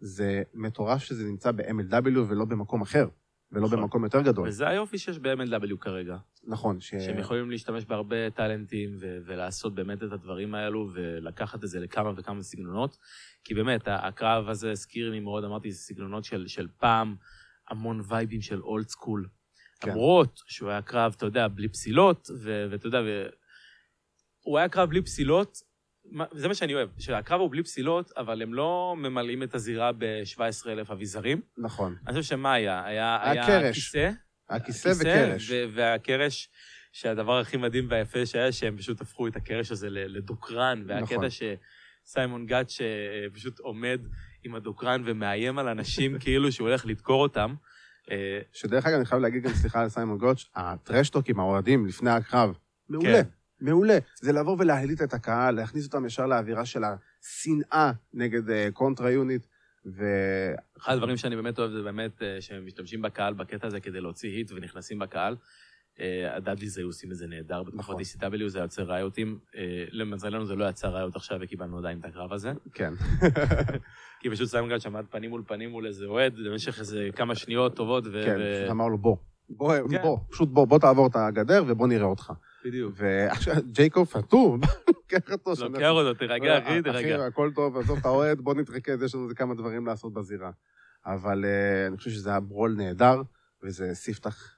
זה 0.00 0.42
מטורף 0.54 1.02
שזה 1.02 1.24
נמצא 1.24 1.52
ב-MLW 1.52 2.18
ולא 2.28 2.44
במקום 2.44 2.82
אחר, 2.82 3.08
ולא 3.52 3.66
נכון. 3.66 3.80
במקום 3.80 4.04
יותר 4.04 4.20
גדול. 4.20 4.48
וזה 4.48 4.68
היופי 4.68 4.98
שיש 4.98 5.18
ב-MLW 5.18 5.76
כרגע. 5.80 6.16
נכון, 6.44 6.80
ש... 6.80 6.90
שהם 6.90 7.18
יכולים 7.18 7.50
להשתמש 7.50 7.84
בהרבה 7.84 8.30
טאלנטים 8.30 8.96
ו- 9.00 9.18
ולעשות 9.26 9.74
באמת 9.74 10.02
את 10.02 10.12
הדברים 10.12 10.54
האלו 10.54 10.90
ולקחת 10.94 11.64
את 11.64 11.68
זה 11.68 11.80
לכמה 11.80 12.12
וכמה 12.16 12.42
סגנונות. 12.42 12.98
כי 13.44 13.54
באמת, 13.54 13.82
הקרב 13.86 14.48
הזה 14.48 14.70
הזכיר 14.70 15.10
לי 15.10 15.20
מאוד, 15.20 15.44
אמרתי, 15.44 15.72
סגנונות 15.72 16.24
של, 16.24 16.46
של 16.46 16.68
פעם, 16.78 17.16
המון 17.68 18.00
וייבים 18.08 18.40
של 18.40 18.60
אולד 18.60 18.88
סקול. 18.88 19.28
כן. 19.80 19.90
למרות 19.90 20.40
שהוא 20.46 20.70
היה 20.70 20.82
קרב, 20.82 21.14
אתה 21.16 21.26
יודע, 21.26 21.48
בלי 21.48 21.68
פסילות, 21.68 22.30
ואתה 22.70 22.86
יודע, 22.86 23.00
ו... 23.06 23.26
הוא 24.40 24.58
היה 24.58 24.68
קרב 24.68 24.88
בלי 24.88 25.02
פסילות, 25.02 25.58
זה 26.32 26.48
מה 26.48 26.54
שאני 26.54 26.74
אוהב, 26.74 26.88
שהקרב 26.98 27.40
הוא 27.40 27.50
בלי 27.50 27.62
פסילות, 27.62 28.12
אבל 28.16 28.42
הם 28.42 28.54
לא 28.54 28.94
ממלאים 28.98 29.42
את 29.42 29.54
הזירה 29.54 29.92
ב-17,000 29.92 30.92
אביזרים. 30.92 31.40
נכון. 31.58 31.96
אני 32.06 32.20
חושב 32.20 32.28
שמה 32.28 32.52
היה? 32.52 32.84
היה, 32.84 33.30
היה 33.30 33.46
קרש. 33.46 33.74
כיסא, 33.74 34.10
הכיסא 34.48 34.92
וקרש. 35.00 35.50
והקרש, 35.74 36.48
שהדבר 36.92 37.38
הכי 37.38 37.56
מדהים 37.56 37.86
והיפה 37.90 38.26
שהיה, 38.26 38.52
שהם 38.52 38.76
פשוט 38.76 39.00
הפכו 39.00 39.26
את 39.26 39.36
הקרש 39.36 39.70
הזה 39.70 39.90
לדוקרן, 39.90 40.82
והקטע 40.86 41.14
נכון. 41.14 41.28
שסיימון 42.04 42.46
גאט 42.46 42.70
שפשוט 42.70 43.58
עומד 43.58 44.00
עם 44.44 44.54
הדוקרן 44.54 45.02
ומאיים 45.04 45.58
על 45.58 45.68
אנשים 45.68 46.18
כאילו 46.22 46.52
שהוא 46.52 46.68
הולך 46.68 46.86
לדקור 46.86 47.22
אותם. 47.22 47.54
אה, 48.10 48.40
שדרך 48.52 48.86
אגב, 48.86 48.96
אני 48.96 49.04
חייב 49.04 49.22
להגיד 49.22 49.42
גם 49.42 49.52
סליחה 49.52 49.82
על 49.82 49.88
סיימון 49.88 50.18
גוטש, 50.18 50.50
הטרשטוק 50.54 51.28
עם 51.28 51.40
האוהדים 51.40 51.86
לפני 51.86 52.10
הקרב, 52.10 52.54
מעולה. 52.88 53.22
כן. 53.22 53.28
מעולה. 53.60 53.98
זה 54.20 54.32
לבוא 54.32 54.56
ולהלהיט 54.58 55.02
את 55.02 55.14
הקהל, 55.14 55.54
להכניס 55.54 55.86
אותם 55.86 56.06
ישר 56.06 56.26
לאווירה 56.26 56.64
של 56.64 56.82
השנאה 56.84 57.92
נגד 58.14 58.50
אה, 58.50 58.68
קונטרה 58.72 59.10
יוניט, 59.10 59.46
ו... 59.86 60.04
אחד 60.78 60.92
הדברים 60.92 61.16
שאני 61.16 61.36
באמת 61.36 61.58
אוהב 61.58 61.70
זה 61.70 61.82
באמת 61.82 62.22
אה, 62.22 62.40
שהם 62.40 62.66
משתמשים 62.66 63.02
בקהל 63.02 63.34
בקטע 63.34 63.66
הזה 63.66 63.80
כדי 63.80 64.00
להוציא 64.00 64.30
היט 64.30 64.52
ונכנסים 64.52 64.98
בקהל. 64.98 65.36
הדאדליז 66.30 66.78
היו 66.78 66.86
עושים 66.86 67.12
את 67.12 67.16
זה 67.16 67.26
נהדר 67.26 67.62
בתקופות 67.62 68.00
נכון. 68.00 68.32
ECW, 68.32 68.48
זה 68.48 68.58
יוצר 68.58 68.82
ראיותים. 68.82 69.38
אה, 69.56 69.84
למזלנו 69.90 70.46
זה 70.46 70.54
לא 70.54 70.68
יצר 70.68 70.88
ראיות 70.88 71.16
עכשיו 71.16 71.38
וקיבלנו 71.40 71.78
עדיין 71.78 71.98
את 71.98 72.04
הקרב 72.04 72.32
הזה. 72.32 72.52
כן. 72.74 72.94
כי 74.20 74.30
פשוט 74.30 74.48
סיימון 74.48 74.80
שעמד 74.80 75.04
פנים 75.10 75.30
מול 75.30 75.42
פנים 75.46 75.70
מול 75.70 75.86
איזה 75.86 76.06
אוהד 76.06 76.34
במשך 76.46 76.78
איזה 76.80 77.08
כמה 77.16 77.34
שניות 77.34 77.76
טובות. 77.76 78.04
כן, 78.04 78.38
פשוט 78.56 78.70
אמר 78.70 78.88
לו, 78.88 78.98
בוא. 78.98 79.16
בוא, 79.50 79.74
כן. 79.90 80.02
בוא, 80.02 80.18
פשוט 80.30 80.48
בוא, 80.48 80.64
בוא 80.64 80.78
תעבור 80.78 81.06
את 81.06 81.16
הגדר 81.16 81.64
ובוא 81.66 81.88
נראה 81.88 82.06
אותך. 82.06 82.32
בדיוק. 82.64 82.94
ועכשיו, 82.96 83.54
ג'ייקוב 83.72 84.06
פטו, 84.06 84.58
לוקח 84.88 85.32
אותו. 85.32 85.64
לוקח 85.64 85.90
אותו, 85.90 86.14
תירגע, 86.14 86.58
אחי, 86.58 86.82
תירגע. 86.82 87.16
אחי, 87.16 87.22
הכל 87.22 87.50
טוב, 87.54 87.76
עזוב 87.76 87.98
את 87.98 88.04
האוהד, 88.06 88.40
בוא 88.40 88.54
נתרכז, 88.54 89.02
יש 89.02 89.14
לנו 89.14 89.24
איזה 89.24 89.34
כמה 89.34 89.54
דברים 89.54 89.86
לעשות 89.86 90.12
בזירה. 90.12 90.50
אבל 91.06 91.44
אה, 91.44 91.86
אני 91.86 91.96
חושב 91.96 92.10
שזה 92.10 92.30
היה 92.30 92.40
brawl 92.40 92.74
נהדר, 92.76 93.22
וזה 93.62 93.94
ספתח 93.94 94.57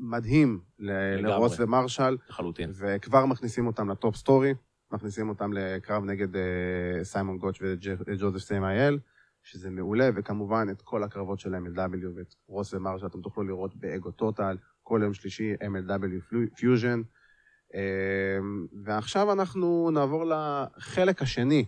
מדהים 0.00 0.60
ל- 0.78 1.26
לרוס 1.26 1.60
ומרשל, 1.60 2.16
לחלוטין. 2.28 2.70
וכבר 2.74 3.26
מכניסים 3.26 3.66
אותם 3.66 3.90
ל 3.90 3.96
top 3.96 4.16
story, 4.16 4.54
מכניסים 4.92 5.28
אותם 5.28 5.52
לקרב 5.52 6.04
נגד 6.04 6.36
אה, 6.36 7.04
סיימון 7.04 7.38
גוטש 7.38 7.62
וג'וזף 8.06 8.38
סיימייל, 8.38 8.98
שזה 9.42 9.70
מעולה, 9.70 10.10
וכמובן 10.14 10.66
את 10.70 10.82
כל 10.82 11.02
הקרבות 11.02 11.40
של 11.40 11.54
MLW 11.54 12.06
ואת 12.16 12.34
רוס 12.46 12.74
ומרשל 12.74 13.06
אתם 13.06 13.20
תוכלו 13.20 13.44
לראות 13.44 13.76
באגו 13.76 14.10
טוטאל, 14.10 14.56
כל 14.82 15.00
יום 15.02 15.14
שלישי 15.14 15.54
MLW 15.54 16.34
Fusion. 16.56 17.02
אה, 17.74 18.38
ועכשיו 18.84 19.32
אנחנו 19.32 19.90
נעבור 19.90 20.24
לחלק 20.24 21.22
השני 21.22 21.64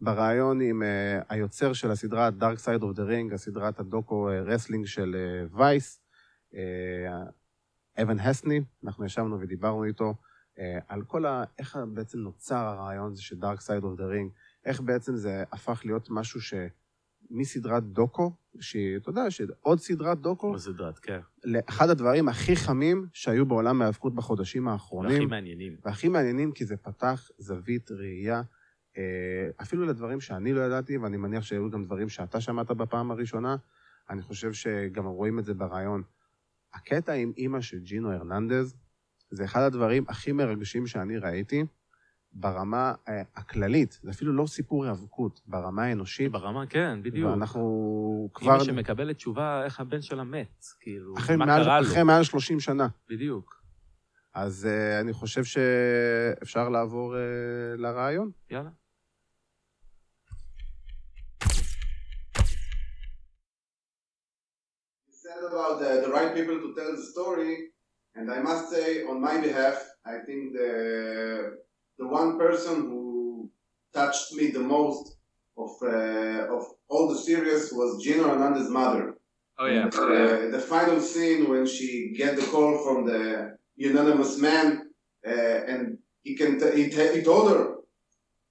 בריאיון 0.00 0.60
עם 0.60 0.82
אה, 0.82 1.24
היוצר 1.28 1.72
של 1.72 1.90
הסדרה 1.90 2.30
Dark 2.40 2.58
Side 2.64 2.82
of 2.82 2.96
the 2.96 3.00
Ring, 3.00 3.34
הסדרת 3.34 3.80
הדוקו 3.80 4.28
wrestling 4.46 4.86
של 4.86 5.16
Vice, 5.52 6.00
אה, 6.52 6.56
אבן 8.02 8.18
הסני, 8.18 8.60
אנחנו 8.84 9.04
ישבנו 9.04 9.40
ודיברנו 9.40 9.84
איתו 9.84 10.14
uh, 10.14 10.60
על 10.88 11.02
כל 11.02 11.26
ה... 11.26 11.44
איך 11.58 11.78
בעצם 11.94 12.18
נוצר 12.18 12.56
הרעיון 12.56 13.12
הזה 13.12 13.22
של 13.22 13.36
Dark 13.36 13.58
Side 13.58 13.82
of 13.82 14.00
the 14.00 14.02
Ring, 14.02 14.30
איך 14.64 14.80
בעצם 14.80 15.16
זה 15.16 15.44
הפך 15.52 15.82
להיות 15.84 16.08
משהו 16.10 16.40
ש... 16.40 16.54
מסדרת 17.30 17.84
דוקו, 17.84 18.32
שהיא, 18.60 18.96
אתה 18.96 19.10
יודע, 19.10 19.30
שעוד 19.30 19.80
סדרת 19.80 20.20
דוקו, 20.20 20.52
בסדרת, 20.52 20.98
כן. 20.98 21.20
לאחד 21.44 21.90
הדברים 21.90 22.28
הכי 22.28 22.56
חמים 22.56 23.06
שהיו 23.12 23.46
בעולם 23.46 23.82
ההאבקות 23.82 24.14
בחודשים 24.14 24.68
האחרונים. 24.68 25.12
והכי 25.12 25.26
מעניינים. 25.26 25.76
והכי 25.84 26.08
מעניינים 26.08 26.52
כי 26.52 26.64
זה 26.64 26.76
פתח 26.76 27.30
זווית 27.38 27.90
ראייה 27.90 28.42
אה, 28.98 29.02
אפילו 29.62 29.86
לדברים 29.86 30.20
שאני 30.20 30.52
לא 30.52 30.60
ידעתי, 30.60 30.98
ואני 30.98 31.16
מניח 31.16 31.42
שהיו 31.42 31.70
גם 31.70 31.84
דברים 31.84 32.08
שאתה 32.08 32.40
שמעת 32.40 32.70
בפעם 32.70 33.10
הראשונה, 33.10 33.56
אני 34.10 34.22
חושב 34.22 34.52
שגם 34.52 35.06
רואים 35.06 35.38
את 35.38 35.44
זה 35.44 35.54
ברעיון. 35.54 36.02
הקטע 36.74 37.12
עם 37.12 37.32
אימא 37.36 37.60
של 37.60 37.78
ג'ינו 37.78 38.12
הרננדז, 38.12 38.76
זה 39.30 39.44
אחד 39.44 39.60
הדברים 39.62 40.04
הכי 40.08 40.32
מרגשים 40.32 40.86
שאני 40.86 41.18
ראיתי 41.18 41.64
ברמה 42.32 42.94
אה, 43.08 43.22
הכללית, 43.36 44.00
זה 44.02 44.10
אפילו 44.10 44.32
לא 44.32 44.46
סיפור 44.46 44.84
היאבקות, 44.84 45.40
ברמה 45.46 45.84
האנושית. 45.84 46.32
ברמה, 46.32 46.66
כן, 46.66 47.02
בדיוק. 47.02 47.30
ואנחנו 47.30 48.30
כבר... 48.34 48.52
אימא 48.52 48.64
שמקבלת 48.64 49.16
תשובה 49.16 49.64
איך 49.64 49.80
הבן 49.80 50.02
שלה 50.02 50.24
מת, 50.24 50.64
כאילו, 50.80 51.14
אחרי 51.18 51.36
מה 51.36 51.46
מעל, 51.46 51.64
קרה 51.64 51.80
לו. 51.80 51.86
אחרי 51.86 52.02
מעל 52.02 52.24
30 52.24 52.60
שנה. 52.60 52.88
בדיוק. 53.08 53.60
אז 54.34 54.68
uh, 54.68 55.00
אני 55.00 55.12
חושב 55.12 55.44
שאפשר 55.44 56.68
לעבור 56.68 57.14
uh, 57.14 57.80
לרעיון. 57.80 58.30
יאללה. 58.50 58.70
About 65.48 65.80
the, 65.80 66.02
the 66.04 66.12
right 66.12 66.34
people 66.34 66.56
to 66.60 66.74
tell 66.74 66.94
the 66.94 67.02
story, 67.02 67.68
and 68.14 68.30
I 68.30 68.40
must 68.40 68.70
say, 68.70 69.04
on 69.04 69.20
my 69.20 69.40
behalf, 69.40 69.76
I 70.04 70.18
think 70.26 70.52
the 70.52 71.58
the 71.98 72.06
one 72.06 72.38
person 72.38 72.76
who 72.88 73.50
touched 73.92 74.32
me 74.32 74.50
the 74.50 74.60
most 74.60 75.16
of 75.56 75.70
uh, 75.82 76.56
of 76.56 76.62
all 76.88 77.08
the 77.08 77.18
series 77.18 77.72
was 77.72 78.02
Gino 78.02 78.24
Hernandez's 78.28 78.70
mother. 78.70 79.16
Oh 79.58 79.66
yeah. 79.66 79.86
Uh, 79.86 80.50
the 80.50 80.64
final 80.74 81.00
scene 81.00 81.48
when 81.50 81.66
she 81.66 82.14
get 82.16 82.36
the 82.36 82.46
call 82.46 82.82
from 82.84 83.06
the 83.06 83.56
unanimous 83.76 84.38
man, 84.38 84.66
uh, 85.26 85.58
and 85.72 85.98
he 86.22 86.34
can 86.34 86.58
t- 86.58 86.76
he, 86.76 86.88
t- 86.88 87.14
he 87.16 87.22
told 87.22 87.50
her, 87.50 87.76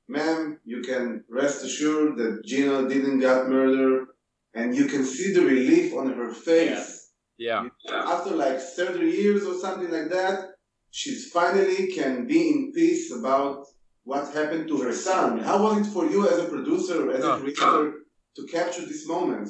"Ma'am, 0.08 0.60
you 0.66 0.82
can 0.82 1.24
rest 1.30 1.64
assured 1.64 2.18
that 2.18 2.46
Gino 2.46 2.88
didn't 2.88 3.20
get 3.20 3.50
murdered." 3.50 4.09
And 4.54 4.76
you 4.76 4.86
can 4.86 5.04
see 5.04 5.34
the 5.34 5.41
relief 5.41 5.93
on 5.93 6.14
her 6.14 6.34
face. 6.34 7.12
Yeah. 7.38 7.68
After 7.89 8.32
like 8.32 8.60
30 8.60 9.06
years 9.06 9.45
or 9.45 9.58
something 9.60 9.91
like 9.91 10.10
that, 10.10 10.50
she's 10.91 11.30
finally 11.30 11.88
can 11.88 12.28
be 12.28 12.50
in 12.50 12.72
peace 12.74 13.14
about 13.14 13.66
what 14.04 14.34
happened 14.34 14.68
to 14.68 14.78
her 14.82 14.93
son. 14.93 15.39
How 15.39 15.62
was 15.62 15.88
it 15.88 15.91
for 15.91 16.06
you 16.06 16.28
as 16.28 16.39
a 16.39 16.45
producer, 16.45 17.12
as 17.12 17.24
a 17.24 17.38
creator, 17.38 17.93
to 18.36 18.47
capture 18.52 18.86
this 18.86 19.08
moment? 19.08 19.50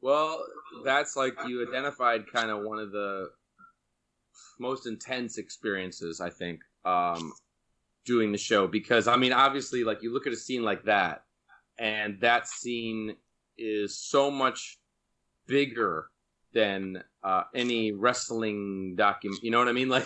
Well, 0.00 0.44
that's 0.84 1.16
like 1.16 1.34
you 1.46 1.66
identified 1.66 2.30
kind 2.32 2.50
of 2.50 2.62
one 2.62 2.78
of 2.78 2.92
the 2.92 3.30
most 4.60 4.86
intense 4.86 5.38
experiences, 5.38 6.20
I 6.20 6.30
think, 6.30 6.60
um, 6.84 7.32
doing 8.06 8.32
the 8.32 8.38
show. 8.38 8.66
Because, 8.68 9.08
I 9.08 9.16
mean, 9.16 9.32
obviously, 9.32 9.84
like 9.84 10.02
you 10.02 10.12
look 10.12 10.26
at 10.26 10.32
a 10.32 10.36
scene 10.36 10.62
like 10.62 10.84
that, 10.84 11.24
and 11.78 12.20
that 12.20 12.48
scene 12.48 13.16
is 13.58 13.98
so 13.98 14.30
much 14.30 14.78
bigger 15.46 16.10
than 16.52 17.02
uh, 17.22 17.42
any 17.54 17.92
wrestling 17.92 18.94
document. 18.96 19.42
You 19.42 19.50
know 19.50 19.58
what 19.58 19.68
I 19.68 19.72
mean? 19.72 19.88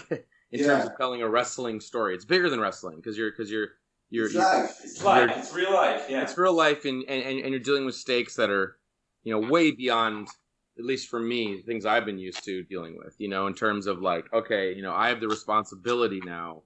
Like 0.52 0.60
in 0.60 0.64
terms 0.66 0.84
of 0.84 0.96
telling 0.98 1.22
a 1.22 1.28
wrestling 1.28 1.80
story, 1.80 2.14
it's 2.14 2.26
bigger 2.26 2.50
than 2.50 2.60
wrestling 2.60 2.96
because 2.96 3.16
you're 3.16 3.30
because 3.30 3.50
you're 3.50 3.68
you're, 4.10 4.26
It's 4.26 4.34
life. 4.34 4.80
It's 4.84 5.02
life. 5.02 5.32
It's 5.38 5.54
real 5.54 5.72
life. 5.72 6.04
Yeah. 6.10 6.20
it's 6.20 6.36
real 6.36 6.52
life 6.52 6.84
and, 6.84 7.02
and 7.08 7.40
and 7.40 7.50
you're 7.50 7.58
dealing 7.58 7.86
with 7.86 7.94
stakes 7.94 8.36
that 8.36 8.50
are 8.50 8.76
you 9.24 9.32
know 9.32 9.48
way 9.48 9.70
beyond 9.70 10.28
at 10.78 10.84
least 10.84 11.08
for 11.08 11.20
me 11.20 11.62
things 11.62 11.86
i've 11.86 12.04
been 12.04 12.18
used 12.18 12.44
to 12.44 12.62
dealing 12.64 12.96
with 12.96 13.14
you 13.18 13.28
know 13.28 13.46
in 13.46 13.54
terms 13.54 13.86
of 13.86 14.00
like 14.00 14.30
okay 14.32 14.74
you 14.74 14.82
know 14.82 14.92
i 14.92 15.08
have 15.08 15.20
the 15.20 15.28
responsibility 15.28 16.20
now 16.24 16.62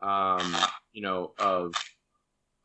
um 0.00 0.56
you 0.92 1.02
know 1.02 1.32
of 1.38 1.74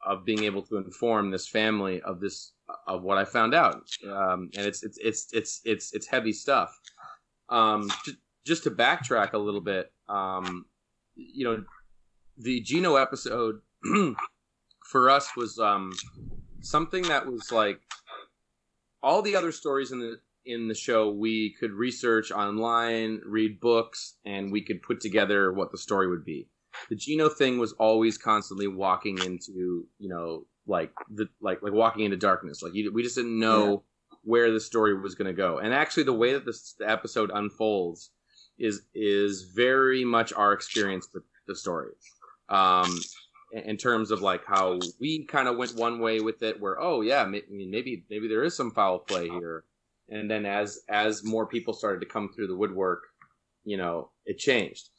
of 0.05 0.25
being 0.25 0.43
able 0.43 0.61
to 0.61 0.77
inform 0.77 1.31
this 1.31 1.47
family 1.47 2.01
of 2.01 2.19
this 2.19 2.53
of 2.87 3.03
what 3.03 3.17
i 3.17 3.25
found 3.25 3.53
out. 3.53 3.83
Um 4.05 4.49
and 4.55 4.65
it's 4.65 4.83
it's 4.83 4.97
it's 4.99 5.27
it's 5.33 5.61
it's, 5.65 5.93
it's 5.93 6.07
heavy 6.07 6.33
stuff. 6.33 6.77
Um 7.49 7.89
just, 8.05 8.17
just 8.45 8.63
to 8.63 8.71
backtrack 8.71 9.33
a 9.33 9.37
little 9.37 9.61
bit 9.61 9.91
um 10.09 10.65
you 11.15 11.45
know 11.45 11.63
the 12.37 12.61
geno 12.61 12.95
episode 12.95 13.61
for 14.85 15.09
us 15.09 15.35
was 15.35 15.59
um 15.59 15.93
something 16.61 17.03
that 17.03 17.25
was 17.25 17.51
like 17.51 17.81
all 19.01 19.21
the 19.21 19.35
other 19.35 19.51
stories 19.51 19.91
in 19.91 19.99
the 19.99 20.19
in 20.45 20.67
the 20.67 20.75
show 20.75 21.09
we 21.09 21.53
could 21.59 21.71
research 21.71 22.31
online 22.31 23.21
read 23.25 23.59
books 23.59 24.15
and 24.25 24.51
we 24.51 24.61
could 24.61 24.81
put 24.81 24.99
together 24.99 25.53
what 25.53 25.71
the 25.71 25.77
story 25.77 26.09
would 26.09 26.25
be. 26.25 26.47
The 26.89 26.95
geno 26.95 27.29
thing 27.29 27.59
was 27.59 27.73
always 27.73 28.17
constantly 28.17 28.67
walking 28.67 29.17
into 29.19 29.85
you 29.99 30.09
know 30.09 30.45
like 30.67 30.91
the 31.13 31.27
like 31.41 31.61
like 31.61 31.73
walking 31.73 32.05
into 32.05 32.17
darkness. 32.17 32.61
Like 32.61 32.73
you, 32.73 32.91
we 32.93 33.03
just 33.03 33.15
didn't 33.15 33.37
know 33.39 33.83
where 34.23 34.51
the 34.51 34.59
story 34.59 34.97
was 34.99 35.15
going 35.15 35.27
to 35.27 35.33
go. 35.33 35.57
And 35.59 35.73
actually 35.73 36.03
the 36.03 36.13
way 36.13 36.33
that 36.33 36.45
this 36.45 36.73
the 36.79 36.89
episode 36.89 37.31
unfolds 37.33 38.11
is 38.57 38.83
is 38.93 39.51
very 39.53 40.05
much 40.05 40.31
our 40.33 40.53
experience 40.53 41.07
with 41.13 41.23
the 41.47 41.55
story. 41.55 41.91
Um 42.49 42.97
in- 43.51 43.77
terms 43.77 44.09
of 44.09 44.21
like 44.21 44.43
how 44.45 44.79
we 44.99 45.25
kind 45.25 45.47
of 45.47 45.57
went 45.57 45.75
one 45.75 45.99
way 45.99 46.19
with 46.19 46.41
it 46.41 46.59
where 46.59 46.79
oh 46.81 47.01
yeah 47.01 47.23
may- 47.25 47.43
I 47.47 47.51
mean, 47.51 47.69
maybe 47.69 48.05
maybe 48.09 48.27
there 48.27 48.43
is 48.43 48.55
some 48.55 48.71
foul 48.71 48.99
play 48.99 49.27
here. 49.29 49.65
And 50.09 50.29
then 50.31 50.45
as 50.45 50.79
as 50.89 51.23
more 51.23 51.45
people 51.45 51.73
started 51.73 51.99
to 51.99 52.07
come 52.07 52.29
through 52.33 52.47
the 52.47 52.55
woodwork 52.55 53.03
you 53.65 53.77
know 53.77 54.09
it 54.25 54.37
changed. 54.37 54.89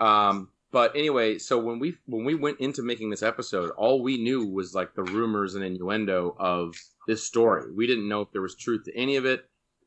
Um 0.00 0.48
but 0.72 0.94
anyway 0.96 1.38
so 1.38 1.58
when 1.58 1.78
we 1.78 1.94
when 2.06 2.24
we 2.24 2.34
went 2.34 2.58
into 2.60 2.82
making 2.82 3.10
this 3.10 3.22
episode 3.22 3.70
all 3.76 4.02
we 4.02 4.16
knew 4.22 4.44
was 4.46 4.74
like 4.74 4.94
the 4.94 5.02
rumors 5.04 5.54
and 5.54 5.64
innuendo 5.64 6.34
of 6.38 6.74
this 7.06 7.22
story 7.24 7.70
we 7.74 7.86
didn't 7.86 8.08
know 8.08 8.20
if 8.22 8.32
there 8.32 8.42
was 8.42 8.56
truth 8.56 8.84
to 8.84 8.96
any 8.96 9.16
of 9.16 9.24
it 9.24 9.44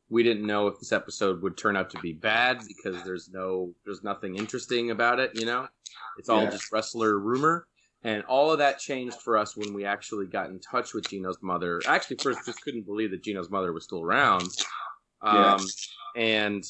we 0.09 0.21
didn't 0.23 0.45
know 0.45 0.67
if 0.67 0.77
this 0.79 0.91
episode 0.91 1.41
would 1.41 1.57
turn 1.57 1.75
out 1.75 1.89
to 1.89 1.99
be 1.99 2.13
bad 2.13 2.59
because 2.67 3.03
there's 3.03 3.29
no 3.29 3.73
there's 3.83 4.03
nothing 4.03 4.35
interesting 4.37 4.91
about 4.91 5.19
it 5.19 5.31
you 5.33 5.45
know 5.45 5.67
it's 6.17 6.29
all 6.29 6.43
Yeah. 6.43 6.51
just 6.51 6.71
wrestler 6.71 7.19
rumor 7.19 7.67
and 8.03 8.23
all 8.25 8.51
of 8.51 8.59
that 8.59 8.77
changed 8.77 9.19
for 9.23 9.35
us 9.35 9.57
when 9.57 9.73
we 9.73 9.83
actually 9.83 10.27
got 10.27 10.51
in 10.51 10.59
touch 10.59 10.93
with 10.93 11.09
Gino's 11.09 11.39
mother. 11.41 11.81
Actually 11.87 12.17
first 12.17 12.45
just 12.45 12.61
couldn't 12.61 12.85
believe 12.85 13.09
that 13.09 13.23
Gino's 13.23 13.49
mother 13.49 13.73
was 13.73 13.83
still 13.83 14.03
around. 14.03 14.47
Um, 15.23 15.33
Yeah. 15.33 15.57
and 16.15 16.63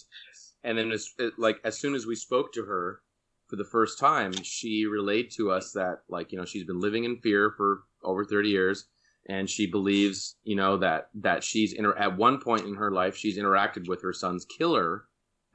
and 0.63 0.77
then 0.77 0.93
as 0.93 1.09
like 1.37 1.59
as 1.65 1.77
soon 1.77 1.93
as 1.93 2.05
we 2.05 2.15
spoke 2.15 2.53
to 2.53 2.63
her 2.63 3.01
for 3.47 3.55
the 3.55 3.63
first 3.63 3.99
time, 3.99 4.33
she 4.43 4.85
relayed 4.85 5.31
to 5.31 5.51
us 5.51 5.71
that 5.73 5.99
like 6.09 6.31
you 6.31 6.37
know 6.37 6.45
she's 6.45 6.65
been 6.65 6.79
living 6.79 7.03
in 7.03 7.17
fear 7.17 7.53
for 7.55 7.83
over 8.03 8.25
30 8.25 8.49
years 8.49 8.85
and 9.27 9.49
she 9.49 9.65
believes 9.65 10.35
you 10.43 10.55
know 10.55 10.77
that 10.77 11.09
that 11.15 11.43
she's 11.43 11.73
inter- 11.73 11.97
at 11.97 12.15
one 12.17 12.39
point 12.39 12.65
in 12.65 12.75
her 12.75 12.91
life 12.91 13.15
she's 13.17 13.39
interacted 13.39 13.87
with 13.87 14.03
her 14.03 14.13
son's 14.13 14.45
killer 14.45 15.05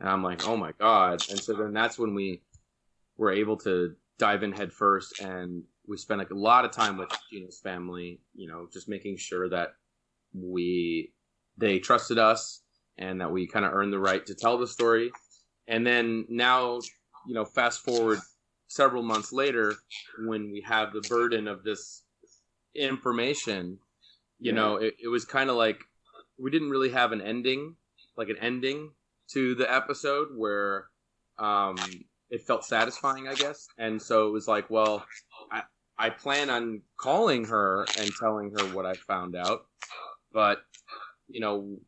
and 0.00 0.08
i'm 0.08 0.24
like 0.24 0.48
oh 0.48 0.56
my 0.56 0.72
god 0.80 1.22
and 1.30 1.38
so 1.38 1.52
then 1.52 1.72
that's 1.72 1.96
when 1.96 2.12
we 2.12 2.42
were 3.16 3.30
able 3.30 3.56
to 3.56 3.94
dive 4.18 4.42
in 4.42 4.50
head 4.50 4.72
first 4.72 5.20
and 5.20 5.62
we 5.90 5.96
spent 5.96 6.20
like 6.20 6.30
a 6.30 6.34
lot 6.34 6.64
of 6.64 6.70
time 6.70 6.96
with 6.96 7.10
Gina's 7.32 7.58
family, 7.58 8.20
you 8.34 8.46
know, 8.46 8.68
just 8.72 8.88
making 8.88 9.16
sure 9.16 9.48
that 9.48 9.70
we 10.32 11.12
they 11.58 11.80
trusted 11.80 12.18
us 12.18 12.62
and 12.96 13.20
that 13.20 13.32
we 13.32 13.46
kind 13.46 13.64
of 13.64 13.72
earned 13.72 13.92
the 13.92 13.98
right 13.98 14.24
to 14.26 14.34
tell 14.34 14.56
the 14.56 14.68
story. 14.68 15.10
And 15.66 15.84
then 15.86 16.26
now, 16.28 16.80
you 17.26 17.34
know, 17.34 17.44
fast 17.44 17.80
forward 17.80 18.20
several 18.68 19.02
months 19.02 19.32
later 19.32 19.74
when 20.26 20.50
we 20.50 20.60
have 20.60 20.92
the 20.92 21.00
burden 21.02 21.48
of 21.48 21.64
this 21.64 22.04
information, 22.74 23.78
you 24.38 24.52
know, 24.52 24.76
it, 24.76 24.94
it 25.02 25.08
was 25.08 25.24
kind 25.24 25.50
of 25.50 25.56
like 25.56 25.80
we 26.38 26.50
didn't 26.50 26.70
really 26.70 26.90
have 26.90 27.12
an 27.12 27.20
ending, 27.20 27.76
like 28.16 28.28
an 28.28 28.38
ending 28.40 28.92
to 29.32 29.54
the 29.54 29.72
episode 29.72 30.28
where 30.36 30.86
um, 31.38 31.76
it 32.30 32.42
felt 32.42 32.64
satisfying, 32.64 33.28
I 33.28 33.34
guess. 33.34 33.66
And 33.78 34.00
so 34.00 34.28
it 34.28 34.32
was 34.32 34.48
like, 34.48 34.70
well, 34.70 35.04
I, 35.50 35.62
I 35.98 36.10
plan 36.10 36.48
on 36.48 36.82
calling 36.96 37.44
her 37.46 37.86
and 37.98 38.10
telling 38.18 38.52
her 38.58 38.64
what 38.74 38.86
I 38.86 38.94
found 38.94 39.36
out, 39.36 39.66
but 40.32 40.62
you 41.28 41.40
know, 41.40 41.78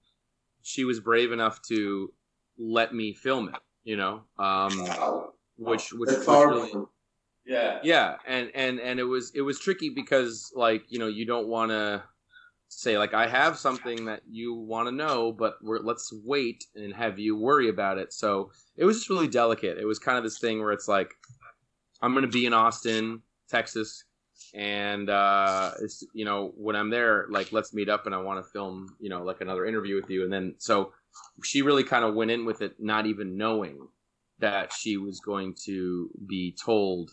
she 0.62 0.84
was 0.84 1.00
brave 1.00 1.32
enough 1.32 1.60
to 1.62 2.12
let 2.58 2.94
me 2.94 3.14
film 3.14 3.48
it. 3.48 3.60
You 3.84 3.96
know, 3.96 4.22
um, 4.38 5.32
which 5.56 5.92
which 5.92 6.10
That's 6.10 6.26
was 6.26 6.72
really. 6.72 6.86
Yeah. 7.44 7.80
yeah 7.82 8.16
and 8.24 8.52
and 8.54 8.78
and 8.78 9.00
it 9.00 9.04
was 9.04 9.32
it 9.34 9.40
was 9.40 9.58
tricky 9.58 9.90
because 9.90 10.52
like 10.54 10.84
you 10.88 11.00
know 11.00 11.08
you 11.08 11.26
don't 11.26 11.48
want 11.48 11.72
to 11.72 12.04
say 12.68 12.96
like 12.96 13.14
i 13.14 13.26
have 13.26 13.58
something 13.58 14.04
that 14.04 14.22
you 14.30 14.54
want 14.54 14.86
to 14.86 14.92
know 14.92 15.32
but 15.32 15.54
we're 15.60 15.80
let's 15.80 16.12
wait 16.24 16.64
and 16.74 16.94
have 16.94 17.18
you 17.18 17.36
worry 17.36 17.68
about 17.68 17.98
it 17.98 18.12
so 18.12 18.50
it 18.76 18.84
was 18.84 18.98
just 18.98 19.10
really 19.10 19.26
delicate 19.26 19.76
it 19.76 19.84
was 19.84 19.98
kind 19.98 20.16
of 20.16 20.24
this 20.24 20.38
thing 20.38 20.60
where 20.60 20.72
it's 20.72 20.88
like 20.88 21.10
i'm 22.00 22.12
going 22.12 22.24
to 22.24 22.30
be 22.30 22.46
in 22.46 22.54
austin 22.54 23.20
texas 23.50 24.04
and 24.54 25.10
uh 25.10 25.72
it's 25.80 26.04
you 26.14 26.24
know 26.24 26.52
when 26.56 26.76
i'm 26.76 26.90
there 26.90 27.26
like 27.28 27.52
let's 27.52 27.74
meet 27.74 27.88
up 27.88 28.06
and 28.06 28.14
i 28.14 28.18
want 28.18 28.42
to 28.42 28.50
film 28.50 28.96
you 29.00 29.10
know 29.10 29.22
like 29.22 29.40
another 29.40 29.66
interview 29.66 29.96
with 29.96 30.08
you 30.08 30.24
and 30.24 30.32
then 30.32 30.54
so 30.58 30.92
she 31.44 31.62
really 31.62 31.84
kind 31.84 32.04
of 32.04 32.14
went 32.14 32.30
in 32.30 32.44
with 32.44 32.62
it 32.62 32.74
not 32.78 33.06
even 33.06 33.36
knowing 33.36 33.88
that 34.38 34.72
she 34.72 34.96
was 34.96 35.20
going 35.20 35.54
to 35.64 36.10
be 36.26 36.54
told 36.64 37.10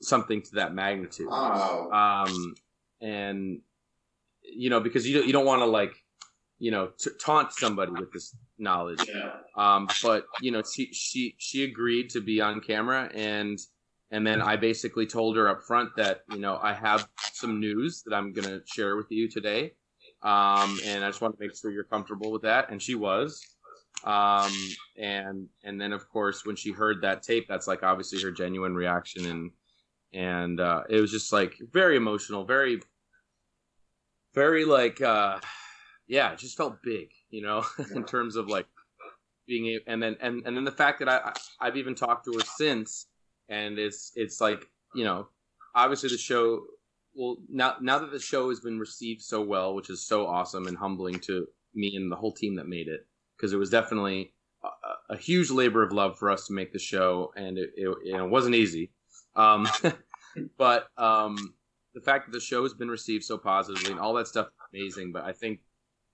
something 0.00 0.42
to 0.42 0.54
that 0.56 0.74
magnitude 0.74 1.28
Wow. 1.28 2.24
um, 2.26 2.54
and 3.00 3.60
you 4.42 4.70
know 4.70 4.80
because 4.80 5.06
you 5.08 5.18
don't, 5.18 5.26
you 5.26 5.32
don't 5.32 5.46
want 5.46 5.60
to 5.62 5.66
like 5.66 5.94
you 6.58 6.70
know 6.70 6.90
t- 6.98 7.10
taunt 7.24 7.52
somebody 7.52 7.92
with 7.92 8.12
this 8.12 8.34
knowledge 8.58 9.04
Yeah. 9.08 9.32
um, 9.56 9.88
but 10.02 10.24
you 10.40 10.50
know 10.50 10.62
she 10.62 10.92
she 10.92 11.34
she 11.38 11.64
agreed 11.64 12.10
to 12.10 12.20
be 12.20 12.40
on 12.40 12.60
camera 12.60 13.10
and 13.14 13.58
and 14.10 14.26
then 14.26 14.42
I 14.42 14.56
basically 14.56 15.06
told 15.06 15.36
her 15.36 15.48
up 15.48 15.62
front 15.62 15.90
that 15.96 16.20
you 16.30 16.38
know 16.38 16.58
I 16.62 16.74
have 16.74 17.08
some 17.32 17.60
news 17.60 18.02
that 18.06 18.14
I'm 18.14 18.32
gonna 18.32 18.60
share 18.66 18.96
with 18.96 19.06
you 19.10 19.28
today 19.28 19.72
um, 20.22 20.78
and 20.84 21.04
I 21.04 21.08
just 21.08 21.20
want 21.20 21.36
to 21.36 21.40
make 21.44 21.56
sure 21.56 21.70
you're 21.70 21.84
comfortable 21.84 22.30
with 22.32 22.42
that. 22.42 22.70
And 22.70 22.80
she 22.80 22.94
was. 22.94 23.40
Um, 24.04 24.52
and 24.96 25.48
and 25.62 25.80
then 25.80 25.92
of 25.92 26.08
course 26.08 26.44
when 26.44 26.56
she 26.56 26.72
heard 26.72 27.02
that 27.02 27.22
tape 27.22 27.46
that's 27.48 27.68
like 27.68 27.84
obviously 27.84 28.20
her 28.22 28.32
genuine 28.32 28.74
reaction. 28.74 29.26
And 29.26 29.50
and 30.12 30.60
uh, 30.60 30.82
it 30.88 31.00
was 31.00 31.10
just 31.10 31.32
like 31.32 31.54
very 31.70 31.96
emotional, 31.96 32.44
very, 32.44 32.80
very 34.34 34.64
like, 34.64 35.00
uh, 35.00 35.38
yeah, 36.06 36.32
it 36.32 36.38
just 36.38 36.56
felt 36.56 36.82
big, 36.82 37.08
you 37.30 37.42
know, 37.42 37.64
in 37.94 38.04
terms 38.04 38.36
of 38.36 38.48
like 38.48 38.66
being, 39.46 39.66
a- 39.66 39.90
and 39.90 40.02
then 40.02 40.16
and 40.20 40.42
and 40.46 40.56
then 40.56 40.64
the 40.64 40.70
fact 40.72 40.98
that 40.98 41.08
I- 41.08 41.32
I've 41.60 41.76
even 41.76 41.94
talked 41.94 42.26
to 42.26 42.32
her 42.34 42.40
since, 42.40 43.06
and 43.48 43.78
it's 43.78 44.12
it's 44.14 44.40
like 44.40 44.66
you 44.94 45.04
know, 45.04 45.28
obviously 45.74 46.08
the 46.10 46.18
show. 46.18 46.62
Well, 47.14 47.36
now 47.48 47.76
now 47.80 47.98
that 47.98 48.10
the 48.10 48.18
show 48.20 48.48
has 48.48 48.60
been 48.60 48.78
received 48.78 49.22
so 49.22 49.42
well, 49.42 49.74
which 49.74 49.90
is 49.90 50.06
so 50.06 50.26
awesome 50.26 50.66
and 50.66 50.76
humbling 50.76 51.18
to 51.20 51.46
me 51.74 51.94
and 51.96 52.10
the 52.10 52.16
whole 52.16 52.32
team 52.32 52.56
that 52.56 52.68
made 52.68 52.88
it, 52.88 53.06
because 53.36 53.52
it 53.52 53.58
was 53.58 53.70
definitely 53.70 54.32
a, 54.64 55.14
a- 55.14 55.16
huge 55.16 55.50
labor 55.50 55.82
of 55.82 55.92
love 55.92 56.18
for 56.18 56.30
us 56.30 56.46
to 56.46 56.52
make 56.54 56.72
the 56.72 56.78
show, 56.78 57.32
and 57.36 57.58
it, 57.58 57.70
it, 57.76 57.88
it 58.04 58.28
wasn't 58.30 58.54
easy. 58.54 58.92
Um, 59.36 59.68
but 60.58 60.88
um, 60.96 61.54
the 61.94 62.00
fact 62.00 62.26
that 62.26 62.32
the 62.32 62.40
show 62.40 62.62
has 62.62 62.72
been 62.74 62.88
received 62.88 63.24
so 63.24 63.36
positively 63.38 63.90
and 63.90 64.00
all 64.00 64.14
that 64.14 64.28
stuff 64.28 64.48
amazing. 64.72 65.12
But 65.12 65.24
I 65.24 65.32
think 65.32 65.60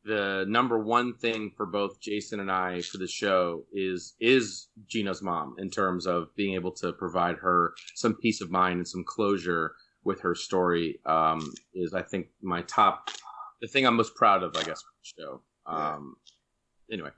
the 0.05 0.45
number 0.49 0.79
one 0.79 1.15
thing 1.15 1.53
for 1.57 1.67
both 1.67 2.01
Jason 2.01 2.41
and 2.41 2.51
I 2.51 2.81
for 2.83 2.99
the 2.99 3.07
show 3.07 3.65
is 3.73 4.15
is 4.21 4.69
Gina's 4.87 5.23
mom 5.23 5.57
in 5.59 5.71
terms 5.71 6.07
of 6.07 6.35
being 6.37 6.55
able 6.55 6.73
to 6.73 6.93
provide 6.93 7.37
her 7.37 7.75
some 7.95 8.15
peace 8.15 8.41
of 8.41 8.51
mind 8.51 8.79
and 8.79 8.89
some 8.89 9.05
closure 9.05 9.75
with 10.09 10.21
her 10.27 10.35
story. 10.35 10.99
Um, 11.07 11.41
is 11.75 11.95
I 11.95 12.03
think 12.03 12.25
my 12.43 12.63
top 12.63 13.11
the 13.61 13.69
thing 13.69 13.87
I'm 13.87 13.97
most 13.97 14.15
proud 14.15 14.43
of, 14.43 14.57
I 14.57 14.63
guess, 14.69 14.81
for 14.83 14.93
the 15.01 15.09
show. 15.17 15.33
Um, 15.67 16.17
anyway, 16.91 17.11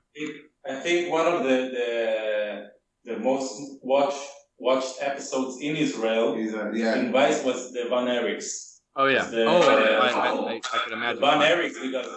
I 0.69 0.75
think 0.85 1.11
one 1.11 1.27
of 1.33 1.43
the 1.43 1.57
the, 1.77 3.11
the 3.13 3.17
most 3.19 3.79
watched 3.81 4.27
watched 4.59 4.95
episodes 5.01 5.53
in 5.61 5.75
Israel 5.75 6.35
He's 6.35 6.53
yeah. 6.53 6.99
in 6.99 7.11
Vice 7.11 7.43
was 7.43 7.71
the 7.73 7.83
Van 7.89 8.07
Eriks. 8.17 8.49
oh 8.95 9.07
yeah, 9.07 9.25
The- 9.25 9.45
oh 9.45 9.61
I, 9.61 9.75
uh, 9.75 10.03
I, 10.05 10.09
I, 10.09 10.29
I, 10.53 10.61
I 10.75 10.77
can 10.83 10.93
imagine. 10.93 11.21
Van 11.21 11.41
Eriks 11.53 11.81
because 11.81 12.11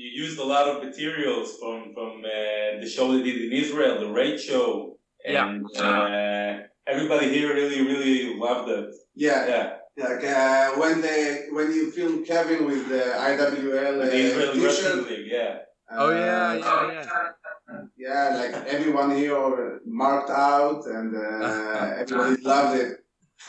you 0.00 0.08
used 0.24 0.38
a 0.38 0.48
lot 0.54 0.66
of 0.70 0.82
materials 0.88 1.48
from 1.60 1.92
from 1.96 2.12
uh, 2.24 2.80
the 2.82 2.88
show 2.94 3.12
they 3.12 3.22
did 3.28 3.36
in 3.46 3.52
Israel, 3.64 3.94
the 4.04 4.10
Raid 4.20 4.38
Show, 4.48 4.96
and 5.24 5.66
uh, 5.76 6.52
everybody 6.86 7.26
here 7.36 7.52
really 7.60 7.80
really 7.92 8.38
loved 8.44 8.68
it. 8.70 8.88
Yeah, 9.14 9.40
Yeah, 9.52 9.77
like 9.98 10.24
uh, 10.24 10.70
when 10.72 11.00
they 11.00 11.46
when 11.50 11.72
you 11.72 11.90
film 11.90 12.24
Kevin 12.24 12.66
with 12.66 12.88
the 12.88 13.02
IWL 13.28 13.98
the 13.98 14.02
uh, 14.02 14.26
Israeli 14.26 14.52
t-shirt, 14.54 14.64
Wrestling 14.64 15.06
League. 15.06 15.32
Yeah, 15.32 15.58
Oh 15.90 16.10
yeah, 16.10 16.48
uh, 16.48 16.88
yeah, 16.88 16.92
yeah. 16.92 17.82
Yeah, 17.96 18.36
like 18.36 18.66
everyone 18.66 19.16
here 19.16 19.80
marked 19.86 20.30
out 20.30 20.86
and 20.86 21.16
uh, 21.16 21.94
everybody 21.98 22.42
loved 22.42 22.80
it. 22.80 22.98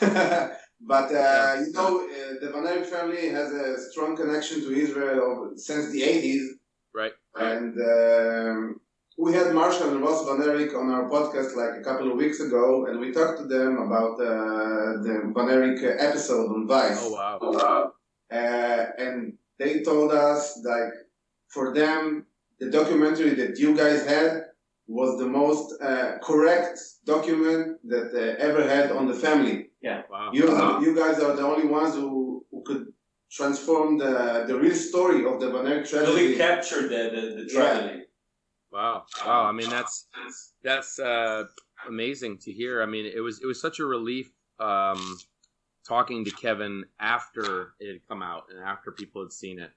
but 0.80 1.14
uh, 1.14 1.56
you 1.60 1.72
know, 1.72 2.06
uh, 2.06 2.34
the 2.40 2.50
Van 2.52 2.66
Eyck 2.66 2.86
family 2.86 3.28
has 3.28 3.52
a 3.52 3.90
strong 3.90 4.16
connection 4.16 4.60
to 4.62 4.72
Israel 4.72 5.52
since 5.56 5.90
the 5.92 6.02
80s. 6.02 6.46
Right. 6.94 7.12
And 7.36 7.74
um, 7.78 8.80
we 9.20 9.34
had 9.34 9.52
Marshall 9.52 9.90
and 9.90 10.00
Ross 10.00 10.24
Van 10.26 10.40
Eyck 10.40 10.74
on 10.74 10.90
our 10.90 11.08
podcast 11.10 11.54
like 11.54 11.78
a 11.78 11.84
couple 11.84 12.10
of 12.10 12.16
weeks 12.16 12.40
ago, 12.40 12.86
and 12.86 12.98
we 12.98 13.12
talked 13.12 13.38
to 13.40 13.44
them 13.44 13.76
about 13.86 14.14
uh, 14.14 15.02
the 15.04 15.14
Van 15.34 15.48
Eyck 15.50 15.82
episode 15.98 16.50
on 16.54 16.66
Vice. 16.66 16.98
Oh 17.02 17.52
wow. 17.52 17.92
Uh, 18.32 18.86
and 18.98 19.34
they 19.58 19.82
told 19.82 20.12
us 20.12 20.62
like 20.64 20.94
for 21.48 21.74
them 21.74 22.26
the 22.60 22.70
documentary 22.70 23.34
that 23.34 23.58
you 23.58 23.76
guys 23.76 24.06
had 24.06 24.44
was 24.86 25.18
the 25.18 25.26
most 25.26 25.80
uh, 25.82 26.18
correct 26.22 26.78
document 27.04 27.78
that 27.84 28.08
uh, 28.14 28.46
ever 28.46 28.62
had 28.66 28.90
on 28.90 29.06
the 29.06 29.14
family. 29.14 29.70
Yeah. 29.82 30.02
Wow. 30.10 30.30
You 30.32 30.44
you 30.86 30.96
guys 30.96 31.20
are 31.20 31.36
the 31.36 31.46
only 31.52 31.66
ones 31.66 31.94
who, 31.94 32.44
who 32.50 32.62
could 32.62 32.86
transform 33.30 33.98
the 33.98 34.44
the 34.48 34.56
real 34.58 34.74
story 34.74 35.26
of 35.30 35.40
the 35.40 35.50
Van 35.50 35.66
Eyck 35.66 35.84
tragedy. 35.90 36.12
really 36.12 36.36
captured 36.36 36.88
the 36.88 37.02
the, 37.14 37.42
the 37.42 37.46
tragedy. 37.54 37.99
Wow. 38.72 39.04
Wow. 39.24 39.44
I 39.44 39.52
mean, 39.52 39.68
that's 39.68 40.06
that's 40.62 40.98
uh, 40.98 41.44
amazing 41.88 42.38
to 42.42 42.52
hear. 42.52 42.82
I 42.82 42.86
mean, 42.86 43.06
it 43.06 43.20
was 43.20 43.40
it 43.42 43.46
was 43.46 43.60
such 43.60 43.80
a 43.80 43.84
relief 43.84 44.30
um, 44.58 45.18
talking 45.86 46.24
to 46.24 46.30
Kevin 46.30 46.84
after 47.00 47.72
it 47.80 47.92
had 47.92 48.08
come 48.08 48.22
out 48.22 48.44
and 48.50 48.62
after 48.62 48.92
people 48.92 49.22
had 49.22 49.32
seen 49.32 49.58
it, 49.58 49.70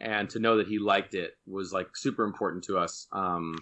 and 0.00 0.30
to 0.30 0.38
know 0.38 0.56
that 0.56 0.66
he 0.66 0.78
liked 0.78 1.14
it 1.14 1.32
was 1.46 1.72
like 1.72 1.96
super 1.96 2.24
important 2.24 2.64
to 2.64 2.78
us. 2.78 3.06
Um, 3.12 3.58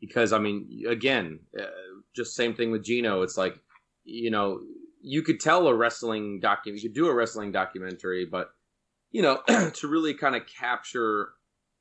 because 0.00 0.32
I 0.32 0.38
mean, 0.38 0.84
again, 0.88 1.40
uh, 1.58 1.66
just 2.14 2.34
same 2.34 2.54
thing 2.54 2.70
with 2.70 2.84
Gino. 2.84 3.22
It's 3.22 3.36
like 3.36 3.58
you 4.04 4.30
know, 4.30 4.60
you 5.00 5.22
could 5.22 5.38
tell 5.38 5.68
a 5.68 5.74
wrestling 5.74 6.40
document, 6.40 6.82
you 6.82 6.88
could 6.88 6.96
do 6.96 7.08
a 7.08 7.14
wrestling 7.14 7.52
documentary, 7.52 8.24
but 8.24 8.50
you 9.10 9.22
know, 9.22 9.40
to 9.74 9.88
really 9.88 10.14
kind 10.14 10.34
of 10.34 10.42
capture 10.46 11.30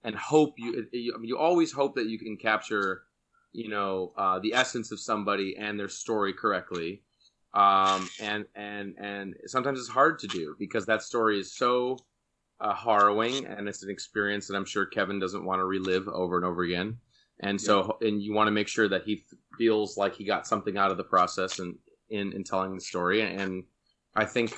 and 0.03 0.15
hope 0.15 0.55
you, 0.57 0.87
you, 0.91 1.13
I 1.15 1.19
mean, 1.19 1.27
you 1.27 1.37
always 1.37 1.71
hope 1.71 1.95
that 1.95 2.07
you 2.07 2.19
can 2.19 2.37
capture, 2.37 3.03
you 3.51 3.69
know, 3.69 4.13
uh, 4.17 4.39
the 4.39 4.53
essence 4.53 4.91
of 4.91 4.99
somebody 4.99 5.55
and 5.57 5.79
their 5.79 5.89
story 5.89 6.33
correctly. 6.33 7.03
Um, 7.53 8.09
and, 8.21 8.45
and, 8.55 8.95
and 8.99 9.35
sometimes 9.45 9.79
it's 9.79 9.89
hard 9.89 10.19
to 10.19 10.27
do 10.27 10.55
because 10.59 10.85
that 10.85 11.01
story 11.01 11.39
is 11.39 11.55
so 11.55 11.97
uh, 12.59 12.73
harrowing 12.73 13.45
and 13.45 13.67
it's 13.67 13.83
an 13.83 13.89
experience 13.89 14.47
that 14.47 14.55
I'm 14.55 14.65
sure 14.65 14.85
Kevin 14.85 15.19
doesn't 15.19 15.45
want 15.45 15.59
to 15.59 15.65
relive 15.65 16.07
over 16.07 16.37
and 16.37 16.45
over 16.45 16.63
again. 16.63 16.97
And 17.39 17.59
so, 17.59 17.97
and 18.01 18.21
you 18.21 18.33
want 18.33 18.47
to 18.47 18.51
make 18.51 18.67
sure 18.67 18.89
that 18.89 19.03
he 19.03 19.23
feels 19.57 19.95
like 19.95 20.15
he 20.15 20.23
got 20.23 20.47
something 20.47 20.77
out 20.77 20.89
of 20.89 20.97
the 20.97 21.03
process 21.03 21.59
and 21.59 21.75
in, 22.09 22.33
in 22.33 22.43
telling 22.43 22.73
the 22.73 22.81
story. 22.81 23.21
And 23.21 23.63
I 24.15 24.25
think, 24.25 24.55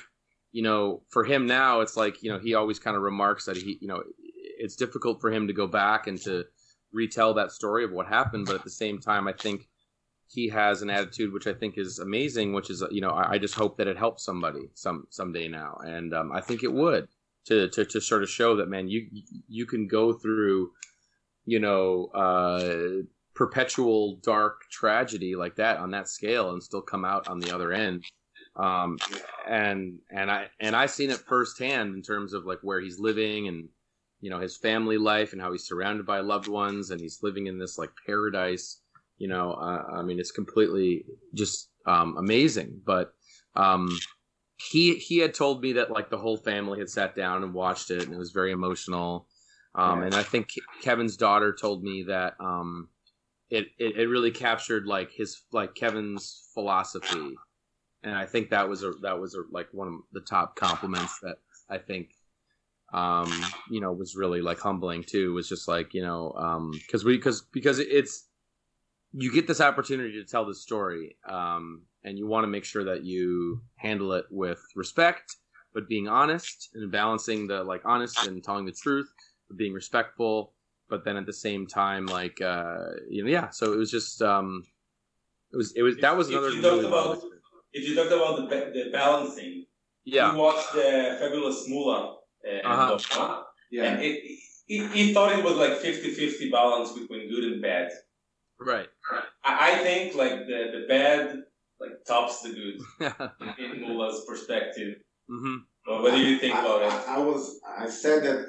you 0.51 0.63
know, 0.63 1.03
for 1.09 1.23
him 1.25 1.45
now, 1.45 1.81
it's 1.81 1.97
like, 1.97 2.23
you 2.23 2.31
know, 2.31 2.39
he 2.39 2.55
always 2.55 2.79
kind 2.79 2.95
of 2.95 3.03
remarks 3.03 3.45
that 3.45 3.57
he, 3.57 3.77
you 3.81 3.87
know, 3.87 4.03
it's 4.59 4.75
difficult 4.75 5.21
for 5.21 5.31
him 5.31 5.47
to 5.47 5.53
go 5.53 5.65
back 5.65 6.07
and 6.07 6.21
to 6.21 6.45
retell 6.91 7.33
that 7.33 7.51
story 7.51 7.83
of 7.83 7.91
what 7.91 8.07
happened. 8.07 8.45
But 8.45 8.55
at 8.55 8.63
the 8.63 8.69
same 8.69 8.99
time, 8.99 9.27
I 9.27 9.33
think 9.33 9.67
he 10.27 10.49
has 10.49 10.81
an 10.81 10.89
attitude 10.89 11.33
which 11.33 11.47
I 11.47 11.53
think 11.53 11.77
is 11.77 11.97
amazing, 11.99 12.53
which 12.53 12.69
is, 12.69 12.83
you 12.91 13.01
know, 13.01 13.09
I, 13.09 13.33
I 13.33 13.37
just 13.39 13.55
hope 13.55 13.77
that 13.77 13.87
it 13.87 13.97
helps 13.97 14.23
somebody 14.23 14.69
some 14.75 15.07
someday 15.09 15.47
now. 15.47 15.79
And 15.83 16.13
um, 16.13 16.31
I 16.31 16.41
think 16.41 16.63
it 16.63 16.71
would 16.71 17.07
to, 17.45 17.67
to, 17.69 17.85
to 17.85 18.01
sort 18.01 18.21
of 18.21 18.29
show 18.29 18.57
that, 18.57 18.69
man, 18.69 18.87
you, 18.87 19.07
you 19.47 19.65
can 19.65 19.87
go 19.87 20.13
through, 20.13 20.71
you 21.45 21.59
know, 21.59 22.05
uh, 22.13 23.03
perpetual 23.33 24.17
dark 24.21 24.61
tragedy 24.69 25.35
like 25.35 25.55
that 25.55 25.77
on 25.77 25.91
that 25.91 26.09
scale 26.09 26.51
and 26.51 26.61
still 26.61 26.81
come 26.81 27.05
out 27.05 27.27
on 27.27 27.39
the 27.39 27.55
other 27.55 27.71
end. 27.71 28.03
Um, 28.55 28.97
and, 29.47 29.99
and 30.11 30.29
I, 30.29 30.49
and 30.59 30.75
I 30.75 30.87
seen 30.87 31.09
it 31.09 31.19
firsthand 31.19 31.95
in 31.95 32.01
terms 32.01 32.33
of 32.33 32.45
like 32.45 32.59
where 32.61 32.81
he's 32.81 32.99
living 32.99 33.47
and, 33.47 33.69
you 34.21 34.29
know, 34.29 34.39
his 34.39 34.57
family 34.57 34.97
life 34.97 35.33
and 35.33 35.41
how 35.41 35.51
he's 35.51 35.67
surrounded 35.67 36.05
by 36.05 36.19
loved 36.19 36.47
ones 36.47 36.91
and 36.91 36.99
he's 36.99 37.23
living 37.23 37.47
in 37.47 37.57
this 37.59 37.77
like 37.77 37.91
paradise, 38.05 38.81
You 39.17 39.27
know, 39.27 39.51
uh, 39.53 39.83
I 39.99 40.01
mean, 40.01 40.19
it's 40.19 40.31
completely 40.31 41.05
just 41.33 41.69
um, 41.85 42.15
amazing. 42.17 42.81
But 42.85 43.13
um, 43.55 43.89
he 44.57 44.95
he 44.95 45.17
had 45.19 45.33
told 45.33 45.61
me 45.61 45.73
that 45.73 45.91
like 45.91 46.09
the 46.09 46.17
whole 46.17 46.37
family 46.37 46.79
had 46.79 46.89
sat 46.89 47.15
down 47.15 47.43
and 47.43 47.53
watched 47.53 47.91
it, 47.91 48.03
and 48.03 48.13
it 48.13 48.17
was 48.17 48.31
very 48.31 48.51
emotional. 48.51 49.27
Um, 49.75 49.99
Yeah. 49.99 50.05
And 50.07 50.15
I 50.15 50.23
think 50.23 50.49
Kevin's 50.81 51.17
daughter 51.17 51.53
told 51.53 51.83
me 51.83 52.03
that 52.03 52.35
um, 52.39 52.89
it, 53.49 53.67
it 53.77 53.97
it 53.97 54.07
really 54.07 54.31
captured 54.31 54.85
like 54.85 55.11
his 55.11 55.41
like 55.51 55.75
Kevin's 55.75 56.49
philosophy, 56.53 57.35
and 58.03 58.15
I 58.15 58.25
think 58.25 58.49
that 58.49 58.69
was 58.69 58.83
a 58.83 58.91
that 59.01 59.19
was 59.19 59.35
a, 59.35 59.41
like 59.51 59.67
one 59.71 59.87
of 59.87 59.93
the 60.11 60.21
top 60.21 60.55
compliments 60.55 61.19
that 61.21 61.37
I 61.69 61.77
think 61.77 62.09
um 62.93 63.31
you 63.69 63.79
know 63.81 63.91
was 63.91 64.15
really 64.15 64.41
like 64.41 64.59
humbling 64.59 65.03
too. 65.03 65.31
It 65.31 65.33
was 65.33 65.49
just 65.49 65.67
like 65.67 65.93
you 65.93 66.01
know 66.01 66.31
um 66.33 66.71
because 66.71 67.03
we 67.05 67.17
because 67.17 67.41
because 67.41 67.79
it's 67.79 68.27
you 69.13 69.31
get 69.33 69.47
this 69.47 69.61
opportunity 69.61 70.13
to 70.13 70.23
tell 70.25 70.45
this 70.45 70.61
story 70.61 71.17
um 71.27 71.81
and 72.03 72.17
you 72.17 72.27
want 72.27 72.43
to 72.43 72.47
make 72.47 72.63
sure 72.63 72.83
that 72.83 73.03
you 73.03 73.61
handle 73.75 74.13
it 74.13 74.25
with 74.29 74.61
respect 74.75 75.35
but 75.73 75.87
being 75.87 76.07
honest 76.07 76.69
and 76.75 76.91
balancing 76.91 77.47
the 77.47 77.63
like 77.63 77.81
honest 77.85 78.27
and 78.27 78.43
telling 78.43 78.65
the 78.65 78.71
truth 78.71 79.09
but 79.47 79.57
being 79.57 79.73
respectful 79.73 80.53
but 80.89 81.03
then 81.05 81.17
at 81.17 81.25
the 81.25 81.33
same 81.33 81.65
time 81.65 82.05
like 82.05 82.39
uh 82.41 82.75
you 83.09 83.23
know 83.23 83.29
yeah 83.29 83.49
so 83.49 83.73
it 83.73 83.77
was 83.77 83.89
just 83.89 84.21
um 84.21 84.63
it 85.51 85.57
was 85.57 85.71
it 85.75 85.81
was 85.81 85.97
that 85.97 86.15
was 86.15 86.29
If 86.29 86.35
another 86.37 86.49
you 86.53 86.61
talked 86.61 86.75
really 86.75 86.87
about- 86.87 87.23
If 87.73 87.87
you 87.87 87.95
talked 87.95 88.11
about 88.11 88.49
the, 88.49 88.55
the 88.73 88.89
balancing, 88.91 89.65
yeah. 90.03 90.31
you 90.31 90.37
watched 90.39 90.73
the 90.73 91.17
Fabulous 91.19 91.67
Mula 91.67 91.97
uh, 92.13 92.15
and 92.43 92.65
Uh-huh. 92.65 92.97
Dogma, 92.97 93.45
Yeah. 93.71 93.83
and 93.85 94.03
it, 94.03 94.39
he, 94.65 94.87
he 94.87 95.13
thought 95.13 95.37
it 95.37 95.43
was 95.43 95.55
like 95.55 95.73
50-50 95.81 96.51
balance 96.51 96.91
between 96.93 97.29
good 97.29 97.43
and 97.51 97.61
bad. 97.61 97.89
right 98.59 98.89
I, 99.43 99.71
I 99.71 99.75
think 99.85 100.15
like 100.15 100.45
the, 100.47 100.59
the 100.75 100.85
bad 100.87 101.43
like 101.79 102.03
tops 102.05 102.41
the 102.41 102.49
good 102.49 102.77
in 103.57 103.79
Mula's 103.81 104.25
perspective. 104.27 104.97
hmm 105.27 105.57
Well, 105.87 106.01
what 106.03 106.11
do 106.13 106.19
you 106.21 106.37
think 106.39 106.53
I, 106.55 106.59
about 106.61 106.81
it? 106.83 106.93
I, 107.09 107.15
I 107.15 107.19
was. 107.19 107.59
I 107.83 107.87
said 107.89 108.19
that 108.27 108.39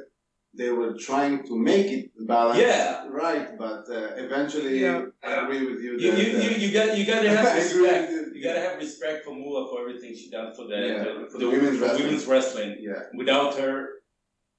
they 0.52 0.70
were 0.70 0.92
trying 1.08 1.36
to 1.48 1.54
make 1.56 1.86
it 1.96 2.10
balanced. 2.26 2.60
Yeah. 2.60 3.06
Right, 3.08 3.56
but 3.56 3.84
uh, 3.88 4.24
eventually, 4.26 4.80
Yeah. 4.80 5.06
I 5.22 5.32
agree 5.42 5.62
with 5.70 5.80
you. 5.84 5.92
You, 5.98 6.10
that, 6.10 6.18
you, 6.20 6.26
uh, 6.38 6.42
you, 6.42 6.50
you 6.62 6.68
got 6.78 6.98
you 6.98 7.04
gotta 7.06 7.30
have 7.30 7.46
I 7.54 7.58
agree 7.58 7.82
respect. 7.82 8.12
With 8.40 8.44
you. 8.44 8.50
You 8.50 8.54
gotta 8.56 8.68
have 8.70 8.78
respect 8.78 9.24
for 9.24 9.34
Mula 9.34 9.68
for 9.70 9.80
everything 9.80 10.14
she 10.14 10.30
done 10.30 10.54
for 10.54 10.66
the, 10.66 10.76
Yeah. 10.76 11.04
the- 11.04 11.26
for 11.30 11.38
The 11.38 11.46
the 11.46 11.50
women's 11.50 11.78
for 11.78 11.84
wrestling. 11.84 12.02
women's 12.06 12.26
wrestling. 12.26 12.76
yeah. 12.80 13.02
Without 13.14 13.54
her, 13.58 13.88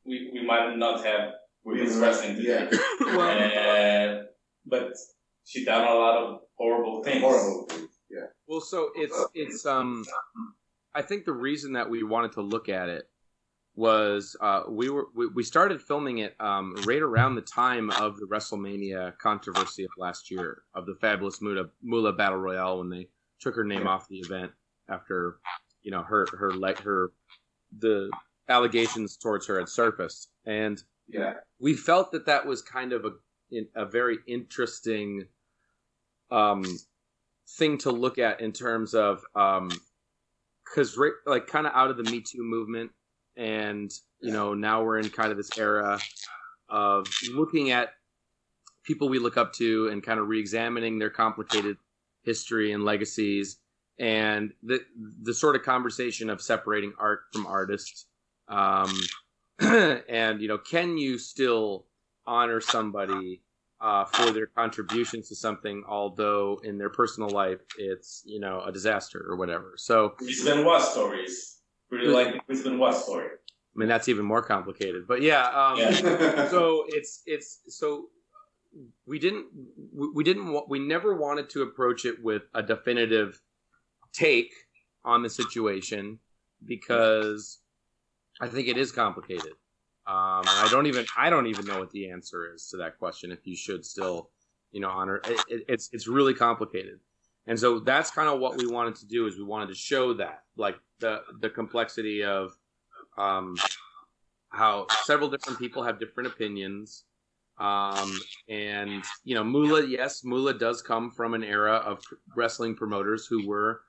we, 0.06 0.30
we 0.34 0.46
might 0.46 0.76
not 0.78 1.04
have 1.06 1.34
women's 1.64 1.98
wrestling 1.98 2.36
today. 2.38 2.70
Yeah. 2.72 2.78
Uh, 4.22 4.24
but 4.66 4.94
she 5.46 5.66
done 5.66 5.88
a 5.88 5.94
lot 5.94 6.18
of 6.18 6.42
horrible 6.56 7.04
things. 7.04 7.22
Horrible 7.22 7.66
things. 7.70 7.90
Yeah. 8.10 8.26
Well, 8.48 8.62
so 8.62 8.90
it's 8.96 9.18
it's 9.34 9.66
um, 9.66 10.06
I 10.94 11.02
think 11.02 11.26
the 11.26 11.34
reason 11.34 11.74
that 11.74 11.90
we 11.90 12.04
wanted 12.04 12.34
to 12.34 12.42
look 12.42 12.70
at 12.70 12.90
it 12.90 13.10
was 13.76 14.36
uh, 14.42 14.64
we 14.70 14.90
were 14.90 15.08
we, 15.16 15.28
we 15.28 15.44
started 15.44 15.82
filming 15.82 16.20
it 16.20 16.36
um, 16.40 16.76
right 16.86 17.02
around 17.02 17.36
the 17.36 17.42
time 17.42 17.90
of 17.92 18.18
the 18.18 18.26
WrestleMania 18.28 19.18
controversy 19.18 19.84
of 19.84 19.90
last 19.98 20.30
year 20.30 20.62
of 20.76 20.86
the 20.86 20.96
Fabulous 21.02 21.42
Moolah, 21.42 21.70
Moolah 21.82 22.14
Battle 22.14 22.38
Royale 22.38 22.80
when 22.80 22.90
they 22.90 23.08
took 23.42 23.56
her 23.56 23.64
name 23.66 23.88
off 23.88 24.08
the 24.08 24.20
event 24.20 24.52
after 24.88 25.38
you 25.82 25.92
know 25.92 26.04
her 26.04 26.26
her 26.38 26.52
like 26.54 26.80
her 26.80 27.12
the 27.80 28.10
allegations 28.48 29.18
towards 29.18 29.48
her 29.48 29.60
had 29.60 29.70
surfaced. 29.70 30.30
And 30.46 30.82
Yeah. 31.08 31.36
we 31.60 31.74
felt 31.76 32.12
that 32.12 32.26
that 32.26 32.46
was 32.46 32.62
kind 32.62 32.94
of 32.94 33.06
a 33.06 33.12
in- 33.50 33.70
a 33.76 33.86
very 33.86 34.20
interesting 34.28 35.28
um 36.30 36.64
thing 37.58 37.78
to 37.80 37.92
look 37.92 38.18
at 38.18 38.40
in 38.40 38.52
terms 38.54 38.94
of 38.94 39.24
um 39.36 39.70
because 40.64 40.98
right, 40.98 41.12
like 41.26 41.48
kind 41.48 41.68
of 41.68 41.74
out 41.74 41.90
of 41.90 41.98
the 41.98 42.04
me 42.04 42.22
too 42.22 42.44
movement 42.44 42.92
and 43.36 43.92
you 44.22 44.32
know 44.32 44.54
now 44.54 44.84
we're 44.84 44.98
in 45.00 45.10
kind 45.10 45.32
of 45.32 45.38
this 45.38 45.58
era 45.58 46.00
of 46.70 47.08
looking 47.34 47.72
at 47.72 47.90
people 48.84 49.10
we 49.10 49.20
look 49.20 49.38
up 49.38 49.54
to 49.54 49.90
and 49.90 50.02
kind 50.04 50.20
of 50.20 50.28
re-examining 50.28 50.98
their 50.98 51.10
complicated 51.10 51.78
history 52.24 52.72
and 52.72 52.84
legacies 52.86 53.58
and 54.00 54.52
the 54.64 54.80
the 55.24 55.34
sort 55.34 55.56
of 55.56 55.64
conversation 55.64 56.30
of 56.30 56.42
separating 56.42 56.94
art 57.00 57.22
from 57.34 57.46
artists 57.46 58.06
um 58.48 58.92
and 59.60 60.42
you 60.42 60.48
know 60.48 60.58
can 60.58 60.98
you 60.98 61.18
still 61.18 61.86
honor 62.26 62.60
somebody 62.62 63.42
uh, 63.82 64.06
for 64.06 64.32
their 64.32 64.46
contributions 64.46 65.28
to 65.28 65.36
something 65.36 65.84
although 65.90 66.60
in 66.64 66.78
their 66.78 66.90
personal 66.90 67.30
life 67.30 67.60
it's 67.78 68.22
you 68.26 68.40
know 68.40 68.62
a 68.66 68.72
disaster 68.72 69.24
or 69.28 69.36
whatever 69.36 69.74
so 69.76 70.10
Chris 70.10 70.44
Benoit 70.44 70.82
stories. 70.82 71.58
Really 71.90 72.08
like 72.14 72.34
the 72.34 72.40
Chris 72.42 72.62
Benoit 72.64 72.94
story. 72.96 73.28
i 73.28 73.80
mean 73.80 73.90
that's 73.90 74.08
even 74.08 74.24
more 74.26 74.44
complicated 74.44 75.08
but 75.08 75.22
yeah 75.22 75.46
um 75.48 75.78
Yeah. 75.80 76.48
so 76.50 76.86
it's 76.90 77.24
it's 77.26 77.62
so 77.70 78.06
we 79.06 79.20
didn't 79.20 79.48
we 79.94 80.24
didn't 80.24 80.70
we 80.70 80.80
never 80.80 81.16
wanted 81.16 81.50
to 81.50 81.64
approach 81.64 82.06
it 82.06 82.24
with 82.24 82.44
a 82.54 82.64
definitive 82.64 83.42
take 84.14 84.54
on 85.04 85.24
the 85.24 85.30
situation 85.30 86.20
because 86.66 87.60
I 88.40 88.48
think 88.48 88.68
it 88.68 88.78
is 88.78 88.92
complicated. 88.92 89.54
Um, 90.08 90.44
I 90.48 90.68
don't 90.72 90.88
even 90.88 91.06
I 91.16 91.30
don't 91.30 91.48
even 91.48 91.66
know 91.66 91.80
what 91.80 91.92
the 91.92 92.10
answer 92.10 92.54
is 92.54 92.68
to 92.70 92.78
that 92.78 92.98
question. 92.98 93.32
If 93.32 93.46
you 93.46 93.56
should 93.56 93.86
still, 93.86 94.30
you 94.72 94.80
know, 94.80 94.90
honor 94.90 95.22
it, 95.26 95.44
it, 95.48 95.66
it's 95.68 95.90
it's 95.94 96.08
really 96.08 96.34
complicated, 96.34 97.00
and 97.48 97.60
so 97.60 97.80
that's 97.80 98.10
kind 98.10 98.28
of 98.28 98.40
what 98.40 98.58
we 98.58 98.66
wanted 98.68 98.96
to 98.96 99.08
do 99.08 99.28
is 99.28 99.38
we 99.38 99.44
wanted 99.44 99.68
to 99.68 99.76
show 99.76 100.14
that 100.14 100.44
like 100.58 100.78
the 101.00 101.22
the 101.40 101.50
complexity 101.50 102.24
of 102.24 102.58
um, 103.18 103.56
how 104.50 104.88
several 105.04 105.30
different 105.30 105.60
people 105.60 105.84
have 105.84 106.00
different 106.00 106.28
opinions. 106.28 107.04
Um, 107.60 108.20
and 108.50 109.04
you 109.24 109.36
know, 109.36 109.44
Mula, 109.44 109.86
yes, 109.86 110.24
Mula 110.24 110.54
does 110.54 110.82
come 110.82 111.12
from 111.12 111.34
an 111.34 111.44
era 111.44 111.76
of 111.76 112.02
wrestling 112.36 112.76
promoters 112.76 113.28
who 113.28 113.48
were 113.48 113.82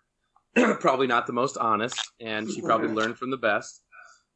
probably 0.80 1.06
not 1.06 1.26
the 1.26 1.32
most 1.32 1.56
honest, 1.56 1.98
and 2.20 2.50
she 2.50 2.60
probably 2.60 2.88
learned 2.88 3.16
from 3.16 3.30
the 3.30 3.36
best. 3.36 3.82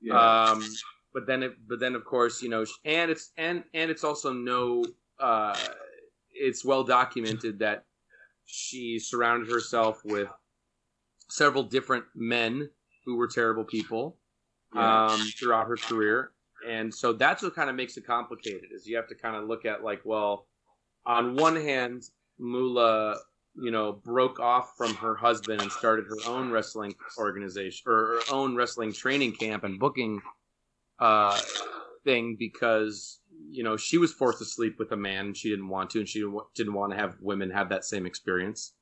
yeah. 0.01 0.49
Um, 0.51 0.65
but 1.13 1.27
then, 1.27 1.43
it, 1.43 1.53
but 1.67 1.81
then, 1.81 1.95
of 1.95 2.05
course, 2.05 2.43
you 2.43 2.49
know, 2.51 2.65
and 2.85 3.11
it's 3.11 3.33
and 3.39 3.65
and 3.73 3.91
it's 3.91 4.05
also 4.05 4.33
no, 4.33 4.85
uh, 5.19 5.57
it's 6.31 6.65
well 6.65 6.85
documented 6.85 7.59
that 7.61 7.85
she 8.47 8.99
surrounded 8.99 9.51
herself 9.51 10.01
with 10.05 10.29
several 11.29 11.63
different 11.63 12.05
men 12.15 12.69
who 13.05 13.17
were 13.17 13.29
terrible 13.29 13.65
people 13.65 14.19
um, 14.75 15.19
throughout 15.39 15.67
her 15.67 15.77
career, 15.77 16.33
and 16.67 16.95
so 16.95 17.13
that's 17.13 17.43
what 17.43 17.55
kind 17.55 17.71
of 17.71 17.77
makes 17.77 17.97
it 17.97 18.07
complicated. 18.07 18.71
Is 18.75 18.87
you 18.87 18.97
have 18.97 19.09
to 19.09 19.15
kind 19.15 19.37
of 19.37 19.49
look 19.49 19.65
at 19.65 19.85
like, 19.85 20.01
well, 20.05 20.47
on 21.05 21.37
one 21.37 21.57
hand, 21.57 22.03
Mula, 22.39 23.19
you 23.55 23.71
know, 23.71 23.93
broke 23.93 24.41
off 24.41 24.73
from 24.77 24.95
her 24.97 25.15
husband 25.15 25.63
and 25.63 25.73
started 25.73 26.07
her 26.07 26.31
own 26.31 26.51
wrestling 26.51 26.95
organization 27.19 27.85
or 27.87 27.93
her 27.93 28.21
own 28.31 28.57
wrestling 28.57 28.93
training 28.93 29.33
camp 29.33 29.65
and 29.65 29.79
booking 29.79 30.21
uh, 30.99 31.41
thing 32.05 32.37
because 32.39 33.21
you 33.51 33.63
know 33.63 33.77
she 33.77 33.99
was 33.99 34.13
forced 34.13 34.39
to 34.39 34.45
sleep 34.45 34.79
with 34.79 34.93
a 34.93 34.97
man 34.97 35.35
she 35.35 35.51
didn't 35.51 35.69
want 35.69 35.91
to, 35.91 35.99
and 35.99 36.09
she 36.09 36.25
didn't 36.55 36.75
want 36.75 36.93
to 36.93 36.99
have 36.99 37.15
women 37.21 37.51
have 37.51 37.69
that 37.69 37.85
same 37.85 38.07
experience. 38.07 38.73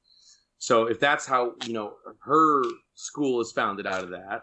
So 0.59 0.87
if 0.87 1.01
that's 1.01 1.27
how 1.27 1.53
you 1.67 1.73
know 1.73 1.95
her 2.25 2.63
school 2.95 3.41
is 3.41 3.53
founded 3.53 3.87
out 3.87 4.05
of 4.05 4.11
that, 4.11 4.43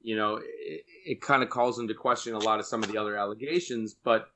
you 0.00 0.16
know, 0.16 0.36
it, 0.36 0.84
it 1.06 1.20
kind 1.20 1.42
of 1.42 1.50
calls 1.50 1.78
into 1.78 1.94
question 1.94 2.34
a 2.34 2.38
lot 2.38 2.60
of 2.60 2.66
some 2.66 2.82
of 2.82 2.90
the 2.90 2.98
other 2.98 3.16
allegations. 3.16 3.94
But 3.94 4.28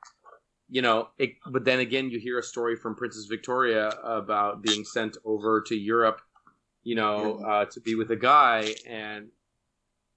you 0.69 0.83
know, 0.83 1.09
it, 1.19 1.35
but 1.51 1.65
then 1.65 1.81
again, 1.81 2.11
you 2.11 2.19
hear 2.19 2.39
a 2.39 2.43
story 2.43 2.77
from 2.77 2.95
Princess 2.95 3.27
Victoria 3.27 3.89
about 4.03 4.63
being 4.63 4.85
sent 4.85 5.17
over 5.25 5.61
to 5.63 5.77
Europe, 5.77 6.21
you 6.83 6.95
know, 6.95 7.37
uh, 7.47 7.65
to 7.67 7.81
be 7.81 7.95
with 7.95 8.11
a 8.11 8.17
guy, 8.17 8.75
and 8.87 9.29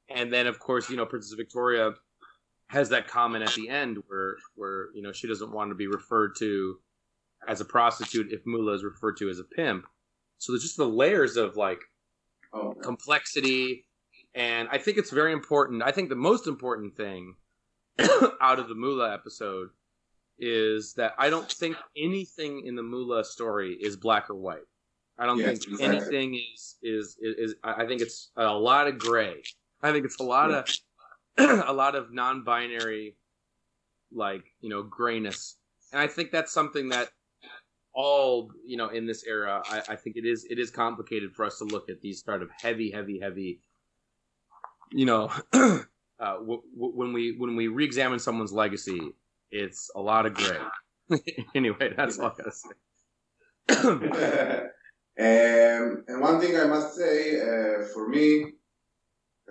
and 0.09 0.31
then 0.31 0.47
of 0.47 0.59
course, 0.59 0.89
you 0.89 0.97
know, 0.97 1.05
Princess 1.05 1.33
Victoria 1.33 1.91
has 2.67 2.89
that 2.89 3.07
comment 3.07 3.43
at 3.43 3.53
the 3.53 3.69
end 3.69 3.97
where 4.07 4.37
where 4.55 4.87
you 4.93 5.01
know 5.01 5.11
she 5.11 5.27
doesn't 5.27 5.51
want 5.51 5.69
to 5.71 5.75
be 5.75 5.87
referred 5.87 6.35
to 6.39 6.77
as 7.47 7.61
a 7.61 7.65
prostitute 7.65 8.31
if 8.31 8.41
Mula 8.45 8.73
is 8.73 8.83
referred 8.83 9.17
to 9.17 9.29
as 9.29 9.39
a 9.39 9.43
pimp. 9.43 9.85
So 10.37 10.51
there's 10.51 10.63
just 10.63 10.77
the 10.77 10.87
layers 10.87 11.37
of 11.37 11.55
like 11.55 11.79
Oh, 12.55 12.73
complexity 12.73 13.85
and 14.35 14.67
i 14.71 14.77
think 14.77 14.97
it's 14.97 15.11
very 15.11 15.31
important 15.31 15.81
i 15.83 15.91
think 15.91 16.09
the 16.09 16.15
most 16.15 16.47
important 16.47 16.95
thing 16.95 17.35
out 18.41 18.59
of 18.59 18.67
the 18.67 18.75
mula 18.75 19.13
episode 19.13 19.69
is 20.37 20.93
that 20.95 21.13
i 21.17 21.29
don't 21.29 21.51
think 21.51 21.75
anything 21.97 22.63
in 22.65 22.75
the 22.75 22.83
mula 22.83 23.23
story 23.23 23.77
is 23.79 23.95
black 23.95 24.29
or 24.29 24.35
white 24.35 24.67
i 25.17 25.25
don't 25.25 25.37
think 25.37 25.63
exactly. 25.63 25.85
anything 25.85 26.35
is, 26.35 26.75
is 26.83 27.17
is 27.21 27.35
is 27.37 27.55
i 27.63 27.83
I 27.83 27.87
think 27.87 28.01
it's 28.01 28.31
a 28.35 28.53
lot 28.53 28.87
of 28.87 28.97
gray 28.97 29.41
i 29.81 29.91
think 29.91 30.05
it's 30.05 30.19
a 30.19 30.23
lot 30.23 30.51
of 30.51 30.67
a 31.67 31.73
lot 31.73 31.95
of 31.95 32.13
non-binary 32.13 33.15
like 34.11 34.43
you 34.59 34.69
know 34.69 34.83
grayness 34.83 35.57
and 35.91 36.01
i 36.01 36.07
think 36.07 36.31
that's 36.31 36.51
something 36.51 36.89
that 36.89 37.09
all 37.95 38.51
you 38.65 38.77
know 38.77 38.89
in 38.89 39.07
this 39.07 39.23
era, 39.25 39.63
I, 39.65 39.81
I 39.89 39.95
think 39.95 40.17
it 40.17 40.25
is 40.25 40.45
it 40.49 40.59
is 40.59 40.69
complicated 40.69 41.33
for 41.33 41.45
us 41.45 41.57
to 41.59 41.63
look 41.63 41.89
at 41.89 42.01
these 42.01 42.23
sort 42.23 42.43
of 42.43 42.49
heavy, 42.61 42.91
heavy, 42.91 43.19
heavy. 43.19 43.61
You 44.91 45.05
know, 45.05 45.31
uh, 45.53 45.83
w- 46.19 46.61
w- 46.75 46.95
when 46.95 47.13
we 47.13 47.35
when 47.37 47.55
we 47.55 47.67
re-examine 47.67 48.19
someone's 48.19 48.53
legacy, 48.53 49.01
it's 49.51 49.89
a 49.95 50.01
lot 50.01 50.25
of 50.25 50.33
gray. 50.33 50.59
anyway, 51.55 51.93
that's 51.95 52.19
all 52.19 52.27
I 52.27 52.33
gotta 52.37 52.51
say. 52.51 52.69
um, 55.19 56.03
and 56.07 56.21
one 56.21 56.39
thing 56.39 56.57
I 56.57 56.65
must 56.65 56.95
say 56.95 57.39
uh, 57.41 57.85
for 57.93 58.07
me, 58.09 58.53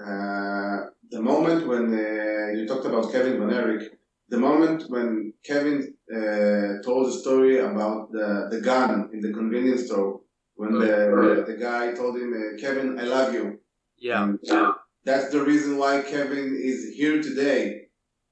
uh, 0.00 0.86
the 1.10 1.20
moment 1.20 1.66
when 1.66 1.92
uh, 1.94 2.52
you 2.58 2.66
talked 2.66 2.86
about 2.86 3.12
Kevin 3.12 3.38
Van 3.38 3.52
Erich, 3.52 3.92
the 4.28 4.38
moment 4.38 4.84
when 4.88 5.32
Kevin 5.44 5.94
uh, 6.12 6.82
told 6.82 7.06
the 7.06 7.12
story 7.12 7.58
about 7.58 8.10
the, 8.12 8.48
the 8.50 8.60
gun 8.60 9.10
in 9.12 9.20
the 9.20 9.32
convenience 9.32 9.86
store, 9.86 10.20
when 10.56 10.72
the, 10.72 11.44
the 11.46 11.56
guy 11.56 11.92
told 11.92 12.16
him, 12.16 12.32
uh, 12.32 12.60
Kevin, 12.60 12.98
I 12.98 13.02
love 13.04 13.34
you. 13.34 13.60
Yeah, 13.98 14.24
And, 14.24 14.38
that's 15.04 15.30
the 15.30 15.42
reason 15.42 15.76
why 15.78 16.02
Kevin 16.02 16.58
is 16.70 16.94
here 16.94 17.22
today. 17.22 17.62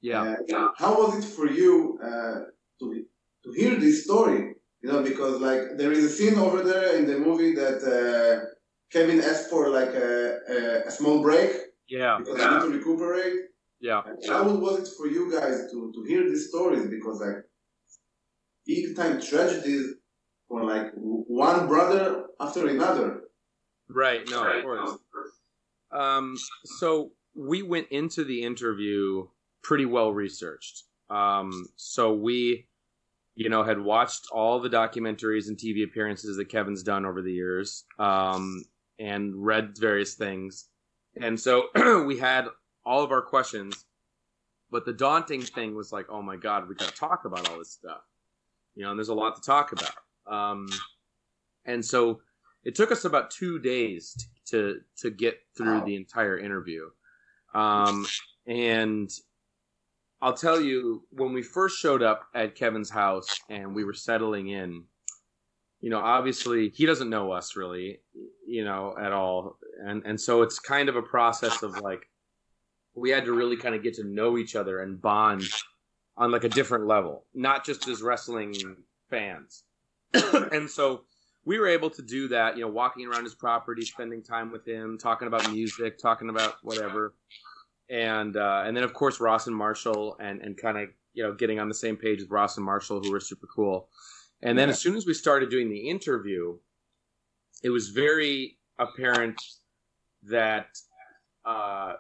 yeah, 0.01 0.37
Uh, 0.55 0.69
how 0.83 0.93
was 1.01 1.11
it 1.19 1.27
for 1.37 1.47
you 1.61 1.99
uh, 2.09 2.39
to 2.81 2.87
to 3.45 3.49
hear 3.61 3.73
this 3.85 4.05
story? 4.05 4.41
You 4.83 4.89
know, 4.91 5.03
because 5.11 5.35
like 5.49 5.63
there 5.79 5.93
is 5.93 6.05
a 6.05 6.13
scene 6.17 6.37
over 6.47 6.61
there 6.71 6.97
in 6.99 7.05
the 7.11 7.19
movie 7.27 7.55
that 7.63 7.79
uh, 7.97 8.35
Kevin 8.95 9.21
asked 9.21 9.49
for 9.53 9.63
like 9.79 9.93
a, 9.95 10.13
a, 10.55 10.59
a 10.89 10.91
small 10.99 11.23
break 11.23 11.53
yeah, 11.89 12.17
because 12.19 12.39
he 12.43 12.49
need 12.51 12.63
to 12.67 12.73
recuperate. 12.79 13.37
yeah. 13.81 14.03
How 14.29 14.43
was 14.65 14.75
it 14.83 14.89
for 14.97 15.07
you 15.17 15.25
guys 15.37 15.57
to, 15.71 15.79
to 15.95 16.01
hear 16.11 16.23
these 16.31 16.49
stories? 16.49 16.87
Because 16.97 17.21
like 17.27 17.41
big 18.67 18.97
time 18.97 19.21
tragedies 19.21 19.85
for 20.49 20.65
like 20.65 20.89
one 21.45 21.67
brother 21.73 22.27
after 22.41 22.67
another. 22.69 23.09
Right. 23.89 24.23
No, 24.29 24.39
of 24.45 24.63
course. 24.63 24.91
Um, 25.93 26.37
so 26.65 27.13
we 27.35 27.63
went 27.63 27.89
into 27.91 28.25
the 28.25 28.43
interview 28.43 29.27
pretty 29.63 29.85
well 29.85 30.13
researched. 30.13 30.85
Um, 31.11 31.67
so 31.77 32.13
we, 32.15 32.67
you 33.35 33.49
know, 33.49 33.63
had 33.63 33.81
watched 33.81 34.27
all 34.33 34.61
the 34.61 34.69
documentaries 34.69 35.49
and 35.49 35.57
TV 35.57 35.85
appearances 35.85 36.37
that 36.37 36.49
Kevin's 36.49 36.83
done 36.83 37.05
over 37.05 37.23
the 37.23 37.33
years, 37.33 37.85
um, 37.99 38.65
and 38.99 39.35
read 39.35 39.77
various 39.79 40.15
things. 40.15 40.69
And 41.21 41.39
so 41.39 41.69
we 42.07 42.19
had 42.19 42.47
all 42.85 43.03
of 43.03 43.13
our 43.13 43.23
questions, 43.23 43.85
but 44.71 44.85
the 44.85 44.93
daunting 44.93 45.43
thing 45.43 45.75
was 45.75 45.93
like, 45.93 46.07
oh 46.09 46.23
my 46.23 46.37
God, 46.37 46.69
we 46.69 46.75
got 46.75 46.89
to 46.89 46.95
talk 46.95 47.25
about 47.25 47.49
all 47.49 47.59
this 47.59 47.71
stuff. 47.71 48.03
You 48.75 48.85
know, 48.85 48.91
and 48.91 48.99
there's 48.99 49.11
a 49.11 49.15
lot 49.15 49.37
to 49.37 49.43
talk 49.43 49.73
about. 49.73 49.95
Um, 50.27 50.69
and 51.67 51.85
so 51.85 52.21
it 52.65 52.75
took 52.75 52.93
us 52.93 53.05
about 53.05 53.31
two 53.31 53.59
days 53.59 54.15
to 54.15 54.27
to, 54.51 54.81
to 54.99 55.11
get 55.11 55.39
through 55.57 55.79
Wow. 55.79 55.85
the 55.85 55.97
entire 55.97 56.39
interview. 56.39 56.89
Um, 57.55 58.07
and 58.47 59.11
I'll 60.21 60.35
tell 60.35 60.61
you, 60.61 61.05
when 61.11 61.33
we 61.33 61.43
first 61.43 61.79
showed 61.79 62.03
up 62.03 62.27
at 62.35 62.55
Kevin's 62.55 62.91
house 62.91 63.29
and 63.49 63.75
we 63.75 63.85
were 63.85 63.93
settling 63.95 64.49
in, 64.49 64.85
you 65.81 65.91
know, 65.91 66.01
obviously 66.01 66.69
he 66.71 66.87
doesn't 66.87 67.11
know 67.11 67.33
us 67.33 67.57
really, 67.57 68.01
you 68.47 68.65
know, 68.65 68.95
at 69.01 69.13
all. 69.13 69.59
And 69.85 70.03
and 70.05 70.21
so 70.21 70.43
it's 70.43 70.59
kind 70.59 70.89
of 70.89 70.97
a 70.97 71.03
process 71.03 71.63
of 71.63 71.79
like 71.81 72.09
we 72.95 73.11
had 73.11 73.25
to 73.25 73.33
really 73.33 73.57
kind 73.57 73.75
of 73.75 73.83
get 73.83 73.95
to 73.95 74.05
know 74.05 74.37
each 74.39 74.55
other 74.55 74.81
and 74.81 75.01
bond 75.01 75.45
on 76.17 76.31
like 76.31 76.45
a 76.45 76.49
different 76.49 76.87
level, 76.87 77.25
not 77.35 77.65
just 77.65 77.89
as 77.89 78.03
wrestling 78.03 78.55
fans. 79.09 79.65
and 80.53 80.69
so 80.71 81.05
we 81.45 81.59
were 81.59 81.67
able 81.69 81.91
to 81.91 82.03
do 82.03 82.29
that, 82.29 82.57
you 82.57 82.63
know, 82.63 82.69
walking 82.69 83.07
around 83.07 83.25
his 83.25 83.35
property, 83.35 83.83
spending 83.83 84.23
time 84.23 84.51
with 84.53 84.67
him, 84.67 84.97
talking 84.99 85.29
about 85.29 85.51
music, 85.51 85.99
talking 85.99 86.29
about 86.29 86.57
whatever. 86.63 87.15
And 87.91 88.37
uh, 88.37 88.63
and 88.65 88.77
then 88.77 88.85
of 88.85 88.95
course 88.95 89.21
Ross 89.21 89.47
and 89.47 89.57
Marshall 89.57 90.17
and 90.21 90.41
and 90.41 90.57
kind 90.57 90.79
of, 90.79 90.89
you 91.15 91.23
know, 91.23 91.35
getting 91.35 91.59
on 91.61 91.69
the 91.69 91.75
same 91.75 91.97
page 91.97 92.21
with 92.21 92.31
Ross 92.31 92.57
and 92.57 92.65
Marshall 92.65 93.01
who 93.01 93.11
were 93.11 93.21
super 93.21 93.47
cool. 93.55 93.89
And 94.43 94.59
then 94.59 94.69
Yeah. 94.69 94.73
as 94.73 94.81
soon 94.81 94.97
as 94.97 95.05
we 95.07 95.15
started 95.15 95.51
doing 95.51 95.69
the 95.69 95.89
interview, 95.89 96.59
it 97.63 97.71
was 97.71 97.89
very 97.91 98.59
apparent 98.79 99.37
that 100.25 100.69
uh, 101.45 101.95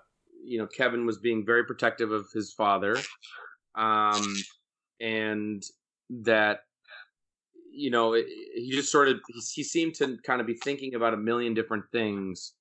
you 0.44 0.58
know 0.58 0.66
Kevin 0.66 1.04
was 1.06 1.18
being 1.18 1.44
very 1.44 1.64
protective 1.64 2.10
of 2.12 2.26
his 2.32 2.52
father, 2.52 2.96
um, 3.74 4.34
and 5.00 5.62
that 6.10 6.60
you 7.74 7.90
know 7.90 8.12
it, 8.14 8.26
he 8.54 8.70
just 8.72 8.90
sort 8.92 9.08
of 9.08 9.20
he, 9.28 9.40
he 9.54 9.62
seemed 9.64 9.94
to 9.94 10.18
kind 10.26 10.40
of 10.40 10.46
be 10.46 10.54
thinking 10.54 10.94
about 10.94 11.14
a 11.14 11.16
million 11.16 11.54
different 11.54 11.84
things 11.92 12.54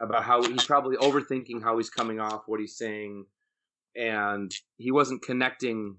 about 0.00 0.24
how 0.24 0.42
he's 0.42 0.64
probably 0.64 0.96
overthinking 0.96 1.62
how 1.62 1.76
he's 1.76 1.90
coming 1.90 2.20
off 2.20 2.42
what 2.46 2.60
he's 2.60 2.76
saying 2.76 3.24
and 3.96 4.52
he 4.76 4.90
wasn't 4.90 5.22
connecting 5.22 5.96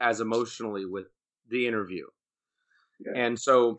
as 0.00 0.20
emotionally 0.20 0.84
with 0.86 1.06
the 1.50 1.66
interview 1.66 2.06
Yeah. 3.04 3.22
and 3.24 3.38
so 3.38 3.76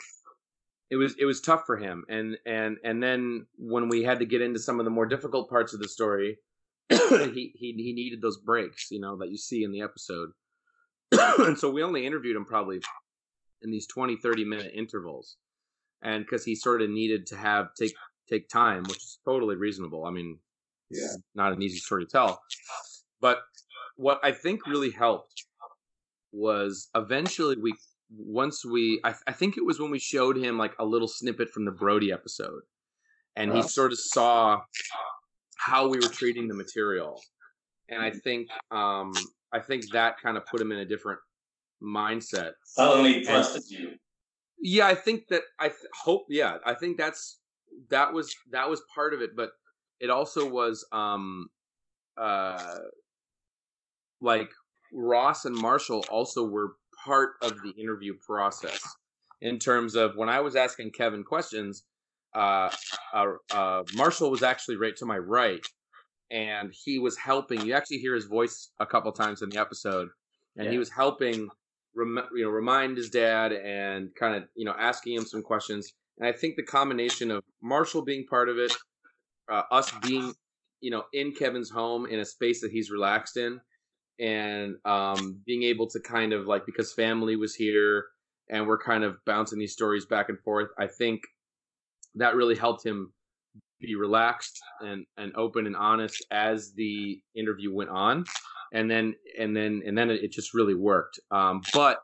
it 0.90 0.96
was 0.98 1.16
it 1.18 1.26
was 1.26 1.42
tough 1.42 1.64
for 1.66 1.78
him 1.78 2.04
and 2.10 2.38
and 2.46 2.78
and 2.84 3.02
then 3.02 3.46
when 3.58 3.88
we 3.90 4.04
had 4.04 4.20
to 4.20 4.26
get 4.26 4.42
into 4.42 4.60
some 4.60 4.80
of 4.80 4.86
the 4.86 4.92
more 4.92 5.06
difficult 5.06 5.50
parts 5.50 5.74
of 5.74 5.80
the 5.80 5.88
story 5.88 6.38
he, 6.90 7.52
he 7.56 7.74
he 7.78 7.94
needed 7.94 8.22
those 8.22 8.38
breaks 8.38 8.92
you 8.92 9.00
know 9.00 9.18
that 9.18 9.30
you 9.32 9.38
see 9.38 9.64
in 9.64 9.72
the 9.72 9.82
episode 9.82 10.30
and 11.40 11.58
so 11.58 11.70
we 11.72 11.84
only 11.84 12.06
interviewed 12.06 12.36
him 12.36 12.46
probably 12.46 12.82
in 13.64 13.72
these 13.72 13.88
20 13.88 14.18
30 14.18 14.46
minute 14.46 14.72
intervals. 14.76 15.38
And 16.02 16.26
because 16.26 16.46
he 16.46 16.56
sort 16.56 16.82
of 16.82 16.90
needed 16.90 17.28
to 17.28 17.38
have 17.38 17.74
take 17.76 17.96
take 18.30 18.50
time 18.50 18.84
which 18.84 18.98
is 18.98 19.20
totally 19.26 19.56
reasonable. 19.56 20.06
I 20.06 20.12
mean 20.12 20.40
Yeah. 20.90 21.00
it's 21.06 21.20
not 21.36 21.54
an 21.54 21.62
easy 21.62 21.80
story 21.80 22.06
to 22.06 22.12
tell. 22.12 22.42
But 23.22 23.40
what 23.98 24.20
i 24.24 24.32
think 24.32 24.66
really 24.68 24.92
helped 24.92 25.46
was 26.32 26.90
eventually 26.96 27.58
we 27.58 27.74
once 28.10 28.66
we 28.66 29.00
I, 29.04 29.16
I 29.28 29.34
think 29.34 29.58
it 29.58 29.66
was 29.66 29.80
when 29.80 29.92
we 29.92 30.00
showed 30.00 30.38
him 30.38 30.58
like 30.58 30.74
a 30.80 30.86
little 30.86 31.08
snippet 31.08 31.50
from 31.50 31.66
the 31.66 31.72
brody 31.72 32.12
episode. 32.12 32.64
And 33.36 33.52
he 33.52 33.60
Uh-huh. 33.60 33.68
sort 33.68 33.92
of 33.94 34.00
saw 34.00 34.62
how 35.58 35.88
we 35.90 36.00
were 36.00 36.10
treating 36.10 36.48
the 36.48 36.54
material. 36.56 37.22
And 37.90 38.02
i 38.02 38.12
think 38.12 38.50
um 38.72 39.12
i 39.52 39.60
think 39.60 39.92
that 39.92 40.20
kind 40.22 40.38
of 40.38 40.46
put 40.46 40.62
him 40.62 40.72
in 40.72 40.80
a 40.80 40.86
different 40.86 41.20
mindset 41.82 42.52
Suddenly 42.64 43.24
trusted 43.24 43.64
you. 43.70 43.92
yeah 44.62 44.88
i 44.88 44.96
think 44.96 45.28
that 45.30 45.42
i 45.60 45.68
th- 45.68 45.80
hope 46.04 46.26
yeah 46.30 46.58
i 46.66 46.74
think 46.74 46.98
that's 46.98 47.40
that 47.90 48.14
was 48.14 48.36
that 48.52 48.70
was 48.70 48.82
part 48.94 49.14
of 49.14 49.22
it 49.22 49.32
but 49.36 49.52
it 50.00 50.10
also 50.10 50.48
was 50.48 50.86
um 50.92 51.50
uh 52.18 52.78
like 54.22 54.52
ross 54.94 55.46
and 55.46 55.56
marshall 55.56 56.06
also 56.10 56.44
were 56.44 56.74
part 57.04 57.32
of 57.42 57.54
the 57.64 57.72
interview 57.72 58.14
process 58.26 58.84
in 59.42 59.58
terms 59.58 59.96
of 59.96 60.16
when 60.16 60.30
i 60.30 60.40
was 60.40 60.56
asking 60.56 60.92
kevin 60.92 61.24
questions 61.24 61.84
uh, 62.36 62.70
uh, 63.14 63.26
uh 63.52 63.84
marshall 63.96 64.30
was 64.32 64.44
actually 64.44 64.78
right 64.78 64.96
to 64.96 65.06
my 65.06 65.18
right 65.18 65.66
and 66.30 66.72
he 66.86 66.98
was 67.00 67.18
helping 67.18 67.66
you 67.66 67.74
actually 67.74 67.98
hear 67.98 68.16
his 68.16 68.26
voice 68.26 68.72
a 68.80 68.86
couple 68.86 69.12
times 69.12 69.42
in 69.42 69.50
the 69.50 69.60
episode 69.60 70.10
and 70.58 70.70
he 70.70 70.78
was 70.78 70.90
helping 70.90 71.50
rem- 71.96 72.28
you 72.36 72.44
know 72.44 72.50
remind 72.50 72.98
his 72.98 73.10
dad 73.10 73.52
and 73.52 74.14
kind 74.16 74.36
of 74.36 74.44
you 74.56 74.66
know 74.66 74.76
asking 74.78 75.14
him 75.14 75.26
some 75.26 75.42
questions. 75.42 75.94
And 76.18 76.28
i 76.28 76.32
think 76.32 76.56
the 76.56 76.64
combination 76.64 77.32
of 77.32 77.44
marshall 77.62 78.04
being 78.04 78.26
part 78.28 78.50
of 78.50 78.58
it 78.58 78.74
uh, 79.52 79.64
us 79.72 79.92
being 80.02 80.34
you 80.82 80.92
know 80.92 81.04
in 81.14 81.34
kevin's 81.34 81.70
home 81.70 82.06
in 82.06 82.20
a 82.20 82.26
space 82.26 82.62
that 82.62 82.72
he's 82.72 82.92
relaxed 82.92 83.38
in 83.38 83.60
and 84.20 84.76
um, 84.86 85.42
being 85.48 85.64
able 85.64 85.88
to 85.88 86.00
kind 86.00 86.32
of 86.32 86.46
like 86.46 86.66
because 86.66 86.94
family 86.94 87.36
was 87.36 87.56
here 87.56 88.06
and 88.50 88.68
we're 88.68 88.78
kind 88.78 89.04
of 89.04 89.18
bouncing 89.26 89.58
these 89.58 89.74
stories 89.74 90.06
back 90.06 90.30
and 90.30 90.40
forth 90.40 90.70
i 90.78 90.86
think 90.86 91.22
that 92.16 92.36
really 92.36 92.56
helped 92.56 92.86
him 92.86 93.14
be 93.82 93.96
relaxed 93.96 94.60
and, 94.82 95.06
and 95.18 95.34
open 95.36 95.66
and 95.68 95.76
honest 95.76 96.26
as 96.32 96.74
the 96.74 97.20
interview 97.36 97.74
went 97.74 97.90
on. 97.90 98.26
And 98.74 98.90
then 98.90 99.16
and 99.38 99.56
then 99.56 99.82
and 99.86 99.98
then 99.98 100.10
it 100.10 100.32
just 100.32 100.54
really 100.54 100.76
worked. 100.76 101.20
Um, 101.30 101.62
but 101.74 102.00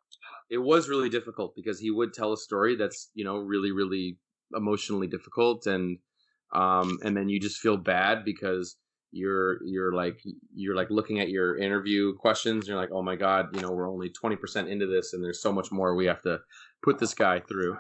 it 0.50 0.58
was 0.58 0.90
really 0.90 1.10
difficult 1.10 1.54
because 1.56 1.80
he 1.80 1.92
would 1.92 2.14
tell 2.14 2.34
a 2.34 2.38
story 2.38 2.76
that's 2.76 3.10
you 3.14 3.24
know 3.24 3.38
really 3.38 3.72
really 3.72 4.18
emotionally 4.56 5.08
difficult 5.08 5.66
and 5.68 5.98
um, 6.54 6.98
and 7.04 7.16
then 7.16 7.28
you 7.28 7.40
just 7.40 7.60
feel 7.60 7.78
bad 7.78 8.24
because 8.24 8.78
you're 9.12 9.64
you're 9.66 9.94
like 9.94 10.20
you're 10.54 10.76
like 10.76 10.90
looking 10.90 11.20
at 11.20 11.30
your 11.30 11.58
interview 11.58 12.14
questions 12.16 12.64
and 12.64 12.68
you're 12.68 12.78
like 12.78 12.92
oh 12.92 13.02
my 13.02 13.16
god 13.16 13.48
you 13.56 13.62
know 13.62 13.72
we're 13.72 13.90
only 13.90 14.10
20% 14.10 14.70
into 14.70 14.86
this 14.86 15.14
and 15.14 15.24
there's 15.24 15.42
so 15.42 15.52
much 15.52 15.72
more 15.72 15.96
we 15.96 16.06
have 16.06 16.22
to 16.22 16.40
put 16.84 17.00
this 17.00 17.14
guy 17.14 17.40
through 17.40 17.78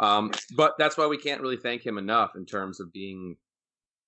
um, 0.00 0.32
but 0.56 0.74
that's 0.78 0.96
why 0.96 1.06
we 1.06 1.18
can't 1.18 1.40
really 1.40 1.56
thank 1.56 1.84
him 1.84 1.98
enough 1.98 2.32
in 2.36 2.46
terms 2.46 2.80
of 2.80 2.92
being 2.92 3.36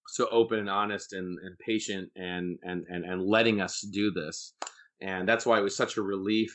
so 0.09 0.28
open 0.30 0.59
and 0.59 0.68
honest 0.70 1.12
and, 1.12 1.38
and 1.45 1.57
patient 1.59 2.11
and, 2.16 2.59
and 2.64 2.84
and 2.88 3.05
and 3.05 3.22
letting 3.22 3.61
us 3.61 3.80
do 3.93 4.11
this 4.11 4.55
and 5.01 5.28
that's 5.28 5.45
why 5.45 5.59
it 5.59 5.62
was 5.62 5.76
such 5.76 5.97
a 5.97 6.03
relief 6.03 6.53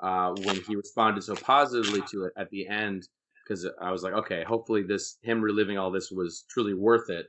uh, 0.00 0.30
when 0.30 0.60
he 0.66 0.76
responded 0.76 1.22
so 1.22 1.36
positively 1.36 2.02
to 2.10 2.24
it 2.24 2.32
at 2.36 2.50
the 2.50 2.66
end, 2.66 3.08
because 3.44 3.66
I 3.80 3.92
was 3.92 4.02
like, 4.02 4.12
okay, 4.14 4.44
hopefully 4.46 4.82
this 4.82 5.18
him 5.22 5.40
reliving 5.40 5.78
all 5.78 5.90
this 5.90 6.10
was 6.10 6.44
truly 6.50 6.74
worth 6.74 7.08
it, 7.08 7.26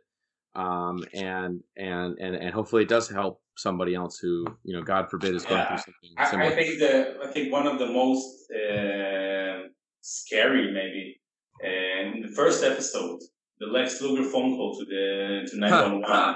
um, 0.56 1.06
and 1.14 1.62
and 1.78 2.18
and 2.20 2.36
and 2.36 2.54
hopefully 2.54 2.84
it 2.84 2.90
does 2.90 3.10
help 3.10 3.42
somebody 3.58 3.96
else 3.96 4.18
who 4.18 4.46
you 4.64 4.76
know, 4.76 4.82
God 4.82 5.10
forbid, 5.10 5.36
is 5.36 5.46
going 5.46 5.62
Yeah. 5.62 5.68
through 5.68 5.78
something 5.78 6.12
I, 6.18 6.30
similar. 6.32 6.52
I 6.52 6.56
think 6.56 6.80
the 6.80 7.18
I 7.24 7.32
think 7.32 7.52
one 7.52 7.68
of 7.68 7.80
the 7.80 7.88
most 7.88 8.52
uh, 8.52 9.70
scary 10.02 10.72
maybe 10.72 11.22
uh, 11.66 12.16
in 12.16 12.22
the 12.26 12.34
first 12.40 12.64
episode, 12.64 13.20
the 13.60 13.68
Lex 13.68 14.02
Luger 14.02 14.26
phone 14.34 14.56
call 14.56 14.72
to 14.80 14.86
the 14.86 15.06
to 15.50 15.56
911 15.58 16.36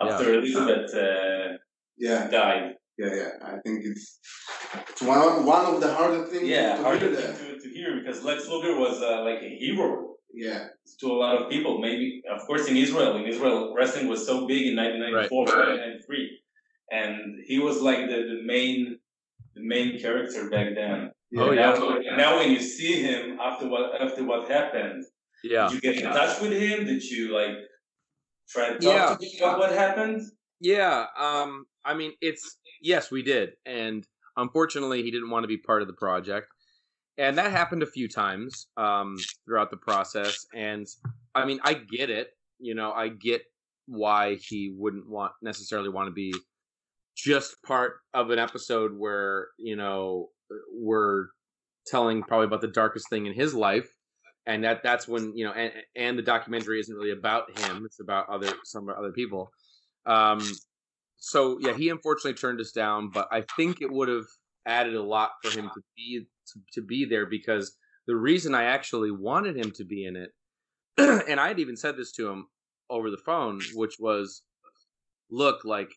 after 0.00 0.34
Elizabeth 0.38 0.88
uh, 0.94 1.48
Yeah, 2.06 2.28
died. 2.38 2.66
yeah, 2.98 3.12
yeah. 3.20 3.30
I 3.52 3.54
think 3.64 3.76
it's 3.90 4.06
it's 4.90 5.02
one 5.12 5.20
of, 5.26 5.44
one 5.44 5.64
of 5.72 5.80
the 5.82 5.90
harder 5.98 6.22
things 6.30 6.48
Yeah, 6.48 6.76
to 6.76 6.82
hard 6.82 6.98
hear 7.00 7.10
to, 7.10 7.22
to, 7.40 7.46
to 7.62 7.68
hear 7.76 7.90
because 8.00 8.18
Lex 8.28 8.48
Luger 8.48 8.74
was 8.84 8.96
uh, 9.02 9.22
like 9.28 9.40
a 9.50 9.52
hero 9.62 9.90
Yeah, 10.44 10.60
to 11.00 11.06
a 11.16 11.18
lot 11.24 11.34
of 11.40 11.44
people. 11.54 11.72
Maybe, 11.88 12.06
of 12.36 12.40
course, 12.48 12.64
in 12.70 12.76
Israel, 12.76 13.12
in 13.20 13.24
Israel, 13.32 13.58
wrestling 13.76 14.06
was 14.14 14.20
so 14.30 14.34
big 14.52 14.62
in 14.70 14.74
1994, 14.76 15.44
1993, 15.44 16.40
and 17.00 17.14
he 17.50 17.56
was 17.66 17.76
like 17.88 18.00
the, 18.12 18.18
the 18.32 18.40
main 18.54 18.98
the 19.56 19.64
main 19.74 19.88
character 20.04 20.40
back 20.54 20.68
then. 20.80 20.98
Yeah. 21.30 21.42
Oh, 21.42 21.52
yeah. 21.52 21.70
Now, 21.72 22.16
now 22.16 22.38
when 22.38 22.50
you 22.50 22.60
see 22.60 23.02
him 23.02 23.38
after 23.40 23.68
what 23.68 24.00
after 24.00 24.24
what 24.24 24.48
happened, 24.50 25.04
yeah. 25.42 25.68
did 25.68 25.74
you 25.74 25.80
get 25.80 26.02
in 26.02 26.10
touch 26.10 26.40
with 26.40 26.52
him? 26.52 26.86
Did 26.86 27.02
you 27.02 27.34
like 27.34 27.56
try 28.48 28.68
to 28.68 28.74
talk 28.74 28.82
Yeah. 28.82 29.16
to 29.18 29.26
him 29.26 29.44
about 29.44 29.58
what 29.58 29.72
happened? 29.72 30.22
Yeah, 30.60 31.06
um, 31.18 31.66
I 31.84 31.94
mean, 31.94 32.12
it's 32.20 32.58
yes, 32.80 33.10
we 33.10 33.22
did, 33.22 33.50
and 33.66 34.06
unfortunately, 34.36 35.02
he 35.02 35.10
didn't 35.10 35.30
want 35.30 35.44
to 35.44 35.48
be 35.48 35.58
part 35.58 35.82
of 35.82 35.88
the 35.88 35.94
project, 35.94 36.48
and 37.18 37.36
that 37.36 37.50
happened 37.50 37.82
a 37.82 37.86
few 37.86 38.08
times 38.08 38.66
um, 38.76 39.16
throughout 39.44 39.70
the 39.70 39.76
process. 39.76 40.46
And 40.54 40.86
I 41.34 41.44
mean, 41.44 41.60
I 41.62 41.74
get 41.74 42.08
it. 42.08 42.30
You 42.58 42.74
know, 42.74 42.90
I 42.92 43.08
get 43.08 43.42
why 43.86 44.36
he 44.36 44.74
wouldn't 44.76 45.08
want 45.08 45.32
necessarily 45.42 45.90
want 45.90 46.08
to 46.08 46.12
be 46.12 46.34
just 47.16 47.56
part 47.62 47.98
of 48.14 48.30
an 48.30 48.38
episode 48.38 48.92
where 48.96 49.48
you 49.58 49.76
know 49.76 50.30
we're 50.72 51.26
telling 51.86 52.22
probably 52.22 52.46
about 52.46 52.60
the 52.60 52.68
darkest 52.68 53.08
thing 53.08 53.26
in 53.26 53.34
his 53.34 53.54
life. 53.54 53.88
And 54.46 54.62
that 54.64 54.82
that's 54.82 55.08
when 55.08 55.36
you 55.36 55.44
know 55.44 55.52
and, 55.52 55.72
and 55.96 56.16
the 56.16 56.22
documentary 56.22 56.78
isn't 56.78 56.94
really 56.94 57.10
about 57.10 57.58
him. 57.58 57.84
It's 57.84 58.00
about 58.00 58.28
other 58.28 58.52
some 58.64 58.88
other 58.88 59.12
people. 59.12 59.50
Um 60.06 60.40
so 61.18 61.58
yeah 61.60 61.72
he 61.72 61.88
unfortunately 61.88 62.34
turned 62.34 62.60
us 62.60 62.72
down 62.72 63.10
but 63.12 63.28
i 63.32 63.42
think 63.56 63.80
it 63.80 63.90
would 63.90 64.08
have 64.08 64.26
added 64.66 64.94
a 64.94 65.02
lot 65.02 65.30
for 65.42 65.50
him 65.50 65.70
to 65.74 65.80
be 65.96 66.26
to, 66.46 66.60
to 66.72 66.82
be 66.86 67.04
there 67.04 67.26
because 67.26 67.76
the 68.06 68.16
reason 68.16 68.54
i 68.54 68.64
actually 68.64 69.10
wanted 69.10 69.56
him 69.56 69.70
to 69.70 69.84
be 69.84 70.04
in 70.04 70.16
it 70.16 70.30
and 71.28 71.40
i 71.40 71.48
had 71.48 71.58
even 71.58 71.76
said 71.76 71.96
this 71.96 72.12
to 72.12 72.28
him 72.28 72.46
over 72.90 73.10
the 73.10 73.18
phone 73.18 73.60
which 73.74 73.96
was 73.98 74.42
look 75.30 75.64
like 75.64 75.90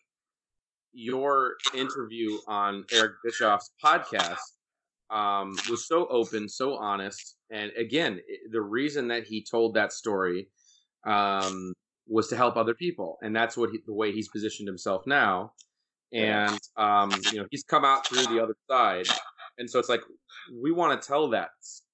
your 0.92 1.54
interview 1.74 2.38
on 2.46 2.84
eric 2.92 3.12
bischoff's 3.24 3.70
podcast 3.82 4.38
um, 5.10 5.56
was 5.68 5.86
so 5.86 6.06
open, 6.06 6.48
so 6.48 6.76
honest, 6.76 7.36
and 7.50 7.72
again, 7.76 8.20
the 8.50 8.60
reason 8.60 9.08
that 9.08 9.24
he 9.24 9.44
told 9.44 9.74
that 9.74 9.92
story 9.92 10.48
um, 11.04 11.74
was 12.06 12.28
to 12.28 12.36
help 12.36 12.56
other 12.56 12.74
people, 12.74 13.18
and 13.20 13.34
that's 13.34 13.56
what 13.56 13.70
he, 13.70 13.78
the 13.86 13.92
way 13.92 14.12
he's 14.12 14.28
positioned 14.28 14.68
himself 14.68 15.02
now. 15.06 15.52
And 16.12 16.58
um, 16.76 17.12
you 17.32 17.38
know, 17.38 17.46
he's 17.50 17.64
come 17.64 17.84
out 17.84 18.06
through 18.06 18.24
the 18.26 18.42
other 18.42 18.54
side, 18.70 19.06
and 19.58 19.68
so 19.68 19.78
it's 19.78 19.88
like 19.88 20.02
we 20.62 20.70
want 20.70 21.00
to 21.00 21.06
tell 21.06 21.28
that 21.30 21.50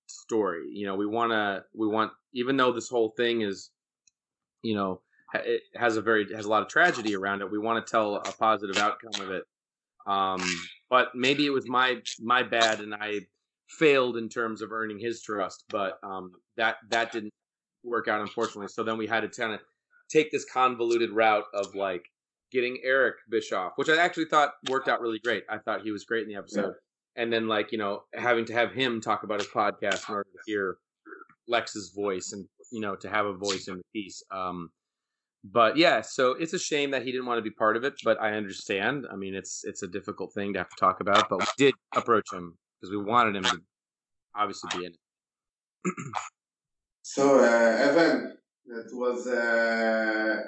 story. 0.07 0.69
You 0.71 0.87
know, 0.87 0.95
we 0.95 1.07
want 1.07 1.33
to, 1.33 1.65
we 1.75 1.87
want, 1.87 2.13
even 2.35 2.57
though 2.57 2.73
this 2.73 2.89
whole 2.89 3.15
thing 3.17 3.43
is, 3.43 3.71
you 4.63 4.75
know, 4.75 5.01
it 5.45 5.63
has 5.75 5.97
a 5.97 6.03
very 6.03 6.33
has 6.35 6.45
a 6.45 6.49
lot 6.49 6.63
of 6.63 6.69
tragedy 6.69 7.15
around 7.15 7.41
it. 7.41 7.51
We 7.51 7.59
want 7.59 7.85
to 7.85 7.91
tell 7.91 8.17
a 8.17 8.33
positive 8.33 8.79
outcome 8.79 9.21
of 9.21 9.31
it. 9.31 9.45
Um, 10.07 10.43
but 10.89 11.15
maybe 11.15 11.47
it 11.47 11.51
was 11.51 11.69
my 11.69 12.01
my 12.21 12.43
bad 12.43 12.81
and 12.81 12.95
I 12.95 13.21
failed 13.69 14.17
in 14.17 14.29
terms 14.29 14.63
of 14.63 14.73
earning 14.73 14.99
his 14.99 15.23
trust. 15.23 15.65
But 15.69 15.99
um, 16.03 16.33
that 16.57 16.77
that 16.91 17.13
didn't 17.13 17.33
work 17.85 18.09
out 18.09 18.21
unfortunately. 18.21 18.69
So 18.69 18.83
then 18.83 18.99
we 18.99 19.07
had 19.07 19.21
to 19.21 19.29
kind 19.29 19.53
of 19.53 19.61
take 20.11 20.31
this 20.31 20.45
convoluted 20.45 21.11
route 21.11 21.45
of 21.55 21.75
like 21.75 22.05
getting 22.53 22.79
Eric 22.85 23.17
Bischoff, 23.29 23.73
which 23.77 23.89
I 23.89 23.97
actually 23.97 24.27
thought 24.27 24.53
worked 24.71 24.89
out 24.89 25.01
really 25.01 25.19
great. 25.19 25.45
I 25.49 25.59
thought 25.59 25.83
he 25.83 25.91
was 25.91 26.05
great 26.05 26.23
in 26.23 26.29
the 26.29 26.37
episode. 26.37 26.75
And 27.17 27.33
then 27.33 27.49
like 27.49 27.73
you 27.73 27.79
know 27.79 28.03
having 28.15 28.45
to 28.47 28.53
have 28.53 28.73
him 28.73 29.01
talk 29.01 29.23
about 29.23 29.41
his 29.41 29.49
podcast 29.49 30.09
in 30.09 30.15
order 30.15 30.29
to 30.31 30.39
hear 30.47 30.77
Lex's 31.49 31.93
voice 31.95 32.33
and 32.33 32.47
you 32.71 32.81
know 32.81 32.95
to 32.97 33.09
have 33.09 33.27
a 33.27 33.33
voice 33.33 33.69
in 33.69 33.79
the 33.79 33.83
piece. 33.93 34.23
Um, 34.31 34.71
but 35.53 35.77
yeah, 35.77 36.01
so 36.01 36.33
it's 36.33 36.53
a 36.55 36.59
shame 36.59 36.91
that 36.91 37.03
he 37.05 37.13
didn't 37.13 37.27
want 37.27 37.39
to 37.39 37.43
be 37.43 37.51
part 37.51 37.77
of 37.77 37.85
it, 37.85 37.95
but 38.05 38.21
I 38.21 38.33
understand. 38.33 39.07
I 39.13 39.17
mean, 39.17 39.35
it's 39.35 39.63
it's 39.65 39.83
a 39.83 39.89
difficult 39.89 40.33
thing 40.35 40.53
to 40.55 40.59
have 40.61 40.69
to 40.71 40.77
talk 40.77 41.01
about, 41.01 41.29
but 41.29 41.39
we 41.39 41.47
did 41.57 41.75
approach 41.95 42.33
him 42.33 42.59
because 42.81 42.91
we 42.91 43.03
wanted 43.03 43.37
him 43.37 43.45
to 43.45 43.59
obviously 44.35 44.71
be 44.79 44.87
in 44.87 44.93
it. 44.93 44.99
So, 47.03 47.39
uh, 47.39 47.89
Evan, 47.89 48.37
that 48.67 48.89
was 48.93 49.29
uh, 49.29 50.43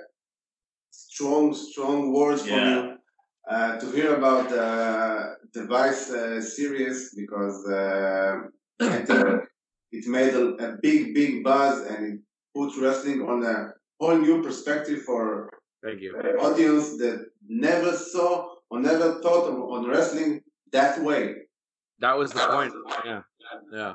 strong, 0.91 1.55
strong 1.55 2.13
words 2.13 2.43
from 2.43 2.51
Yeah. 2.51 2.75
you 2.75 2.99
uh, 3.49 3.79
to 3.79 3.87
hear 3.93 4.17
about 4.17 4.53
uh, 4.53 5.35
the 5.55 5.65
Vice 5.67 6.11
uh, 6.11 6.41
series 6.41 7.15
because 7.15 7.67
uh, 7.69 8.41
I 8.81 8.99
think 9.07 9.45
it 9.93 10.07
made 10.09 10.35
a, 10.35 10.47
a 10.67 10.77
big, 10.83 11.15
big 11.15 11.45
buzz 11.45 11.87
and 11.87 12.15
it 12.15 12.21
put 12.55 12.77
wrestling 12.83 13.23
on 13.23 13.45
a 13.45 13.78
whole 14.01 14.19
new 14.19 14.43
perspective 14.43 15.03
for 15.03 15.51
Thank 15.83 16.01
you. 16.01 16.19
an 16.19 16.37
audience 16.37 16.97
that 16.99 17.27
never 17.49 17.93
saw 17.93 18.55
or 18.71 18.81
never 18.81 19.21
thought 19.23 19.49
of, 19.49 19.55
on 19.55 19.87
wrestling 19.87 20.43
that 20.73 21.01
way. 21.03 21.35
That 22.01 22.17
was 22.17 22.33
the 22.33 22.41
point. 22.41 22.73
Yeah, 23.05 23.23
yeah. 23.73 23.95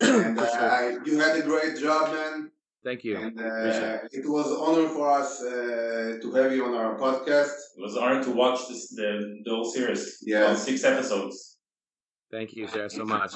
And 0.00 0.38
uh, 0.38 0.46
sure. 0.46 0.70
I, 0.70 0.98
you 1.04 1.18
had 1.18 1.36
a 1.36 1.42
great 1.42 1.76
job, 1.78 2.12
man. 2.12 2.50
Thank 2.84 3.02
you. 3.04 3.16
And 3.16 3.38
uh, 3.40 3.98
it 4.12 4.26
was 4.26 4.46
an 4.46 4.58
honor 4.60 4.88
for 4.88 5.10
us 5.10 5.42
uh, 5.42 6.18
to 6.22 6.32
have 6.34 6.52
you 6.52 6.64
on 6.64 6.74
our 6.74 6.96
podcast. 6.96 7.52
It 7.76 7.82
was 7.82 7.96
an 7.96 8.04
honor 8.04 8.22
to 8.22 8.30
watch 8.30 8.68
this 8.68 8.94
the, 8.94 9.42
the 9.44 9.50
whole 9.50 9.64
series. 9.64 10.18
Yeah. 10.22 10.46
All 10.46 10.54
six 10.54 10.84
episodes. 10.84 11.58
Thank 12.30 12.54
you, 12.54 12.68
Sarah, 12.68 12.88
so 12.88 13.04
much. 13.04 13.34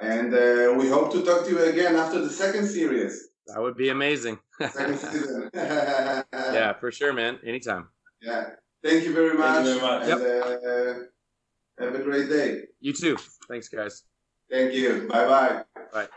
And 0.00 0.34
uh, 0.34 0.74
we 0.76 0.88
hope 0.88 1.12
to 1.12 1.22
talk 1.22 1.44
to 1.44 1.50
you 1.50 1.62
again 1.62 1.94
after 1.94 2.20
the 2.20 2.30
second 2.30 2.66
series, 2.66 3.28
That 3.46 3.60
would 3.60 3.76
be 3.76 3.90
amazing. 3.90 4.39
yeah, 5.54 6.72
for 6.80 6.92
sure, 6.92 7.12
man. 7.12 7.38
Anytime. 7.46 7.88
Yeah. 8.20 8.50
Thank 8.84 9.04
you 9.04 9.14
very 9.14 9.36
much. 9.42 9.64
Thank 9.64 9.68
you 9.68 9.78
very 9.80 9.90
much. 9.90 10.02
And, 10.10 11.06
uh, 11.80 11.84
have 11.84 11.94
a 11.94 12.02
great 12.08 12.28
day. 12.28 12.50
You 12.80 12.92
too. 12.92 13.16
Thanks, 13.48 13.68
guys. 13.68 14.04
Thank 14.50 14.74
you. 14.74 15.08
Bye 15.08 15.26
bye. 15.32 15.64
Bye. 15.92 16.08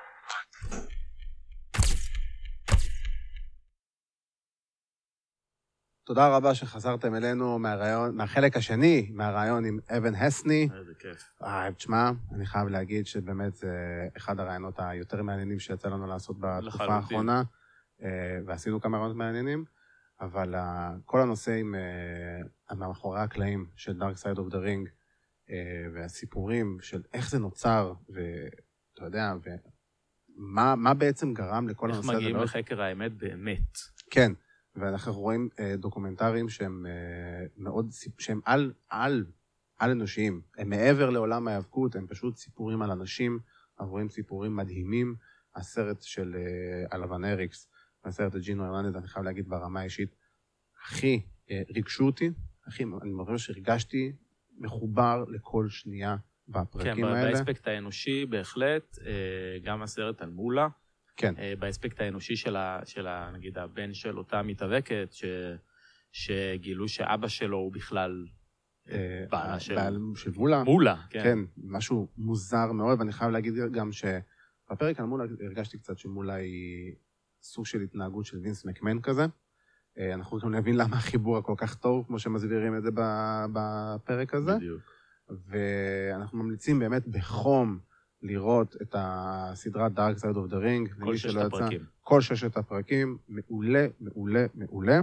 תודה 6.05 6.27
רבה 6.37 6.55
שחזרתם 6.55 7.15
אלינו 7.15 7.59
מהרעיון, 7.59 8.15
מהחלק 8.15 8.57
השני, 8.57 9.11
מהרעיון 9.13 9.65
עם 9.65 9.79
אבן 9.97 10.15
הסני. 10.15 10.69
איזה 10.79 10.93
כיף. 10.99 11.23
אה, 11.43 11.69
תשמע, 11.77 12.11
אני 12.35 12.45
חייב 12.45 12.67
להגיד 12.67 13.07
שבאמת 13.07 13.55
זה 13.55 14.07
אחד 14.17 14.39
הרעיונות 14.39 14.75
היותר 14.77 15.21
מעניינים 15.21 15.59
שיצא 15.59 15.87
לנו 15.87 16.07
לעשות 16.07 16.39
בתקופה 16.39 16.67
לחלוטין. 16.67 16.95
האחרונה, 16.95 17.37
אה, 17.37 17.43
ועשינו 18.45 18.81
כמה 18.81 18.97
רעיונות 18.97 19.17
מעניינים, 19.17 19.65
אבל 20.21 20.55
אה, 20.55 20.93
כל 21.05 21.21
הנושא 21.21 21.51
עם 21.51 21.75
אה, 21.75 22.75
מאחורי 22.75 23.19
הקלעים 23.19 23.65
של 23.75 24.01
Dark 24.01 24.17
Side 24.17 24.37
of 24.37 24.51
the 24.53 24.57
Ring, 24.57 24.89
אה, 25.49 25.85
והסיפורים 25.93 26.77
של 26.81 27.01
איך 27.13 27.29
זה 27.29 27.39
נוצר, 27.39 27.93
ואתה 28.09 29.05
יודע, 29.05 29.33
ומה 30.37 30.75
מה 30.75 30.93
בעצם 30.93 31.33
גרם 31.33 31.67
לכל 31.69 31.87
איך 31.89 31.95
הנושא 31.95 32.09
הזה. 32.11 32.17
מגיעים 32.17 32.35
מאוד- 32.35 32.45
לחקר 32.47 32.81
האמת 32.81 33.11
באמת. 33.17 33.77
כן, 34.11 34.31
ואנחנו 34.75 35.13
רואים 35.13 35.49
אה, 35.59 35.75
דוקומנטרים 35.77 36.49
שהם 36.49 36.85
אה, 36.85 37.45
מאוד, 37.57 37.89
שהם 38.19 38.39
על, 38.45 38.73
על, 38.89 39.25
על 39.79 39.91
אנושיים. 39.91 40.41
הם 40.57 40.69
מעבר 40.69 41.09
לעולם 41.09 41.47
ההיאבקות, 41.47 41.95
הם 41.95 42.07
פשוט 42.07 42.37
סיפורים 42.37 42.81
על 42.81 42.91
אנשים, 42.91 43.39
אנחנו 43.79 43.91
רואים 43.91 44.09
סיפורים 44.09 44.55
מדהימים. 44.55 45.15
הסרט 45.55 46.01
של 46.01 46.35
אה, 46.35 46.97
אלוון 46.97 47.25
אריקס, 47.25 47.67
הסרט 48.05 48.31
של 48.33 48.39
ג'ינו 48.39 48.65
הרננדז, 48.65 48.95
אני 48.97 49.07
חייב 49.07 49.25
להגיד 49.25 49.49
ברמה 49.49 49.79
האישית, 49.79 50.15
הכי 50.85 51.21
אה, 51.51 51.61
ריגשו 51.75 52.05
אותי, 52.05 52.29
הכי, 52.67 52.83
אני 53.01 53.11
ממש 53.11 53.49
הרגשתי 53.49 54.13
מחובר 54.57 55.23
לכל 55.27 55.69
שנייה 55.69 56.15
כן, 56.17 56.51
בפרקים 56.61 57.05
ב- 57.05 57.07
האלה. 57.09 57.31
באספקט 57.31 57.67
האנושי 57.67 58.25
בהחלט, 58.25 58.97
אה, 59.05 59.11
גם 59.63 59.81
הסרט 59.81 60.21
על 60.21 60.29
מולה. 60.29 60.67
כן. 61.17 61.33
אה, 61.37 61.53
באספקט 61.59 62.01
האנושי 62.01 62.35
של, 62.35 62.55
ה, 62.55 62.79
של 62.85 63.07
ה, 63.07 63.31
נגיד, 63.33 63.57
הבן 63.57 63.93
של 63.93 64.17
אותה 64.17 64.41
מתאבקת, 64.41 65.07
ש, 65.11 65.25
שגילו 66.11 66.87
שאבא 66.87 67.27
שלו 67.27 67.57
הוא 67.57 67.73
בכלל 67.73 68.25
בעל 69.29 69.59
של- 69.59 69.75
בעל 69.75 69.97
של 70.15 70.31
מולה. 70.35 70.63
מולה, 70.63 71.01
כן. 71.09 71.23
כן, 71.23 71.39
משהו 71.57 72.07
מוזר 72.17 72.71
מאוד, 72.71 72.99
ואני 72.99 73.11
חייב 73.11 73.31
להגיד 73.31 73.53
גם 73.71 73.89
שבפרק 73.91 74.99
על 74.99 75.05
מולה 75.05 75.23
הרגשתי 75.45 75.77
קצת 75.77 75.97
שמולה 75.97 76.33
היא 76.33 76.95
סוג 77.43 77.65
של 77.65 77.81
התנהגות 77.81 78.25
של 78.25 78.37
וינס 78.37 78.65
מקמן 78.65 79.01
כזה. 79.01 79.25
אה, 79.97 80.13
אנחנו 80.13 80.39
גם 80.39 80.55
נבין 80.55 80.77
למה 80.77 80.97
החיבור 80.97 81.37
הכל 81.37 81.53
כך 81.57 81.75
טוב, 81.75 82.05
כמו 82.07 82.19
שמסבירים 82.19 82.77
את 82.77 82.83
זה 82.83 82.89
בפרק 83.53 84.33
הזה. 84.33 84.55
בדיוק. 84.55 84.81
ואנחנו 85.29 86.43
ממליצים 86.43 86.79
באמת 86.79 87.07
בחום 87.07 87.79
לראות 88.21 88.75
את 88.81 88.95
הסדרת 88.97 89.91
Dark 89.91 90.19
Side 90.19 90.35
of 90.35 90.51
the 90.51 90.55
Ring. 90.55 91.03
כל 91.03 91.15
ששת 91.15 91.29
שלא 91.29 91.39
יצא. 91.39 91.47
הפרקים. 91.47 91.85
כל 92.01 92.21
ששת 92.21 92.57
הפרקים, 92.57 93.17
מעולה, 93.27 93.87
מעולה, 93.99 94.45
מעולה. 94.55 95.01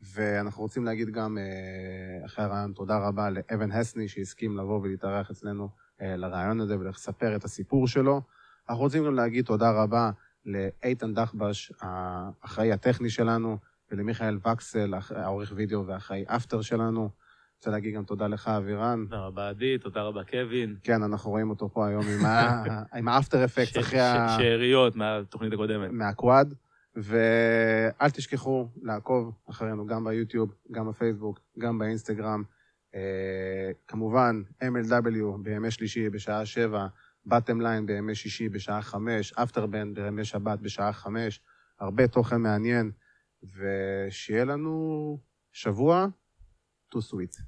ואנחנו 0.00 0.62
רוצים 0.62 0.84
להגיד 0.84 1.08
גם, 1.10 1.38
אה, 1.38 2.26
אחרי 2.26 2.44
הרעיון, 2.44 2.72
תודה 2.72 2.98
רבה 2.98 3.30
לאבן 3.30 3.72
הסני, 3.72 4.08
שהסכים 4.08 4.56
לבוא 4.56 4.80
ולהתארח 4.80 5.30
אצלנו 5.30 5.68
אה, 6.00 6.16
לרעיון 6.16 6.60
הזה 6.60 6.78
ולספר 6.78 7.36
את 7.36 7.44
הסיפור 7.44 7.88
שלו. 7.88 8.22
אנחנו 8.68 8.82
רוצים 8.82 9.04
גם 9.04 9.14
להגיד 9.14 9.44
תודה 9.44 9.70
רבה 9.70 10.10
לאיתן 10.44 11.14
דחבש, 11.14 11.72
האחראי 11.80 12.72
הטכני 12.72 13.10
שלנו, 13.10 13.58
ולמיכאל 13.90 14.38
וקסל, 14.46 14.94
העורך 15.16 15.52
וידאו 15.56 15.86
והאחראי 15.86 16.24
אפטר 16.28 16.62
שלנו. 16.62 17.10
רוצה 17.56 17.70
להגיד 17.70 17.94
גם 17.94 18.04
תודה 18.04 18.26
לך, 18.26 18.48
אבירן. 18.48 19.04
תודה 19.04 19.26
רבה 19.26 19.48
עדי, 19.48 19.78
תודה 19.78 20.02
רבה 20.02 20.24
קווין. 20.24 20.76
כן, 20.82 21.02
אנחנו 21.02 21.30
רואים 21.30 21.50
אותו 21.50 21.68
פה 21.72 21.86
היום 21.86 22.04
עם 22.94 23.08
האפטר 23.08 23.44
אפקט 23.44 23.76
אחרי 23.82 24.00
ה... 24.00 24.36
שאריות 24.38 24.96
מהתוכנית 24.96 25.52
הקודמת. 25.52 25.90
מהקוואד, 25.90 26.54
ואל 26.96 28.10
תשכחו 28.10 28.68
לעקוב 28.82 29.32
אחרינו 29.50 29.86
גם 29.86 30.04
ביוטיוב, 30.04 30.54
גם 30.70 30.88
בפייסבוק, 30.88 31.40
גם 31.58 31.78
באינסטגרם. 31.78 32.42
אה, 32.94 33.70
כמובן, 33.88 34.42
MLW 34.62 35.38
בימי 35.42 35.70
שלישי 35.70 36.10
בשעה 36.10 36.46
שבע, 36.46 36.86
בטם 37.26 37.60
ליין 37.60 37.86
בימי 37.86 38.14
שישי 38.14 38.48
בשעה 38.48 38.82
חמש, 38.82 39.32
אפטרבן 39.32 39.94
בימי 39.94 40.24
שבת 40.24 40.58
בשעה 40.58 40.92
חמש, 40.92 41.40
הרבה 41.80 42.08
תוכן 42.08 42.40
מעניין, 42.40 42.92
ושיהיה 43.42 44.44
לנו 44.44 45.18
שבוע 45.52 46.06
to 46.94 46.98
sweet. 46.98 47.42